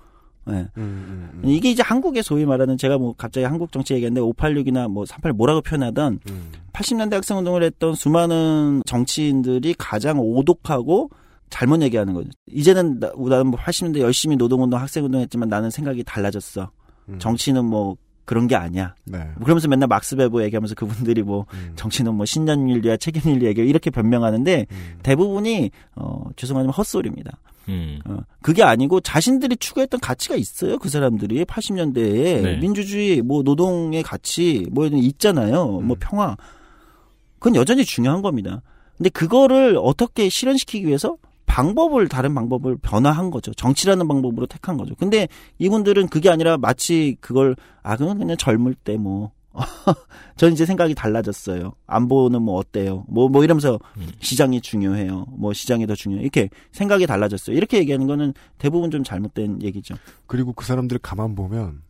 [0.51, 0.69] 예.
[0.77, 5.33] 음, 이게 이제 한국의 소위 말하는 제가 뭐 갑자기 한국 정치 얘기했는데 586이나 뭐 38
[5.33, 6.53] 뭐라고 표현하던 음.
[6.73, 11.11] 80년대 학생 운동을 했던 수많은 정치인들이 가장 오독하고
[11.51, 12.29] 잘못 얘기하는 거죠.
[12.51, 16.71] 이제는 나, 나는 뭐 80년대 열심히 노동운동, 학생운동 했지만 나는 생각이 달라졌어.
[17.09, 17.19] 음.
[17.19, 17.97] 정치는 뭐
[18.29, 18.95] 그런 게 아니야.
[19.05, 19.17] 네.
[19.37, 21.73] 뭐 그러면서 맨날 막스 베버 얘기하면서 그분들이 뭐 음.
[21.77, 24.99] 정치는 뭐 신념 윤리야 책임 윤리 얘기 이렇게 변명하는데 음.
[25.03, 27.39] 대부분이 어 죄송하지만 헛소리입니다.
[27.71, 28.01] 음.
[28.05, 30.79] 어, 그게 아니고 자신들이 추구했던 가치가 있어요.
[30.79, 32.57] 그 사람들이 80년대에 네.
[32.59, 35.79] 민주주의, 뭐 노동의 가치, 뭐 있잖아요.
[35.79, 35.87] 음.
[35.87, 36.37] 뭐 평화.
[37.39, 38.61] 그건 여전히 중요한 겁니다.
[38.99, 41.17] 근데 그거를 어떻게 실현시키기 위해서
[41.49, 43.53] 방법을 다른 방법을 변화한 거죠.
[43.55, 44.95] 정치라는 방법으로 택한 거죠.
[44.95, 45.27] 근데
[45.59, 49.33] 이분들은 그게 아니라 마치 그걸 아 그건 그냥 젊을 때 뭐.
[50.37, 51.73] 전 이제 생각이 달라졌어요.
[51.89, 53.05] 안보는 뭐 어때요?
[53.09, 54.07] 뭐, 뭐 이러면서 음.
[54.21, 55.27] 시장이 중요해요.
[55.31, 56.23] 뭐 시장이 더 중요해요.
[56.23, 57.57] 이렇게 생각이 달라졌어요.
[57.57, 59.97] 이렇게 얘기하는 거는 대부분 좀 잘못된 얘기죠.
[60.29, 61.83] 그리고 그 사람들 가만 보면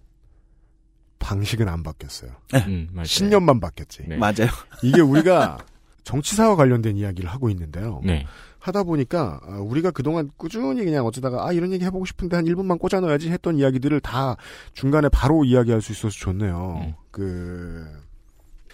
[1.18, 2.30] 방식은 안 바뀌었어요.
[2.55, 3.06] 음, 맞아요.
[3.06, 4.05] 신념만 바뀌었지.
[4.09, 4.16] 네.
[4.16, 4.48] 맞아요.
[4.82, 5.59] 이게 우리가
[6.05, 8.01] 정치사와 관련된 이야기를 하고 있는데요.
[8.02, 8.24] 네.
[8.59, 12.78] 하다 보니까 아, 우리가 그동안 꾸준히 그냥 어쩌다가 아 이런 얘기 해보고 싶은데 한 1분만
[12.78, 14.36] 꽂아 넣어야지 했던 이야기들을 다
[14.72, 16.80] 중간에 바로 이야기할 수 있어서 좋네요.
[16.82, 16.94] 음.
[17.10, 17.86] 그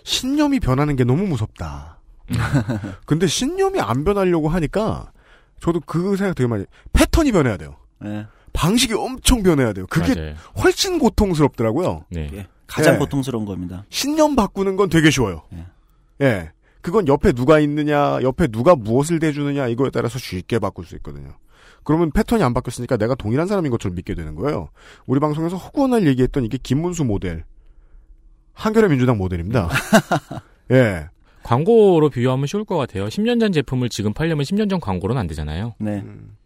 [0.05, 1.99] 신념이 변하는 게 너무 무섭다.
[2.31, 2.35] 음.
[3.07, 5.13] 근데 신념이 안 변하려고 하니까
[5.61, 7.77] 저도 그 생각 되게 많이 패턴이 변해야 돼요.
[8.05, 8.27] 예.
[8.53, 9.87] 방식이 엄청 변해야 돼요.
[9.89, 10.35] 그게 맞아요.
[10.63, 12.05] 훨씬 고통스럽더라고요.
[12.11, 12.31] 네.
[12.33, 12.47] 예.
[12.67, 12.99] 가장 예.
[12.99, 13.85] 고통스러운 겁니다.
[13.91, 15.43] 신념 바꾸는 건 되게 쉬워요.
[16.23, 16.53] 예.
[16.85, 16.87] 예.
[16.87, 21.31] 그건 옆에 누가 있느냐, 옆에 누가 무엇을 대주느냐 이거에 따라서 쉽게 바꿀 수 있거든요.
[21.83, 24.69] 그러면 패턴이 안 바뀌었으니까 내가 동일한 사람인 것처럼 믿게 되는 거예요.
[25.07, 27.45] 우리 방송에서 허구한 얘기했던 이게 김문수 모델,
[28.53, 29.69] 한겨레 민주당 모델입니다.
[30.73, 31.09] 예.
[31.43, 33.07] 광고로 비유하면 쉬울 것 같아요.
[33.07, 35.75] 10년 전 제품을 지금 팔려면 10년 전 광고로는 안 되잖아요.
[35.79, 36.01] 네.
[36.01, 36.37] 음.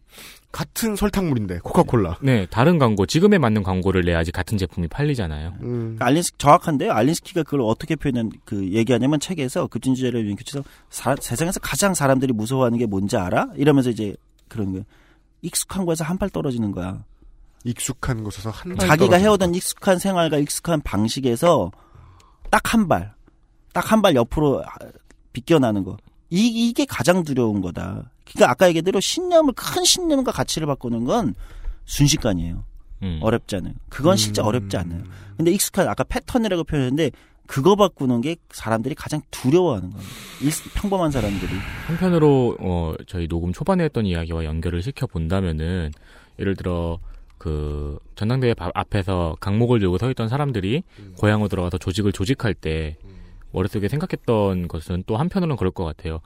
[0.53, 2.19] 같은 설탕물인데 코카콜라.
[2.23, 5.55] 네, 다른 광고, 지금에 맞는 광고를 내야지 같은 제품이 팔리잖아요.
[5.61, 5.97] 음.
[6.01, 6.91] 알린스 정확한데요.
[6.93, 12.79] 알린스키가 그걸 어떻게 표현한 그 얘기하냐면 책에서 급진주의를 위한 교체에서 사- 세상에서 가장 사람들이 무서워하는
[12.79, 13.49] 게 뭔지 알아?
[13.57, 14.16] 이러면서 이제
[14.49, 14.85] 그런 거예요.
[15.43, 17.05] 익숙한 거에서 한 발 떨어지는 거야.
[17.65, 19.16] 익숙한 곳에서 한 발 자기가.
[19.19, 21.70] 해오던 익숙한 생활과 익숙한 방식에서
[22.51, 23.12] 딱 한 발,
[23.75, 24.65] 딱 한 발 옆으로
[25.35, 25.97] 비껴나는 거.
[26.31, 28.11] 이, 이게 가장 두려운 거다.
[28.33, 31.35] 그러니까 아까 얘기대로 신념을 큰 신념과 가치를 바꾸는 건
[31.87, 32.65] 순식간이에요.
[33.03, 33.21] 음.
[33.23, 33.75] 어렵지 않아요.
[33.89, 34.47] 그건 진짜 음.
[34.49, 35.03] 어렵지 않아요.
[35.37, 37.11] 근데 익숙한 아까 패턴이라고 표현했는데
[37.47, 40.11] 그거 바꾸는 게 사람들이 가장 두려워하는 겁니다.
[40.43, 41.51] 일- 평범한 사람들이.
[41.87, 45.93] 한편으로 어 저희 녹음 초반에 했던 이야기와 연결을 시켜 본다면은
[46.39, 46.99] 예를 들어
[47.39, 50.83] 그 전당대회 바- 앞에서 강목을 들고 서 있던 사람들이
[51.17, 52.97] 고향으로 들어가서 조직을 조직할 때
[53.53, 56.21] 머릿속에 생각했던 것은 또 한편으로는 그럴 것 같아요.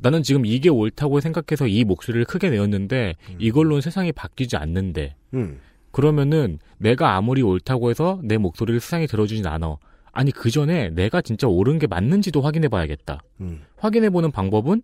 [0.00, 5.60] 나는 지금 이게 옳다고 생각해서 이 목소리를 크게 내었는데 이걸로는 세상이 바뀌지 않는데 음.
[5.90, 9.76] 그러면은 내가 아무리 옳다고 해서 내 목소리를 세상에 들어주진 않아.
[10.12, 13.22] 아니 그 전에 내가 진짜 옳은 게 맞는지도 확인해 봐야겠다.
[13.40, 13.62] 음.
[13.76, 14.82] 확인해 보는 방법은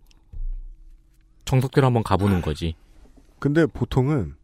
[1.45, 2.75] 정석대로 한번 가보는 거지.
[3.39, 4.35] 근데 보통은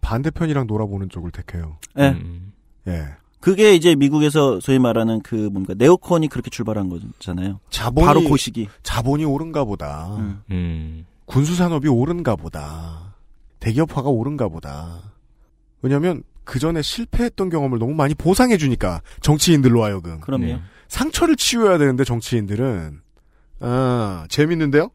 [0.00, 1.78] 반대편이랑 놀아보는 쪽을 택해요.
[1.98, 2.10] 예.
[2.10, 2.52] 음.
[2.88, 3.06] 예.
[3.42, 7.58] 그게 이제 미국에서 소위 말하는 그 뭔가 네오콘이 그렇게 출발한 거잖아요.
[7.70, 8.68] 자본이 바로 그 시기.
[8.84, 10.14] 자본이 오른가 보다.
[10.16, 10.42] 음.
[10.52, 11.06] 음.
[11.26, 13.16] 군수 산업이 오른가 보다.
[13.58, 15.12] 대기업화가 오른가 보다.
[15.82, 20.44] 왜냐면 그 전에 실패했던 경험을 너무 많이 보상해 주니까 정치인들로 하여금 그럼요.
[20.46, 20.60] 네.
[20.86, 23.00] 상처를 치유해야 되는데 정치인들은
[23.58, 24.90] 아 재밌는데요?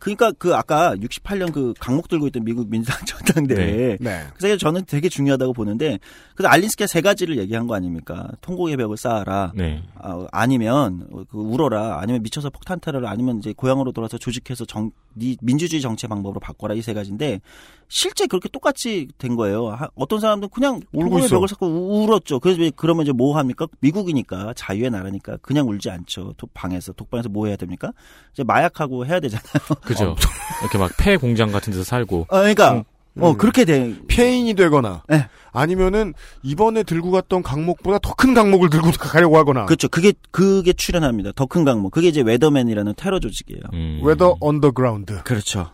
[0.00, 3.98] 그러니까 그 아까 68년 그 강목 들고 있던 미국 민주당 전당대회.
[4.00, 4.26] 네.
[4.36, 5.98] 그래서 저는 되게 중요하다고 보는데
[6.34, 8.28] 그래서 알린스키가 세 가지를 얘기한 거 아닙니까?
[8.40, 9.52] 통곡의 벽을 쌓아라.
[9.54, 9.82] 네.
[9.96, 12.00] 아, 아니면 그 울어라.
[12.00, 16.74] 아니면 미쳐서 폭탄 테러를 아니면 이제 고향으로 돌아서 조직해서 정, 네 민주주의 정치 방법으로 바꿔라
[16.74, 17.40] 이 세 가지인데
[17.88, 19.68] 실제 그렇게 똑같이 된 거예요.
[19.68, 21.26] 하- 어떤 사람들은 그냥 울고.
[21.28, 22.40] 벽을 쌓고 우- 울었죠.
[22.40, 23.66] 그래서 왜- 그러면 이제 뭐 합니까?
[23.80, 26.32] 미국이니까 자유의 나라니까 그냥 울지 않죠.
[26.36, 27.92] 독- 방에서 독방에서 뭐 해야 됩니까?
[28.32, 29.42] 이제 마약하고 해야 되잖아요.
[29.94, 30.16] 그죠.
[30.62, 32.26] 이렇게 막 폐 공장 같은 데서 살고.
[32.28, 32.84] 어, 그러니까 음.
[33.22, 33.94] 어 그렇게 돼.
[34.08, 35.26] 폐인이 되거나 네.
[35.52, 39.88] 아니면은 이번에 들고 갔던 각목보다 더 큰 각목을 들고 가려고 하거나 그렇죠.
[39.88, 41.32] 그게 그게 출현합니다.
[41.32, 41.90] 더 큰 각목.
[41.90, 43.62] 그게 이제 웨더맨이라는 테러 조직이에요.
[43.72, 44.00] 음.
[44.04, 45.72] 웨더 언더그라운드 그렇죠.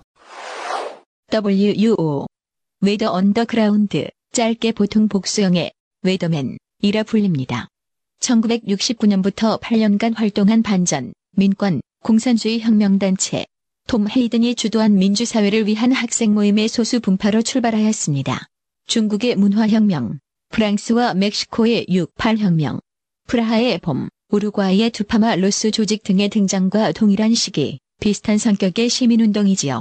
[1.33, 2.27] WUO
[2.81, 5.73] 웨더 언더그라운드 짧게 보통 복수형의
[6.03, 7.69] 웨더맨이라 불립니다.
[8.21, 13.45] 1969년부터 8년간 활동한 반전, 민권, 공산주의 혁명단체
[13.87, 18.49] 톰 헤이든이 주도한 민주사회를 위한 학생 모임의 소수 분파로 출발하였습니다.
[18.87, 20.19] 중국의 문화혁명,
[20.51, 22.81] 프랑스와 멕시코의 6.8혁명,
[23.29, 29.81] 프라하의 봄, 우루과이의 투파마로스 조직 등의 등장과 동일한 시기, 비슷한 성격의 시민운동이지요.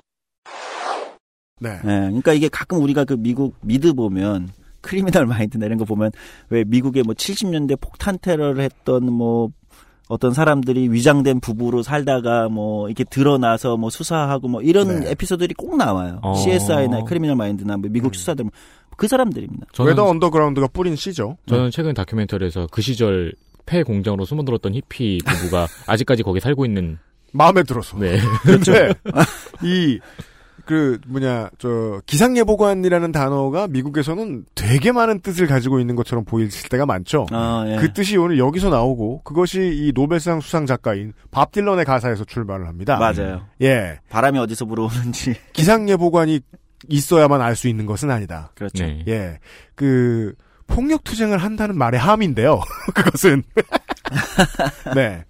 [1.61, 1.69] 네.
[1.71, 4.49] 예, 그러니까 이게 가끔 우리가 그 미국 미드 보면
[4.81, 6.11] 크리미널 마인드 이런 거 보면
[6.49, 9.49] 왜 미국의 뭐 70년대 폭탄 테러를 했던 뭐
[10.07, 15.11] 어떤 사람들이 위장된 부부로 살다가 뭐 이렇게 드러나서 뭐 수사하고 뭐 이런 네.
[15.11, 16.19] 에피소드들이 꼭 나와요.
[16.21, 16.35] 어.
[16.35, 18.13] CSI나 크리미널 마인드나 뭐 미국 음.
[18.13, 18.45] 수사들
[18.97, 19.67] 그 사람들입니다.
[19.79, 21.37] 웨더 언더그라운드가 뿌린 씨죠.
[21.47, 23.33] 저는 최근 다큐멘터리에서 그 시절
[23.65, 26.99] 폐 공장으로 숨어들었던 히피 부부가 아직까지 거기 살고 있는
[27.33, 27.97] 마음에 들어서.
[27.97, 28.19] 네.
[28.43, 28.93] 근데
[29.63, 29.99] 이
[30.65, 37.27] 그 뭐냐 저 기상예보관이라는 단어가 미국에서는 되게 많은 뜻을 가지고 있는 것처럼 보일 때가 많죠.
[37.31, 37.75] 아, 예.
[37.77, 42.97] 그 뜻이 오늘 여기서 나오고 그것이 이 노벨상 수상 작가인 밥 딜런의 가사에서 출발을 합니다.
[42.97, 43.45] 맞아요.
[43.61, 46.41] 예, 바람이 어디서 불어오는지 기상예보관이
[46.89, 48.51] 있어야만 알 수 있는 것은 아니다.
[48.55, 48.83] 그렇죠.
[48.83, 49.03] 네.
[49.07, 49.39] 예,
[49.75, 50.33] 그
[50.67, 52.59] 폭력 투쟁을 한다는 말의 함인데요.
[52.95, 53.43] 그것은
[54.95, 55.23] 네.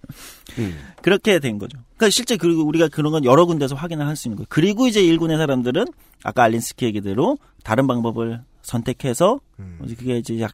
[0.58, 0.76] 음.
[1.02, 1.78] 그렇게 된 거죠.
[1.96, 4.46] 그러니까 실제 그리고 우리가 그런 건 여러 군데서 확인을 할 수 있는 거예요.
[4.48, 5.86] 그리고 이제 일군의 사람들은
[6.24, 9.78] 아까 알린스키 얘기대로 다른 방법을 선택해서 음.
[9.96, 10.52] 그게 이제 약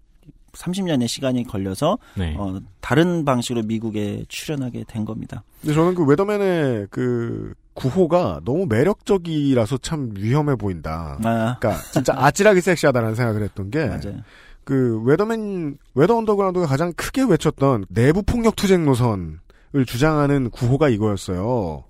[0.52, 2.34] 30년의 시간이 걸려서 네.
[2.38, 5.42] 어, 다른 방식으로 미국에 출연하게 된 겁니다.
[5.62, 11.18] 근데 저는 그 웨더맨의 그 구호가 너무 매력적이라서 참 위험해 보인다.
[11.24, 14.20] 아, 그러니까 진짜 아찔하게 섹시하다는 생각을 했던 게 맞아요.
[14.64, 19.38] 그 웨더맨 웨더 언더그라운드가 가장 크게 외쳤던 내부 폭력 투쟁 노선을
[19.86, 21.84] 주장하는 구호가 이거였어요.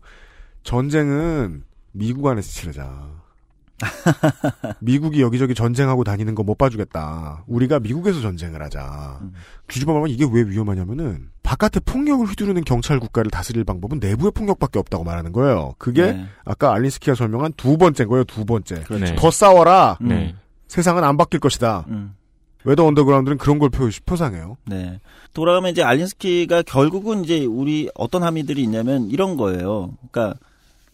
[0.62, 3.08] 전쟁은 미국 안에서 치르자.
[4.80, 7.44] 미국이 여기저기 전쟁하고 다니는 거 못 봐주겠다.
[7.46, 9.18] 우리가 미국에서 전쟁을 하자.
[9.22, 9.32] 음.
[9.68, 15.02] 뒤집어 말하면 이게 왜 위험하냐면은 바깥에 폭력을 휘두르는 경찰 국가를 다스릴 방법은 내부의 폭력밖에 없다고
[15.04, 15.74] 말하는 거예요.
[15.78, 16.26] 그게 네.
[16.44, 18.24] 아까 알린스키가 설명한 두 번째인 거예요.
[18.24, 18.84] 두 번째.
[18.90, 19.14] 네.
[19.16, 19.98] 더 싸워라.
[20.02, 20.08] 음.
[20.08, 20.34] 네.
[20.68, 21.84] 세상은 안 바뀔 것이다.
[21.88, 22.14] 음.
[22.64, 24.56] 웨더 언더그라운드는 그런 걸 표, 표상해요.
[24.66, 25.00] 네.
[25.34, 29.96] 돌아가면 이제 알린스키가 결국은 이제 우리 어떤 함의들이 있냐면 이런 거예요.
[30.10, 30.38] 그러니까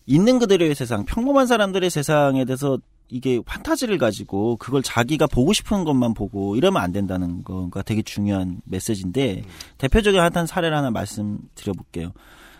[0.06, 2.78] 있는 그대로의 세상, 평범한 사람들의 세상에 대해서
[3.10, 8.60] 이게 판타지를 가지고 그걸 자기가 보고 싶은 것만 보고 이러면 안 된다는 거가 되게 중요한
[8.64, 9.44] 메시지인데
[9.78, 12.12] 대표적인 한 사례를 하나 말씀드려볼게요.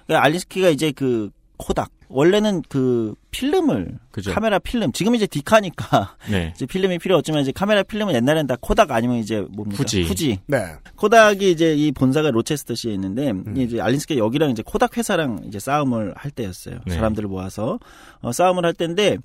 [0.07, 4.33] 그러니까 알린스키가 이제 그 코닥 원래는 그 필름을 그죠.
[4.33, 6.53] 카메라 필름 지금 이제 디카니까 네.
[6.55, 10.03] 이제 필름이 필요 없지만 이제 카메라 필름은 옛날엔 다 코닥 아니면 이제 뭡니까 후지.
[10.03, 10.75] 후지 네.
[10.97, 16.31] 코닥이 이제 이 본사가 로체스터시에 있는데 이제 알린스키가 여기랑 이제 코닥 회사랑 이제 싸움을 할
[16.31, 16.81] 때였어요.
[16.87, 16.95] 네.
[16.95, 17.79] 사람들을 모아서
[18.21, 19.19] 어, 싸움을 할 때인데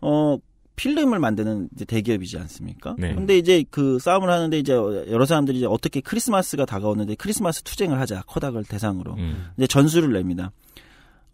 [0.00, 0.36] 어
[0.76, 2.96] 필름을 만드는 이제 대기업이지 않습니까?
[2.98, 3.14] 네.
[3.14, 8.24] 근데 이제 그 싸움을 하는데 이제 여러 사람들이 이제 어떻게 크리스마스가 다가오는데 크리스마스 투쟁을 하자
[8.26, 9.46] 코닥을 대상으로 음.
[9.56, 10.50] 이제 전술을 냅니다.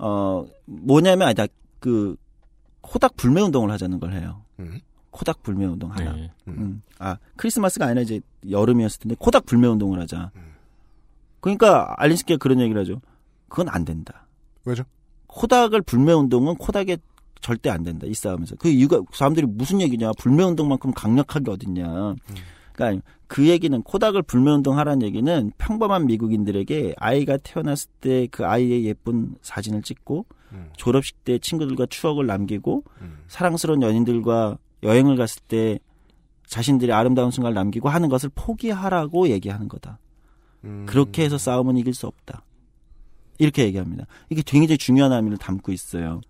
[0.02, 1.47] 어 뭐냐면 아니다
[1.78, 2.16] 그
[2.81, 4.43] 코닥 불매 운동을 하자는 걸 해요.
[4.59, 4.81] 음.
[5.10, 6.12] 코닥 불매 운동 하나.
[6.12, 6.31] 네.
[6.48, 6.82] 음.
[6.98, 10.31] 아 크리스마스가 아니라 이제 여름이었을 텐데 코닥 불매 운동을 하자.
[11.40, 13.01] 그러니까 알린스키가 그런 얘기를 하죠.
[13.48, 14.27] 그건 안 된다.
[14.64, 14.85] 왜죠?
[15.27, 16.97] 코닥을 불매 운동은 코닥에
[17.40, 22.14] 절대 안 된다 이 싸움에서 그 이유가 사람들이 무슨 얘기냐 불매 운동만큼 강력하게 어딨냐
[22.72, 28.85] 그러니까 그 얘기는 코닥을 불매 운동 하라는 얘기는 평범한 미국인들에게 아이가 태어났을 때 그 아이의
[28.85, 30.70] 예쁜 사진을 찍고 음.
[30.77, 33.19] 졸업식 때 친구들과 추억을 남기고 음.
[33.28, 35.78] 사랑스러운 연인들과 여행을 갔을 때
[36.47, 40.01] 자신들의 아름다운 순간을 남기고 하는 것을 포기하라고 얘기하는 거다.
[40.65, 40.85] 음.
[40.89, 42.43] 그렇게 해서 싸움은 이길 수 없다.
[43.39, 44.07] 이렇게 얘기합니다.
[44.28, 46.20] 이게 굉장히 중요한 의미를 담고 있어요.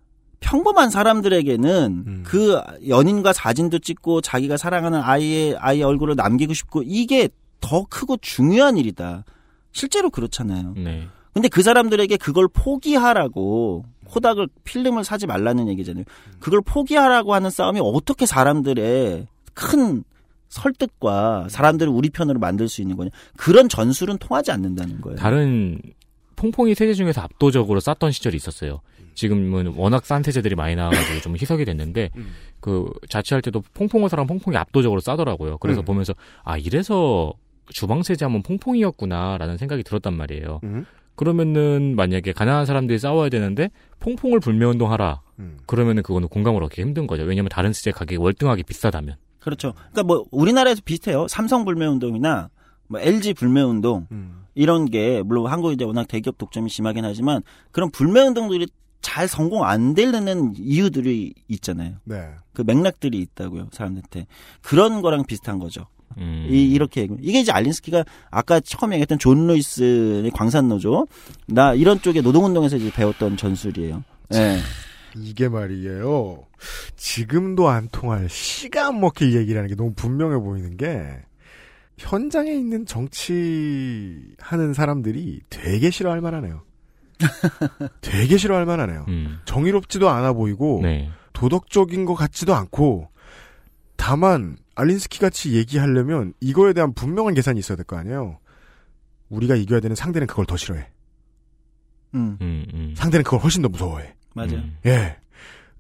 [0.41, 2.23] 평범한 사람들에게는 음.
[2.27, 7.29] 그 연인과 사진도 찍고 자기가 사랑하는 아이의 아이의 얼굴을 남기고 싶고 이게
[7.61, 9.25] 더 크고 중요한 일이다.
[9.73, 10.75] 실제로 그렇잖아요.
[10.77, 11.07] 네.
[11.33, 16.05] 근데 그 사람들에게 그걸 포기하라고 코닥을 필름을 사지 말라는 얘기잖아요.
[16.41, 20.03] 그걸 포기하라고 하는 싸움이 어떻게 사람들의 큰
[20.49, 23.11] 설득과 사람들을 우리 편으로 만들 수 있는 거냐.
[23.37, 25.17] 그런 전술은 통하지 않는다는 거예요.
[25.17, 25.81] 다른
[26.35, 28.81] 퐁퐁이 세제 중에서 압도적으로 쌌던 시절이 있었어요.
[29.21, 32.29] 지금은 워낙 싼 세제들이 많이 나와가지고 좀 희석이 됐는데 음.
[32.59, 35.59] 그 자취할 때도 퐁퐁을 사람 퐁퐁이 압도적으로 싸더라고요.
[35.59, 35.85] 그래서 음.
[35.85, 37.35] 보면서 아 이래서
[37.69, 40.61] 주방 세제 하면 퐁퐁이었구나라는 생각이 들었단 말이에요.
[40.65, 40.87] 음.
[41.17, 43.69] 그러면은 만약에 가난한 사람들이 싸워야 되는데
[43.99, 45.21] 퐁퐁을 불매운동 하라.
[45.39, 45.59] 음.
[45.67, 47.25] 그러면은 그거는 공감을 얻기 힘든 거죠.
[47.25, 49.17] 왜냐면 다른 세제 가격이 월등하게 비싸다면.
[49.39, 49.75] 그렇죠.
[49.93, 51.29] 그러니까 뭐 우리나라에서 비슷해요.
[51.29, 52.49] 삼성 불매 운동이나
[52.89, 54.45] 뭐 LG 불매 운동 음.
[54.55, 58.67] 이런 게 물론 한국이 이제 워낙 대기업 독점이 심하긴 하지만 그런 불매 운동들이
[59.11, 61.97] 잘 성공 안 되는 이유들이 있잖아요.
[62.05, 62.29] 네.
[62.53, 64.29] 그 맥락들이 있다고요, 사람들한테.
[64.63, 65.87] 그런 거랑 비슷한 거죠.
[66.19, 66.47] 음.
[66.49, 67.09] 이, 이렇게.
[67.21, 71.09] 이게 이제 알린스키가 아까 처음에 얘기했던 존 루이스의 광산노조.
[71.49, 74.05] 나 이런 쪽에 노동운동에서 이제 배웠던 전술이에요.
[74.35, 74.59] 예.
[75.17, 76.45] 이게 말이에요.
[76.95, 81.17] 지금도 안 통할 시간 먹힐 얘기라는 게 너무 분명해 보이는 게
[81.99, 86.63] 현장에 있는 정치하는 사람들이 되게 싫어할 만하네요.
[88.01, 89.05] 되게 싫어할 만하네요.
[89.09, 89.39] 음.
[89.45, 91.11] 정의롭지도 않아 보이고 네.
[91.33, 93.09] 도덕적인 것 같지도 않고
[93.97, 98.39] 다만 알린스키 같이 얘기하려면 이거에 대한 분명한 계산이 있어야 될 거 아니에요.
[99.29, 100.87] 우리가 이겨야 되는 상대는 그걸 더 싫어해.
[102.15, 102.95] 음, 음, 음.
[102.97, 104.15] 상대는 그걸 훨씬 더 무서워해.
[104.35, 104.55] 맞아요.
[104.55, 104.77] 음.
[104.87, 105.17] 예.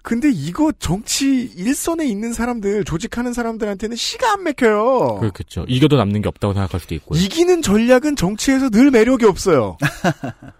[0.02, 5.18] 근데 이거 정치 일선에 있는 사람들, 조직하는 사람들한테는 시가 안 막혀요.
[5.20, 5.64] 그렇겠죠.
[5.68, 7.20] 이겨도 남는 게 없다고 생각할 수도 있고요.
[7.20, 9.76] 이기는 전략은 정치에서 늘 매력이 없어요.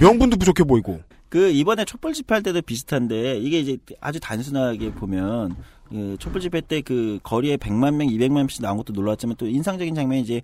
[0.00, 1.00] 명분도 부족해 보이고.
[1.28, 5.56] 그 이번에 촛불 집회할 때도 비슷한데 이게 이제 아주 단순하게 보면
[5.88, 9.94] 그 촛불 집회 때 그 거리에 100만 명, 200만 명씩 나온 것도 놀랐지만 또 인상적인
[9.94, 10.40] 장면이 이제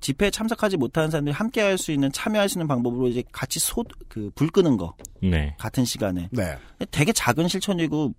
[0.00, 3.84] 집회에 참석하지 못하는 사람들이 함께 할 수 있는 참여할 수 있는 방법으로 이제 같이 소
[4.08, 5.54] 그 불 끄는 거 네.
[5.58, 6.56] 같은 시간에 네.
[6.90, 8.14] 되게 작은 실천이고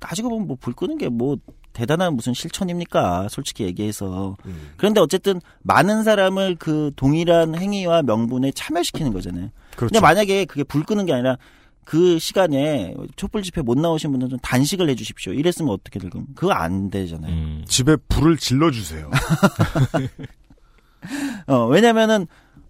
[0.00, 1.36] 따지고 보면 뭐 불 끄는 게 뭐
[1.74, 3.28] 대단한 무슨 실천입니까?
[3.28, 4.34] 솔직히 얘기해서.
[4.46, 4.70] 음.
[4.78, 9.50] 그런데 어쨌든 많은 사람을 그 동일한 행위와 명분에 참여시키는 거잖아요.
[9.76, 9.92] 그렇죠.
[9.92, 11.36] 근데 만약에 그게 불 끄는 게 아니라
[11.84, 15.32] 그 시간에 촛불 집회 못 나오신 분들은 좀 단식을 해주십시오.
[15.32, 16.32] 이랬으면 어떻게 될 겁니까?
[16.34, 17.32] 그거 안 되잖아요.
[17.32, 17.64] 음.
[17.68, 19.10] 집에 불을 질러주세요.
[21.46, 22.26] 어, 왜냐면은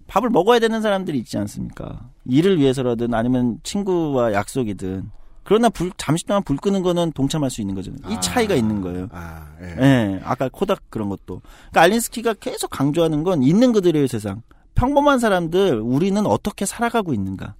[0.06, 2.10] 밥을 먹어야 되는 사람들이 있지 않습니까?
[2.26, 5.10] 일을 위해서라든 아니면 친구와 약속이든.
[5.44, 8.00] 그러나 불, 잠시 동안 불 끄는 거는 동참할 수 있는 거잖아요.
[8.10, 8.20] 이 아.
[8.20, 9.08] 차이가 있는 거예요.
[9.12, 9.76] 아, 예.
[9.80, 11.40] 예, 아까 코닥 그런 것도.
[11.70, 14.42] 그러니까 알린스키가 계속 강조하는 건 있는 그들의 세상.
[14.76, 17.54] 평범한 사람들, 우리는 어떻게 살아가고 있는가.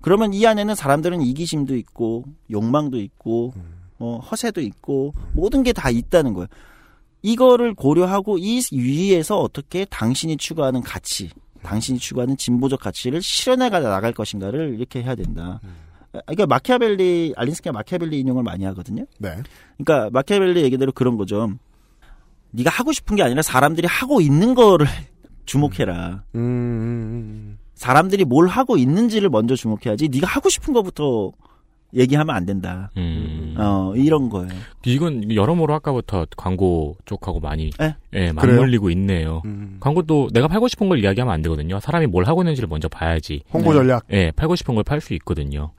[0.00, 3.52] 그러면 이 안에는 사람들은 이기심도 있고 욕망도 있고
[3.98, 6.46] 뭐 허세도 있고 모든 게 다 있다는 거예요.
[7.20, 11.30] 이거를 고려하고 이 위에서 어떻게 당신이 추구하는 가치,
[11.62, 15.60] 당신이 추구하는 진보적 가치를 실현해 나갈 것인가를 이렇게 해야 된다.
[16.12, 19.04] 그러니까 마키아벨리 알린스키가 마키아벨리 인용을 많이 하거든요.
[19.18, 19.36] 네.
[19.76, 21.50] 그러니까 마키아벨리 얘기대로 그런 거죠.
[22.52, 24.86] 네가 하고 싶은 게 아니라 사람들이 하고 있는 거를
[25.48, 26.22] 주목해라.
[26.34, 30.08] 음, 음, 사람들이 뭘 하고 있는지를 먼저 주목해야지.
[30.10, 31.32] 네가 하고 싶은 것부터
[31.94, 32.90] 얘기하면 안 된다.
[32.98, 33.54] 음.
[33.56, 34.48] 어 이런 거예요.
[34.84, 37.96] 이건 여러모로 아까부터 광고 쪽하고 많이 예?
[38.12, 38.56] 예, 그래요?
[38.56, 39.40] 맞물리고 있네요.
[39.46, 39.78] 음.
[39.80, 41.80] 광고도 내가 팔고 싶은 걸 이야기하면 안 되거든요.
[41.80, 43.42] 사람이 뭘 하고 있는지를 먼저 봐야지.
[43.54, 44.04] 홍보 전략.
[44.12, 45.70] 예, 팔고 싶은 걸 팔 수 있거든요.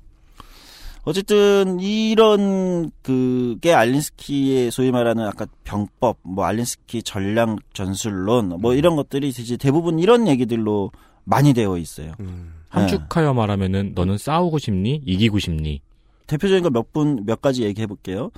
[1.03, 9.29] 어쨌든 이런 그게 알린스키의 소위 말하는 아까 병법, 뭐 알린스키 전략 전술론, 뭐 이런 것들이
[9.29, 10.91] 이제 대부분 이런 얘기들로
[11.23, 12.13] 많이 되어 있어요.
[12.19, 12.53] 음.
[12.69, 15.01] 함축하여 말하면은 너는 싸우고 싶니?
[15.05, 15.81] 이기고 싶니?
[16.27, 18.29] 대표적인 거 몇 분 몇 가지 얘기해 볼게요.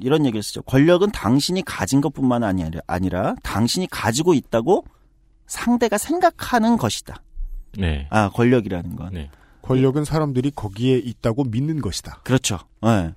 [0.00, 0.62] 이런 얘기를 쓰죠.
[0.62, 4.84] 권력은 당신이 가진 것 뿐만 아니라, 아니라 당신이 가지고 있다고
[5.46, 7.20] 상대가 생각하는 것이다.
[7.76, 8.06] 네.
[8.10, 9.10] 아 권력이라는 건.
[9.12, 9.30] 네.
[9.62, 12.20] 권력은 사람들이 거기에 있다고 믿는 것이다.
[12.24, 12.58] 그렇죠.
[12.84, 13.12] 예.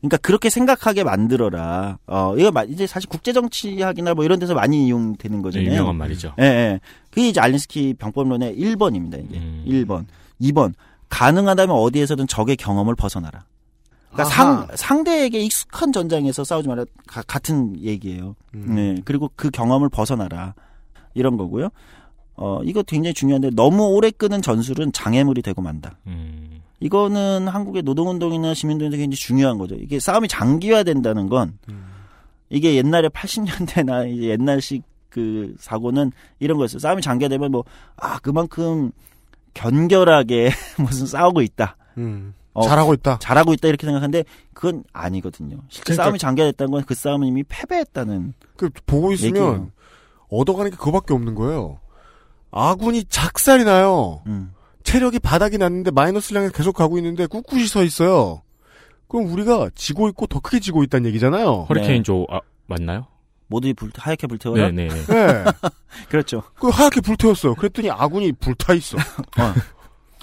[0.00, 1.98] 그러니까 그렇게 생각하게 만들어라.
[2.06, 5.70] 어, 이거 마- 이제 사실 국제 정치학이나 뭐 이런 데서 많이 이용되는 네, 거잖아요.
[5.70, 6.34] 유명한 말이죠.
[6.38, 6.80] 예, 예.
[7.10, 9.38] 그게 이제 알린스키 병법론의 1번입니다, 이게.
[9.38, 9.64] 음.
[9.66, 10.06] 1번.
[10.40, 10.72] 2번.
[11.10, 13.44] 가능하다면 어디에서든 적의 경험을 벗어나라.
[14.10, 14.66] 그러니까 아하.
[14.66, 16.84] 상, 상대에게 익숙한 전장에서 싸우지 마라.
[17.06, 18.36] 가- 같은 얘기예요.
[18.54, 18.74] 음.
[18.74, 18.96] 네.
[19.04, 20.54] 그리고 그 경험을 벗어나라.
[21.14, 21.68] 이런 거고요.
[22.42, 25.98] 어, 이거 굉장히 중요한데 너무 오래 끄는 전술은 장애물이 되고 만다.
[26.06, 26.60] 음.
[26.80, 29.74] 이거는 한국의 노동운동이나 시민운동에서 굉장히 중요한 거죠.
[29.74, 31.58] 이게 싸움이 장기화된다는 건
[32.48, 36.78] 이게 옛날에 80년대나 이제 옛날식 그 사고는 이런 거였어요.
[36.78, 37.64] 싸움이 장기화되면 뭐,
[37.96, 38.90] 아, 그만큼
[39.52, 41.76] 견결하게 무슨 싸우고 있다.
[41.98, 42.32] 음.
[42.54, 43.18] 어, 잘하고 있다.
[43.20, 45.58] 잘하고 있다 이렇게 생각하는데 그건 아니거든요.
[45.68, 49.70] 실제 그러니까- 싸움이 장기화됐다는 건 그 싸움은 이미 패배했다는 그 보고 있으면 얘기예요.
[50.30, 51.78] 얻어가는 게 그거밖에 없는 거예요.
[52.50, 54.22] 아군이 작살이 나요.
[54.26, 54.52] 음.
[54.82, 58.42] 체력이 바닥이 났는데 마이너스 량에 계속 가고 있는데 꿋꿋이 서 있어요.
[59.08, 61.66] 그럼 우리가 지고 있고 더 크게 지고 있다는 얘기잖아요.
[61.68, 63.06] 허리케인 조 아, 맞나요?
[63.48, 64.70] 모두 불, 하얗게 불태워라.
[64.70, 64.88] 네, 네.
[64.88, 65.44] 네.
[66.08, 66.42] 그렇죠.
[66.54, 67.56] 그 하얗게 불태웠어요.
[67.56, 68.96] 그랬더니 아군이 불타 있어.
[68.96, 69.54] 어.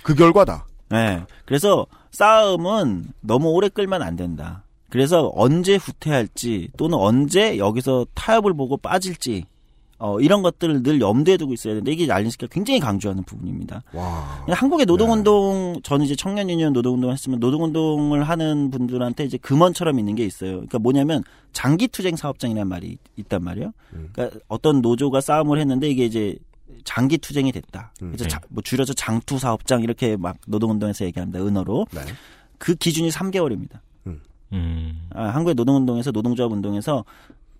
[0.02, 0.66] 그 결과다.
[0.90, 1.24] 네.
[1.46, 4.64] 그래서 싸움은 너무 오래 끌면 안 된다.
[4.90, 9.46] 그래서 언제 후퇴할지 또는 언제 여기서 타협을 보고 빠질지
[10.00, 13.82] 어, 이런 것들을 늘 염두에 두고 있어야 되는데 이게 알린스키가 굉장히 강조하는 부분입니다.
[13.94, 14.46] 와.
[14.48, 20.52] 한국의 노동운동, 저는 이제 청년유니언 노동운동을 했으면 노동운동을 하는 분들한테 이제 금원처럼 있는 게 있어요.
[20.54, 23.72] 그러니까 뭐냐면 장기투쟁 사업장이라는 말이 있단 말이에요.
[23.94, 24.10] 음.
[24.14, 26.38] 그러니까 어떤 노조가 싸움을 했는데 이게 이제
[26.84, 27.92] 장기 투쟁이 됐다.
[28.04, 28.10] 음.
[28.10, 28.30] 그래서 네.
[28.30, 31.40] 자- 뭐 줄여서 장투 사업장 이렇게 막 노동운동에서 얘기합니다.
[31.44, 31.88] 은어로.
[31.92, 32.02] 네.
[32.60, 33.80] 그 기준이 3개월입니다.
[34.54, 35.02] 음.
[35.14, 37.04] 아, 한국의 노동운동에서 노동조합 운동에서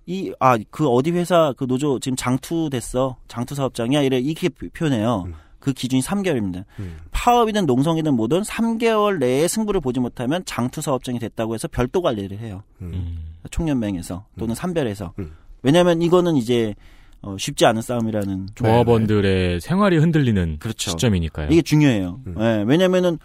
[0.08, 4.70] 이 아 그 어디 회사 그 노조 지금 장투 됐어 장투 사업장이야 이래 이렇게 표-
[4.70, 5.24] 표현해요.
[5.28, 5.34] 음.
[5.60, 6.64] 그 기준이 3개월입니다.
[6.80, 6.98] 음.
[7.12, 12.64] 파업이든 농성이든 뭐든 3개월 내에 승부를 보지 못하면 장투 사업장이 됐다고 해서 별도 관리를 해요.
[12.82, 12.92] 음.
[12.94, 13.18] 음.
[13.52, 15.14] 총연맹에서 또는 산별에서.
[15.20, 15.34] 음.
[15.64, 16.74] 왜냐하면 이거는 이제
[17.22, 20.92] 어, 쉽지 않은 싸움이라는 조합원들의 생활이 흔들리는 그렇죠.
[20.92, 21.50] 시점이니까요.
[21.52, 22.22] 이게 중요해요.
[22.28, 22.36] 음.
[22.40, 23.18] 예, 왜냐면은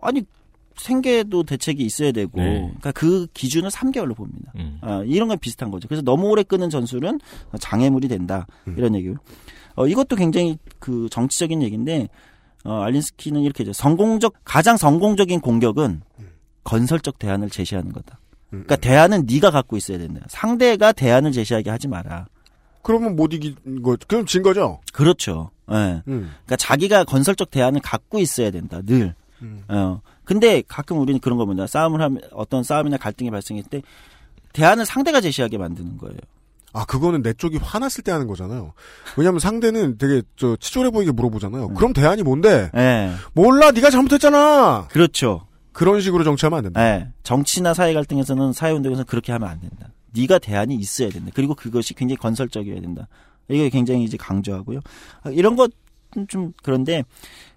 [0.00, 0.22] 아니
[0.80, 2.60] 생계도 대책이 있어야 되고 네.
[2.60, 4.52] 그러니까 그 기준을 3개월로 봅니다.
[4.56, 4.78] 음.
[4.80, 5.88] 아, 이런 건 비슷한 거죠.
[5.88, 7.20] 그래서 너무 오래 끄는 전술은
[7.58, 8.46] 장애물이 된다.
[8.66, 8.74] 음.
[8.78, 9.14] 이런 얘기요.
[9.76, 12.08] 어, 이것도 굉장히 그 정치적인 얘기인데,
[12.64, 16.02] 어, 알린스키는 이렇게 죠 성공적, 가장 성공적인 공격은
[16.64, 18.18] 건설적 대안을 제시하는 거다.
[18.52, 18.64] 음.
[18.64, 20.20] 그러니까 대안은 네가 갖고 있어야 된다.
[20.28, 22.26] 상대가 대안을 제시하게 하지 마라.
[22.82, 24.80] 그러면 못 이긴 거, 그럼 진 거죠?
[24.92, 25.50] 그렇죠.
[25.70, 26.02] 예.
[26.08, 26.30] 음.
[26.44, 28.80] 그러니까 자기가 건설적 대안을 갖고 있어야 된다.
[28.82, 29.14] 늘.
[29.42, 29.62] 음.
[29.68, 30.00] 어.
[30.30, 31.66] 근데 가끔 우리는 그런 겁니다.
[31.66, 33.82] 싸움을 하면 어떤 싸움이나 갈등이 발생할 때
[34.52, 36.18] 대안을 상대가 제시하게 만드는 거예요.
[36.72, 38.72] 아, 그거는 내 쪽이 화났을 때 하는 거잖아요.
[39.16, 41.66] 왜냐면 상대는 되게 저 치졸해 보이게 물어보잖아요.
[41.70, 41.74] 음.
[41.74, 42.70] 그럼 대안이 뭔데?
[42.76, 43.10] 예.
[43.32, 44.86] 몰라, 네가 잘못했잖아.
[44.92, 45.48] 그렇죠.
[45.72, 46.80] 그런 식으로 정치하면 안 된다.
[46.80, 47.08] 예.
[47.24, 49.88] 정치나 사회 갈등에서는 사회 운동에서는 그렇게 하면 안 된다.
[50.14, 51.32] 네가 대안이 있어야 된다.
[51.34, 53.08] 그리고 그것이 굉장히 건설적이어야 된다.
[53.48, 54.78] 이게 굉장히 이제 강조하고요.
[55.24, 55.72] 아, 이런 것
[56.28, 57.02] 좀 그런데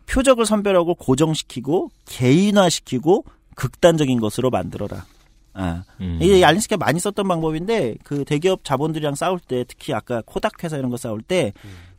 [0.05, 3.25] 표적을 선별하고 고정시키고 개인화시키고
[3.55, 5.05] 극단적인 것으로 만들어라.
[5.53, 5.83] 아.
[6.01, 6.19] 음.
[6.21, 10.89] 이게 알린스키가 많이 썼던 방법인데 그 대기업 자본들이랑 싸울 때 특히 아까 코닥 회사 이런
[10.89, 11.53] 거 싸울 때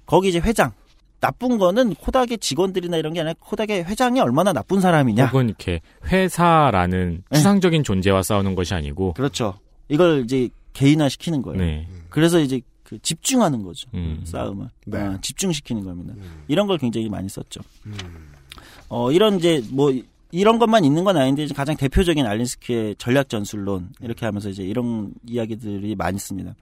[0.07, 0.73] 거기 이제 회장
[1.21, 5.27] 나쁜 거는 코닥의 직원들이나 이런 게 아니라 코닥의 회장이 얼마나 나쁜 사람이냐.
[5.27, 7.37] 혹은 이렇게 회사라는 네.
[7.37, 9.55] 추상적인 존재와 싸우는 것이 아니고 그렇죠.
[9.89, 11.59] 이걸 이제 개인화 시키는 거예요.
[11.59, 11.89] 네.
[12.11, 12.61] 그래서 이제
[12.95, 13.89] 그 집중하는 거죠.
[13.95, 14.23] 음.
[14.25, 14.69] 싸움을.
[14.87, 15.01] 네.
[15.01, 16.15] 어, 집중시키는 겁니다.
[16.17, 16.45] 음.
[16.47, 17.61] 이런 걸 굉장히 많이 썼죠.
[17.87, 17.95] 음.
[18.89, 19.93] 어, 이런 이제 뭐
[20.31, 25.13] 이런 것만 있는 건 아닌데 이제 가장 대표적인 알린스키의 전략 전술론 이렇게 하면서 이제 이런
[25.27, 26.55] 이야기들이 많이 씁니다.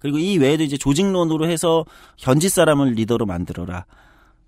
[0.00, 1.84] 그리고 이 외에도 이제 조직론으로 해서
[2.18, 3.86] 현지 사람을 리더로 만들어라.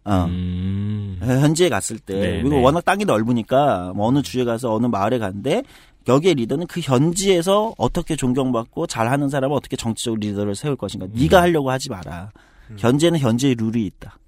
[0.05, 0.25] 어.
[0.29, 1.19] 음.
[1.21, 2.63] 현지에 갔을 때 네, 그리고 네.
[2.63, 5.63] 워낙 땅이 넓으니까 뭐 어느 주에 가서 어느 마을에 갔는데
[6.09, 11.07] 여기에 리더는 그 현지에서 어떻게 존경받고 잘하는 사람을 어떻게 정치적 리더를 세울 것인가.
[11.13, 12.31] 네가 하려고 하지 마라.
[12.79, 14.19] 현지에는 현지의 룰이 있다.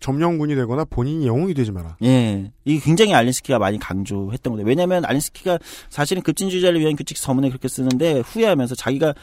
[0.00, 1.96] 점령군이 되거나 본인이 영웅이 되지 마라.
[2.02, 2.52] 예.
[2.64, 4.68] 이게 굉장히 알린스키가 많이 강조했던 건데.
[4.68, 5.58] 왜냐면 알린스키가
[5.88, 9.14] 사실은 급진주의자를 위한 규칙 서문에 그렇게 쓰는데 후회하면서 자기가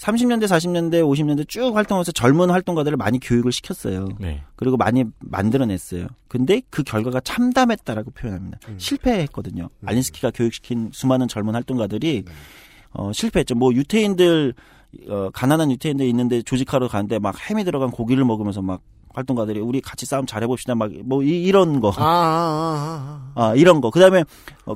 [0.00, 4.08] 30년대, 40년대, 50년대 쭉 활동하면서 젊은 활동가들을 많이 교육을 시켰어요.
[4.18, 4.42] 네.
[4.56, 6.06] 그리고 많이 만들어냈어요.
[6.26, 8.58] 근데 그 결과가 참담했다라고 표현합니다.
[8.78, 9.68] 실패했거든요.
[9.84, 12.24] 알린스키가 교육시킨 수많은 젊은 활동가들이
[12.92, 13.54] 어, 실패했죠.
[13.56, 14.54] 뭐 유태인들
[15.08, 18.80] 어, 가난한 유태인들 있는데 조직하러 가는데 막 햄이 들어간 고기를 먹으면서 막
[19.12, 21.90] 활동가들이 우리 같이 싸움 잘해봅시다 막 뭐 이런 거.
[21.90, 23.48] 아, 아, 아, 아.
[23.50, 23.90] 아, 이런 거.
[23.90, 24.24] 그 다음에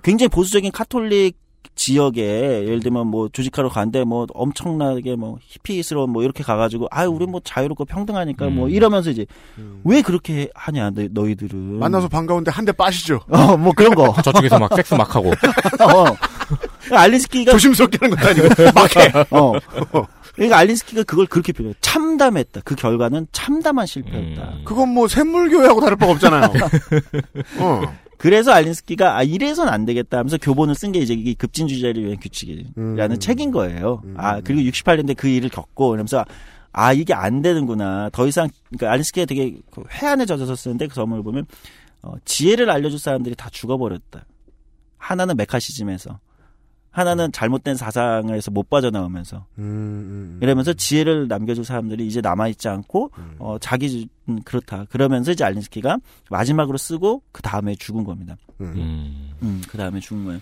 [0.03, 1.37] 굉장히 보수적인 카톨릭
[1.75, 2.23] 지역에
[2.67, 7.41] 예를 들면 뭐 조직하러 가는데 뭐 엄청나게 뭐 히피스러운 뭐 이렇게 가가지고 아유 우리 뭐
[7.43, 8.71] 자유롭고 평등하니까 뭐 음.
[8.71, 9.27] 이러면서 이제
[9.85, 13.21] 왜 그렇게 하냐 너, 너희들은 만나서 반가운데 한 대 빠시죠.
[13.29, 15.31] 어 뭐 그런 거 저쪽에서 막 섹스 막 하고.
[15.83, 16.05] 어.
[16.91, 19.13] 알린스키가 조심스럽게 하는 것도 아니고 막 해.
[19.31, 19.53] 어
[20.35, 24.63] 그러니까 알린스키가 그걸 그렇게 표현해 참담했다 그 결과는 참담한 실패였다 음.
[24.65, 26.53] 그건 뭐 샘물교회하고 다를 바가 없잖아요.
[27.59, 27.83] 어.
[28.19, 32.77] 그래서 알린스키가 아 이래선 안 되겠다 하면서 교본을 쓴 게 이제 이게 급진주의자를 위한 규칙이라는
[32.77, 33.19] 음.
[33.19, 34.03] 책인 거예요.
[34.05, 34.15] 음.
[34.17, 36.25] 아 그리고 68년대 그 일을 겪고 그러면서
[36.73, 38.11] 아 이게 안 되는구나.
[38.11, 41.47] 더 이상 그러니까 알린스키가 되게 그 회한에 젖어서 쓰는데 그 서문을 보면
[42.03, 44.27] 어, 지혜를 알려줄 사람들이 다 죽어버렸다.
[44.99, 46.19] 하나는 메카시즘에서
[46.95, 50.39] 하나는 잘못된 사상에서 못 빠져나오면서 음, 음.
[50.41, 53.35] 이러면서 지혜를 남겨줄 사람들이 이제 남아있지 않고 음.
[53.41, 55.99] 어 자기 음, 그렇다 그러면서 이제 알린스키가
[56.31, 58.37] 마지막으로 쓰고 그 다음에 죽은 겁니다.
[58.61, 58.73] 음.
[58.77, 59.35] 음.
[59.43, 60.41] 음, 그 다음에 죽은 거예요.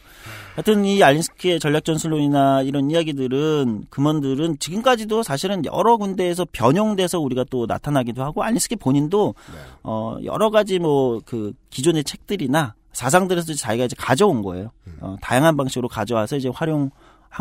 [0.55, 7.67] 하여튼 이 알린스키의 전략 전술론이나 이런 이야기들은, 금원들은 지금까지도 사실은 여러 군데에서 변형돼서 우리가 또
[7.67, 9.59] 나타나기도 하고, 알린스키 본인도, 네.
[9.83, 14.71] 어, 여러 가지 뭐, 그, 기존의 책들이나 사상들에서 자기가 이제 가져온 거예요.
[14.87, 14.97] 음.
[15.01, 16.91] 어, 다양한 방식으로 가져와서 이제 활용한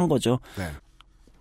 [0.10, 0.40] 거죠.
[0.58, 0.70] 네.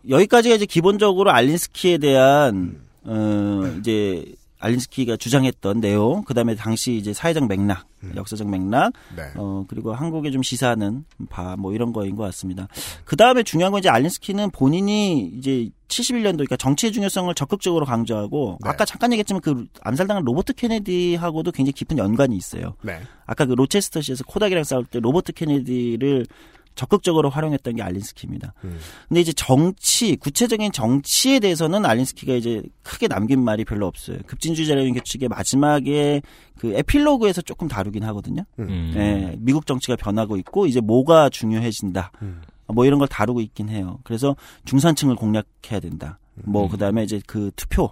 [0.08, 4.24] 여기까지가 이제 기본적으로 알린스키에 대한, 어, 이제,
[4.60, 9.22] 알린스키가 주장했던 내용, 그 다음에 당시 이제 사회적 맥락, 역사적 맥락, 네.
[9.36, 12.68] 어, 그리고 한국에 좀 시사하는 바, 뭐 이런 거인 것 같습니다.
[13.04, 18.68] 그 다음에 중요한 건 이제 알린스키는 본인이 이제 71년도, 그러니까 정치의 중요성을 적극적으로 강조하고, 네.
[18.68, 22.74] 아까 잠깐 얘기했지만 그 암살당한 로버트 케네디하고도 굉장히 깊은 연관이 있어요.
[22.82, 23.00] 네.
[23.26, 26.26] 아까 그 로체스터시에서 코닥이랑 싸울 때 로버트 케네디를
[26.80, 28.54] 적극적으로 활용했던 게 알린스키입니다.
[28.64, 28.78] 음.
[29.06, 34.16] 근데 이제 정치, 구체적인 정치에 대해서는 알린스키가 이제 크게 남긴 말이 별로 없어요.
[34.26, 36.22] 급진주의자를 위한 규칙의 마지막에
[36.56, 38.44] 그 에필로그에서 조금 다루긴 하거든요.
[38.60, 38.94] 음.
[38.96, 42.12] 예, 미국 정치가 변하고 있고 이제 뭐가 중요해진다.
[42.22, 42.40] 음.
[42.68, 43.98] 뭐 이런 걸 다루고 있긴 해요.
[44.02, 44.34] 그래서
[44.64, 46.18] 중산층을 공략해야 된다.
[46.44, 47.90] 뭐 그다음에 이제 그 투표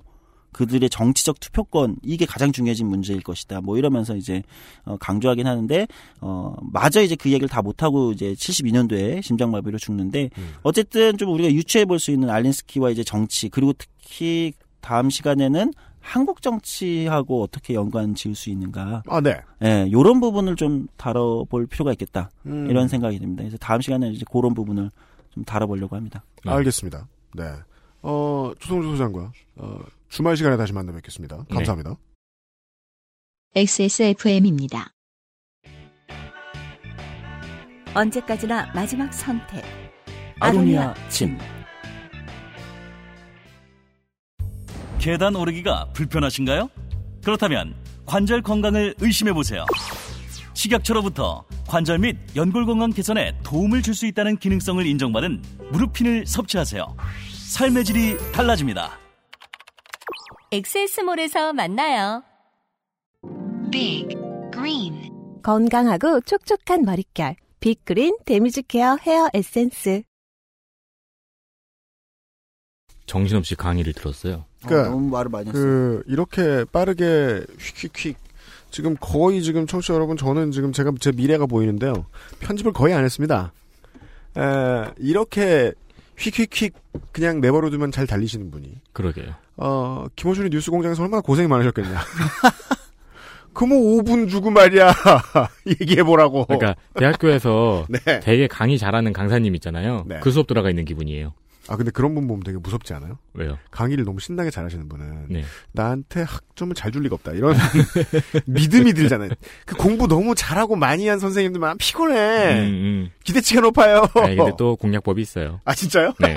[0.59, 3.61] 그들의 정치적 투표권 이게 가장 중요해진 문제일 것이다.
[3.61, 4.43] 뭐 이러면서 이제
[4.85, 5.87] 어, 강조하긴 하는데
[6.21, 10.55] 어 마저 이제 그 얘기를 다 못하고 이제 72년도에 심장마비로 죽는데 음.
[10.63, 16.43] 어쨌든 좀 우리가 유추해 볼 수 있는 알린스키와 이제 정치 그리고 특히 다음 시간에는 한국
[16.43, 19.03] 정치하고 어떻게 연관 지을 수 있는가.
[19.09, 19.41] 아, 네.
[19.63, 22.31] 예, 요런 부분을 좀 다뤄볼 필요가 있겠다.
[22.47, 22.71] 음.
[22.71, 23.43] 이런 생각이 듭니다.
[23.43, 24.91] 그래서 다음 시간에 이제 그런 부분을
[25.31, 26.23] 좀 다뤄보려고 합니다.
[26.45, 26.53] 네.
[26.53, 27.09] 알겠습니다.
[27.35, 27.45] 네.
[28.03, 29.79] 어, 조성주 소장과 어,
[30.09, 31.45] 주말 시간에 다시 만나 뵙겠습니다.
[31.51, 31.97] 감사합니다.
[33.55, 34.93] XSFM입니다.
[37.95, 39.65] 언제까지나 마지막 선택.
[40.41, 41.37] 아로니아 침.
[44.99, 46.69] 계단 오르기가 불편하신가요?
[47.25, 47.75] 그렇다면
[48.07, 49.65] 관절 건강을 의심해 보세요.
[50.55, 56.97] 식약처로부터 관절 및 연골 건강 개선에 도움을 줄 수 있다는 기능성을 인정받은 무릎핀을 섭취하세요.
[57.33, 58.99] 삶의 질이 달라집니다.
[60.51, 62.23] 엑세스몰에서 만나요.
[63.71, 64.17] Big
[64.53, 65.11] Green
[65.43, 67.37] 건강하고 촉촉한 머릿결.
[67.61, 70.03] 빅그린 데미지 케어 헤어 에센스.
[73.07, 74.45] 정신없이 강의를 들었어요.
[74.65, 75.63] 그러니까 어, 너무 말을 많이 했어요.
[75.63, 78.17] 그 이렇게 빠르게 휙휙휙
[78.71, 82.07] 지금 거의 지금 청취자 여러분 저는 지금 제가 제 미래가 보이는데요.
[82.41, 83.53] 편집을 거의 안 했습니다.
[84.37, 85.73] 에, 이렇게
[86.19, 86.75] 휙휙휙
[87.13, 89.35] 그냥 내버려 두면 잘 달리시는 분이 그러게요.
[89.59, 92.01] 어, 김어준이 뉴스 공장에서 얼마나 고생이 많으셨겠냐.
[93.53, 94.93] 그뭐 5분 주고 말이야.
[95.67, 96.45] 얘기해보라고.
[96.47, 98.21] 그러니까 대학교에서 네.
[98.21, 100.05] 되게 강의 잘하는 강사님 있잖아요.
[100.07, 100.21] 네.
[100.21, 101.35] 그 수업 들어가 있는 기분이에요.
[101.71, 103.19] 아 근데 그런 분 보면 되게 무섭지 않아요?
[103.35, 103.59] 왜요?
[103.71, 105.45] 강의를 너무 신나게 잘하시는 분은 네.
[105.73, 107.55] 나한테 학점을 잘 줄 리가 없다 이런
[108.47, 109.31] 믿음이 들잖아요.
[109.67, 112.55] 그 공부 너무 잘하고 많이 한 선생님들만 피곤해.
[112.55, 113.11] 음, 음.
[113.23, 114.07] 기대치가 높아요.
[114.15, 115.61] 아니, 근데 또 공략법이 있어요.
[115.67, 116.15] 아 진짜요?
[116.21, 116.35] 네.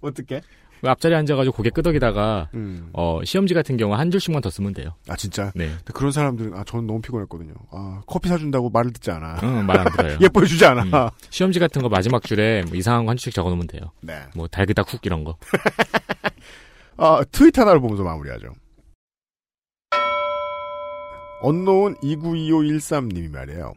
[0.00, 0.40] 어떻게?
[0.82, 2.90] 앞자리에 앉아가지고 고개 끄덕이다가 음.
[2.92, 4.94] 어, 시험지 같은 경우 한 줄씩만 더 쓰면 돼요.
[5.08, 5.50] 아 진짜?
[5.54, 5.66] 네.
[5.68, 7.52] 근데 그런 사람들은 아 저는 너무 피곤했거든요.
[7.70, 9.40] 아 커피 사준다고 말을 듣지 않아.
[9.42, 10.18] 응, 말 안 들어요.
[10.22, 10.82] 예뻐해주지 않아.
[10.84, 11.08] 음.
[11.30, 13.82] 시험지 같은 거 마지막 줄에 뭐 이상한 거 한 줄씩 적어놓으면 돼요.
[14.02, 14.20] 네.
[14.34, 15.36] 뭐 달그닥 훅 이런 거.
[16.98, 18.48] 아 트윗 하나를 보면서 마무리하죠.
[21.40, 23.72] 언노운 292513님이 말이에요.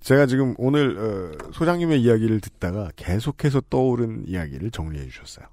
[0.00, 5.46] 제가 지금 오늘 어, 소장님의 이야기를 듣다가 계속해서 떠오른 이야기를 정리해 주셨어요.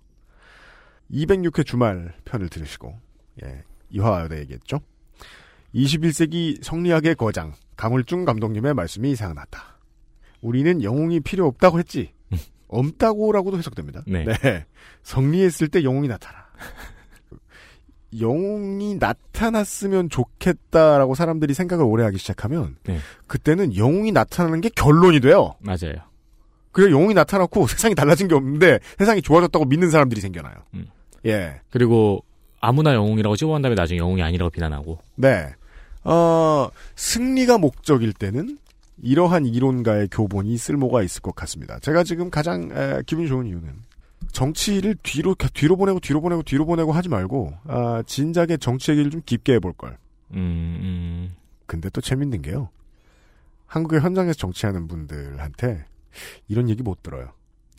[1.11, 2.97] 206회 주말 편을 들으시고
[3.43, 4.79] 예, 이화여대 얘기했죠.
[5.73, 9.79] 21세기 성리학의 거장 강울중 감독님의 말씀이 생각났다.
[10.41, 12.13] 우리는 영웅이 필요 없다고 했지.
[12.67, 14.03] 없다고라고도 해석됩니다.
[14.07, 14.25] 네.
[15.03, 16.49] 성리했을 때 영웅이 나타나.
[18.19, 22.97] 영웅이 나타났으면 좋겠다라고 사람들이 생각을 오래 하기 시작하면 네.
[23.27, 25.55] 그때는 영웅이 나타나는 게 결론이 돼요.
[25.59, 25.95] 맞아요.
[26.71, 30.55] 그래 영웅이 나타났고 세상이 달라진 게 없는데 세상이 좋아졌다고 믿는 사람들이 생겨나요.
[30.73, 30.87] 음.
[31.25, 31.61] 예.
[31.69, 32.23] 그리고
[32.59, 34.99] 아무나 영웅이라고 찍어한 다음에 나중에 영웅이 아니라고 비난하고.
[35.15, 35.49] 네.
[36.03, 38.57] 어, 승리가 목적일 때는
[39.01, 41.79] 이러한 이론가의 교본이 쓸모가 있을 것 같습니다.
[41.79, 43.73] 제가 지금 가장 에, 기분이 좋은 이유는
[44.31, 49.21] 정치를 뒤로 뒤로 보내고 뒤로 보내고 뒤로 보내고 하지 말고 아, 진작에 정치 얘기를 좀
[49.25, 49.97] 깊게 해볼 걸.
[50.31, 51.35] 음, 음.
[51.65, 52.69] 근데 또 재밌는 게요.
[53.67, 55.85] 한국의 현장에서 정치하는 분들한테
[56.47, 57.31] 이런 얘기 못 들어요.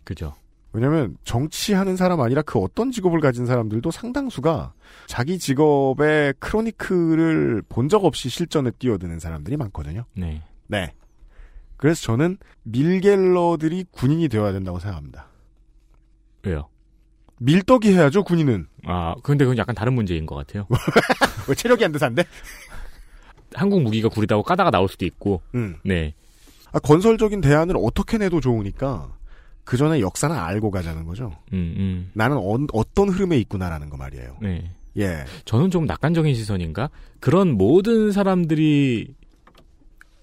[0.05, 0.35] 그죠.
[0.73, 4.73] 왜냐면 정치하는 사람 아니라 그 어떤 직업을 가진 사람들도 상당수가
[5.07, 10.05] 자기 직업의 크로니클을 본적 없이 실전에 뛰어드는 사람들이 많거든요.
[10.15, 10.43] 네.
[10.69, 10.93] 네.
[11.77, 15.29] 그래서 저는 밀갤러들이 군인이 되어야 된다고 생각합니다.
[16.45, 16.69] 왜요?
[17.39, 18.69] 밀떡이 해야죠, 군인은.
[18.85, 20.67] 아, 근데 그건 약간 다른 문제인 것 같아요.
[21.49, 22.25] 왜 체력이 안 돼서 안 돼?
[23.55, 25.41] 한국 무기가 구리다고 까다가 나올 수도 있고.
[25.55, 25.77] 음.
[25.83, 26.15] 네.
[26.73, 29.11] 아, 건설적인 대안을 어떻게 내도 좋으니까
[29.65, 31.33] 그 전에 역사는 알고 가자는 거죠.
[31.53, 32.11] 음, 음.
[32.15, 34.37] 나는 어, 떤 흐름에 있구나라는 거 말이에요.
[34.41, 34.71] 네.
[34.99, 35.25] 예.
[35.45, 36.91] 저는 좀 낙관적인 시선인가?
[37.21, 39.15] 그런 모든 사람들이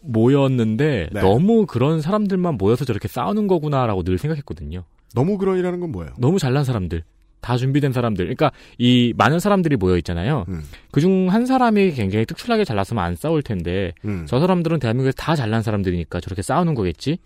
[0.01, 1.21] 모였는데 네.
[1.21, 4.83] 너무 그런 사람들만 모여서 저렇게 싸우는 거구나라고 늘 생각했거든요.
[5.15, 6.13] 너무 그런이라는 건 뭐예요?
[6.17, 7.03] 너무 잘난 사람들.
[7.39, 8.25] 다 준비된 사람들.
[8.25, 10.45] 그러니까 이 많은 사람들이 모여 있잖아요.
[10.49, 10.63] 음.
[10.91, 14.25] 그중 한 사람이 굉장히 특출나게 잘났으면 안 싸울 텐데 음.
[14.27, 17.19] 저 사람들은 대한민국에서 다 잘난 사람들이니까 저렇게 싸우는 거겠지?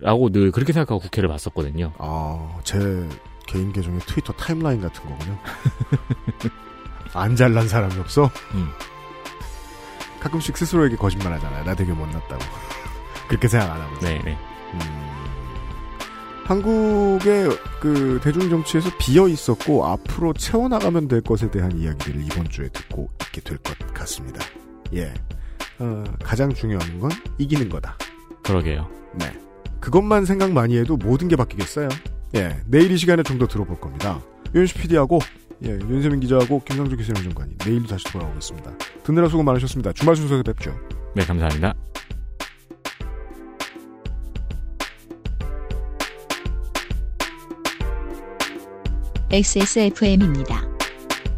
[0.00, 1.92] 라고 늘 그렇게 생각하고 국회를 봤었거든요.
[1.98, 2.78] 아, 제
[3.46, 5.38] 개인 계정의 트위터 타임라인 같은 거군요.
[7.14, 8.30] 안 잘난 사람이 없어?
[8.54, 8.68] 음.
[10.20, 11.64] 가끔씩 스스로에게 거짓말 하잖아요.
[11.64, 12.42] 나 되게 못났다고.
[13.28, 13.98] 그렇게 생각 안 하고.
[14.00, 14.36] 네, 네.
[14.72, 14.80] 음.
[16.44, 17.48] 한국의
[17.80, 23.56] 그 대중정치에서 비어 있었고 앞으로 채워나가면 될 것에 대한 이야기들을 이번 주에 듣고 있게 될
[23.58, 24.44] 것 같습니다.
[24.94, 25.14] 예.
[25.78, 27.96] 어, 가장 중요한 건 이기는 거다.
[28.42, 28.88] 그러게요.
[29.14, 29.32] 네.
[29.84, 31.90] 그것만 생각 많이 해도 모든 게 바뀌겠어요.
[32.34, 32.56] 예.
[32.66, 34.18] 내일 이 시간에 좀 더 들어볼 겁니다.
[34.54, 35.18] 윤시 PD하고,
[35.64, 38.72] 예, 윤세민 기자하고 김상조 기술행정관이 내일 다시 돌아오겠습니다.
[39.02, 39.92] 듣느라 수고 많으셨습니다.
[39.92, 40.74] 주말 순서에서 뵙죠.
[41.14, 41.74] 네, 감사합니다.
[49.30, 50.62] XSFM입니다.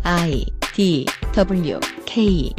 [0.05, 0.45] I
[0.75, 2.53] D W K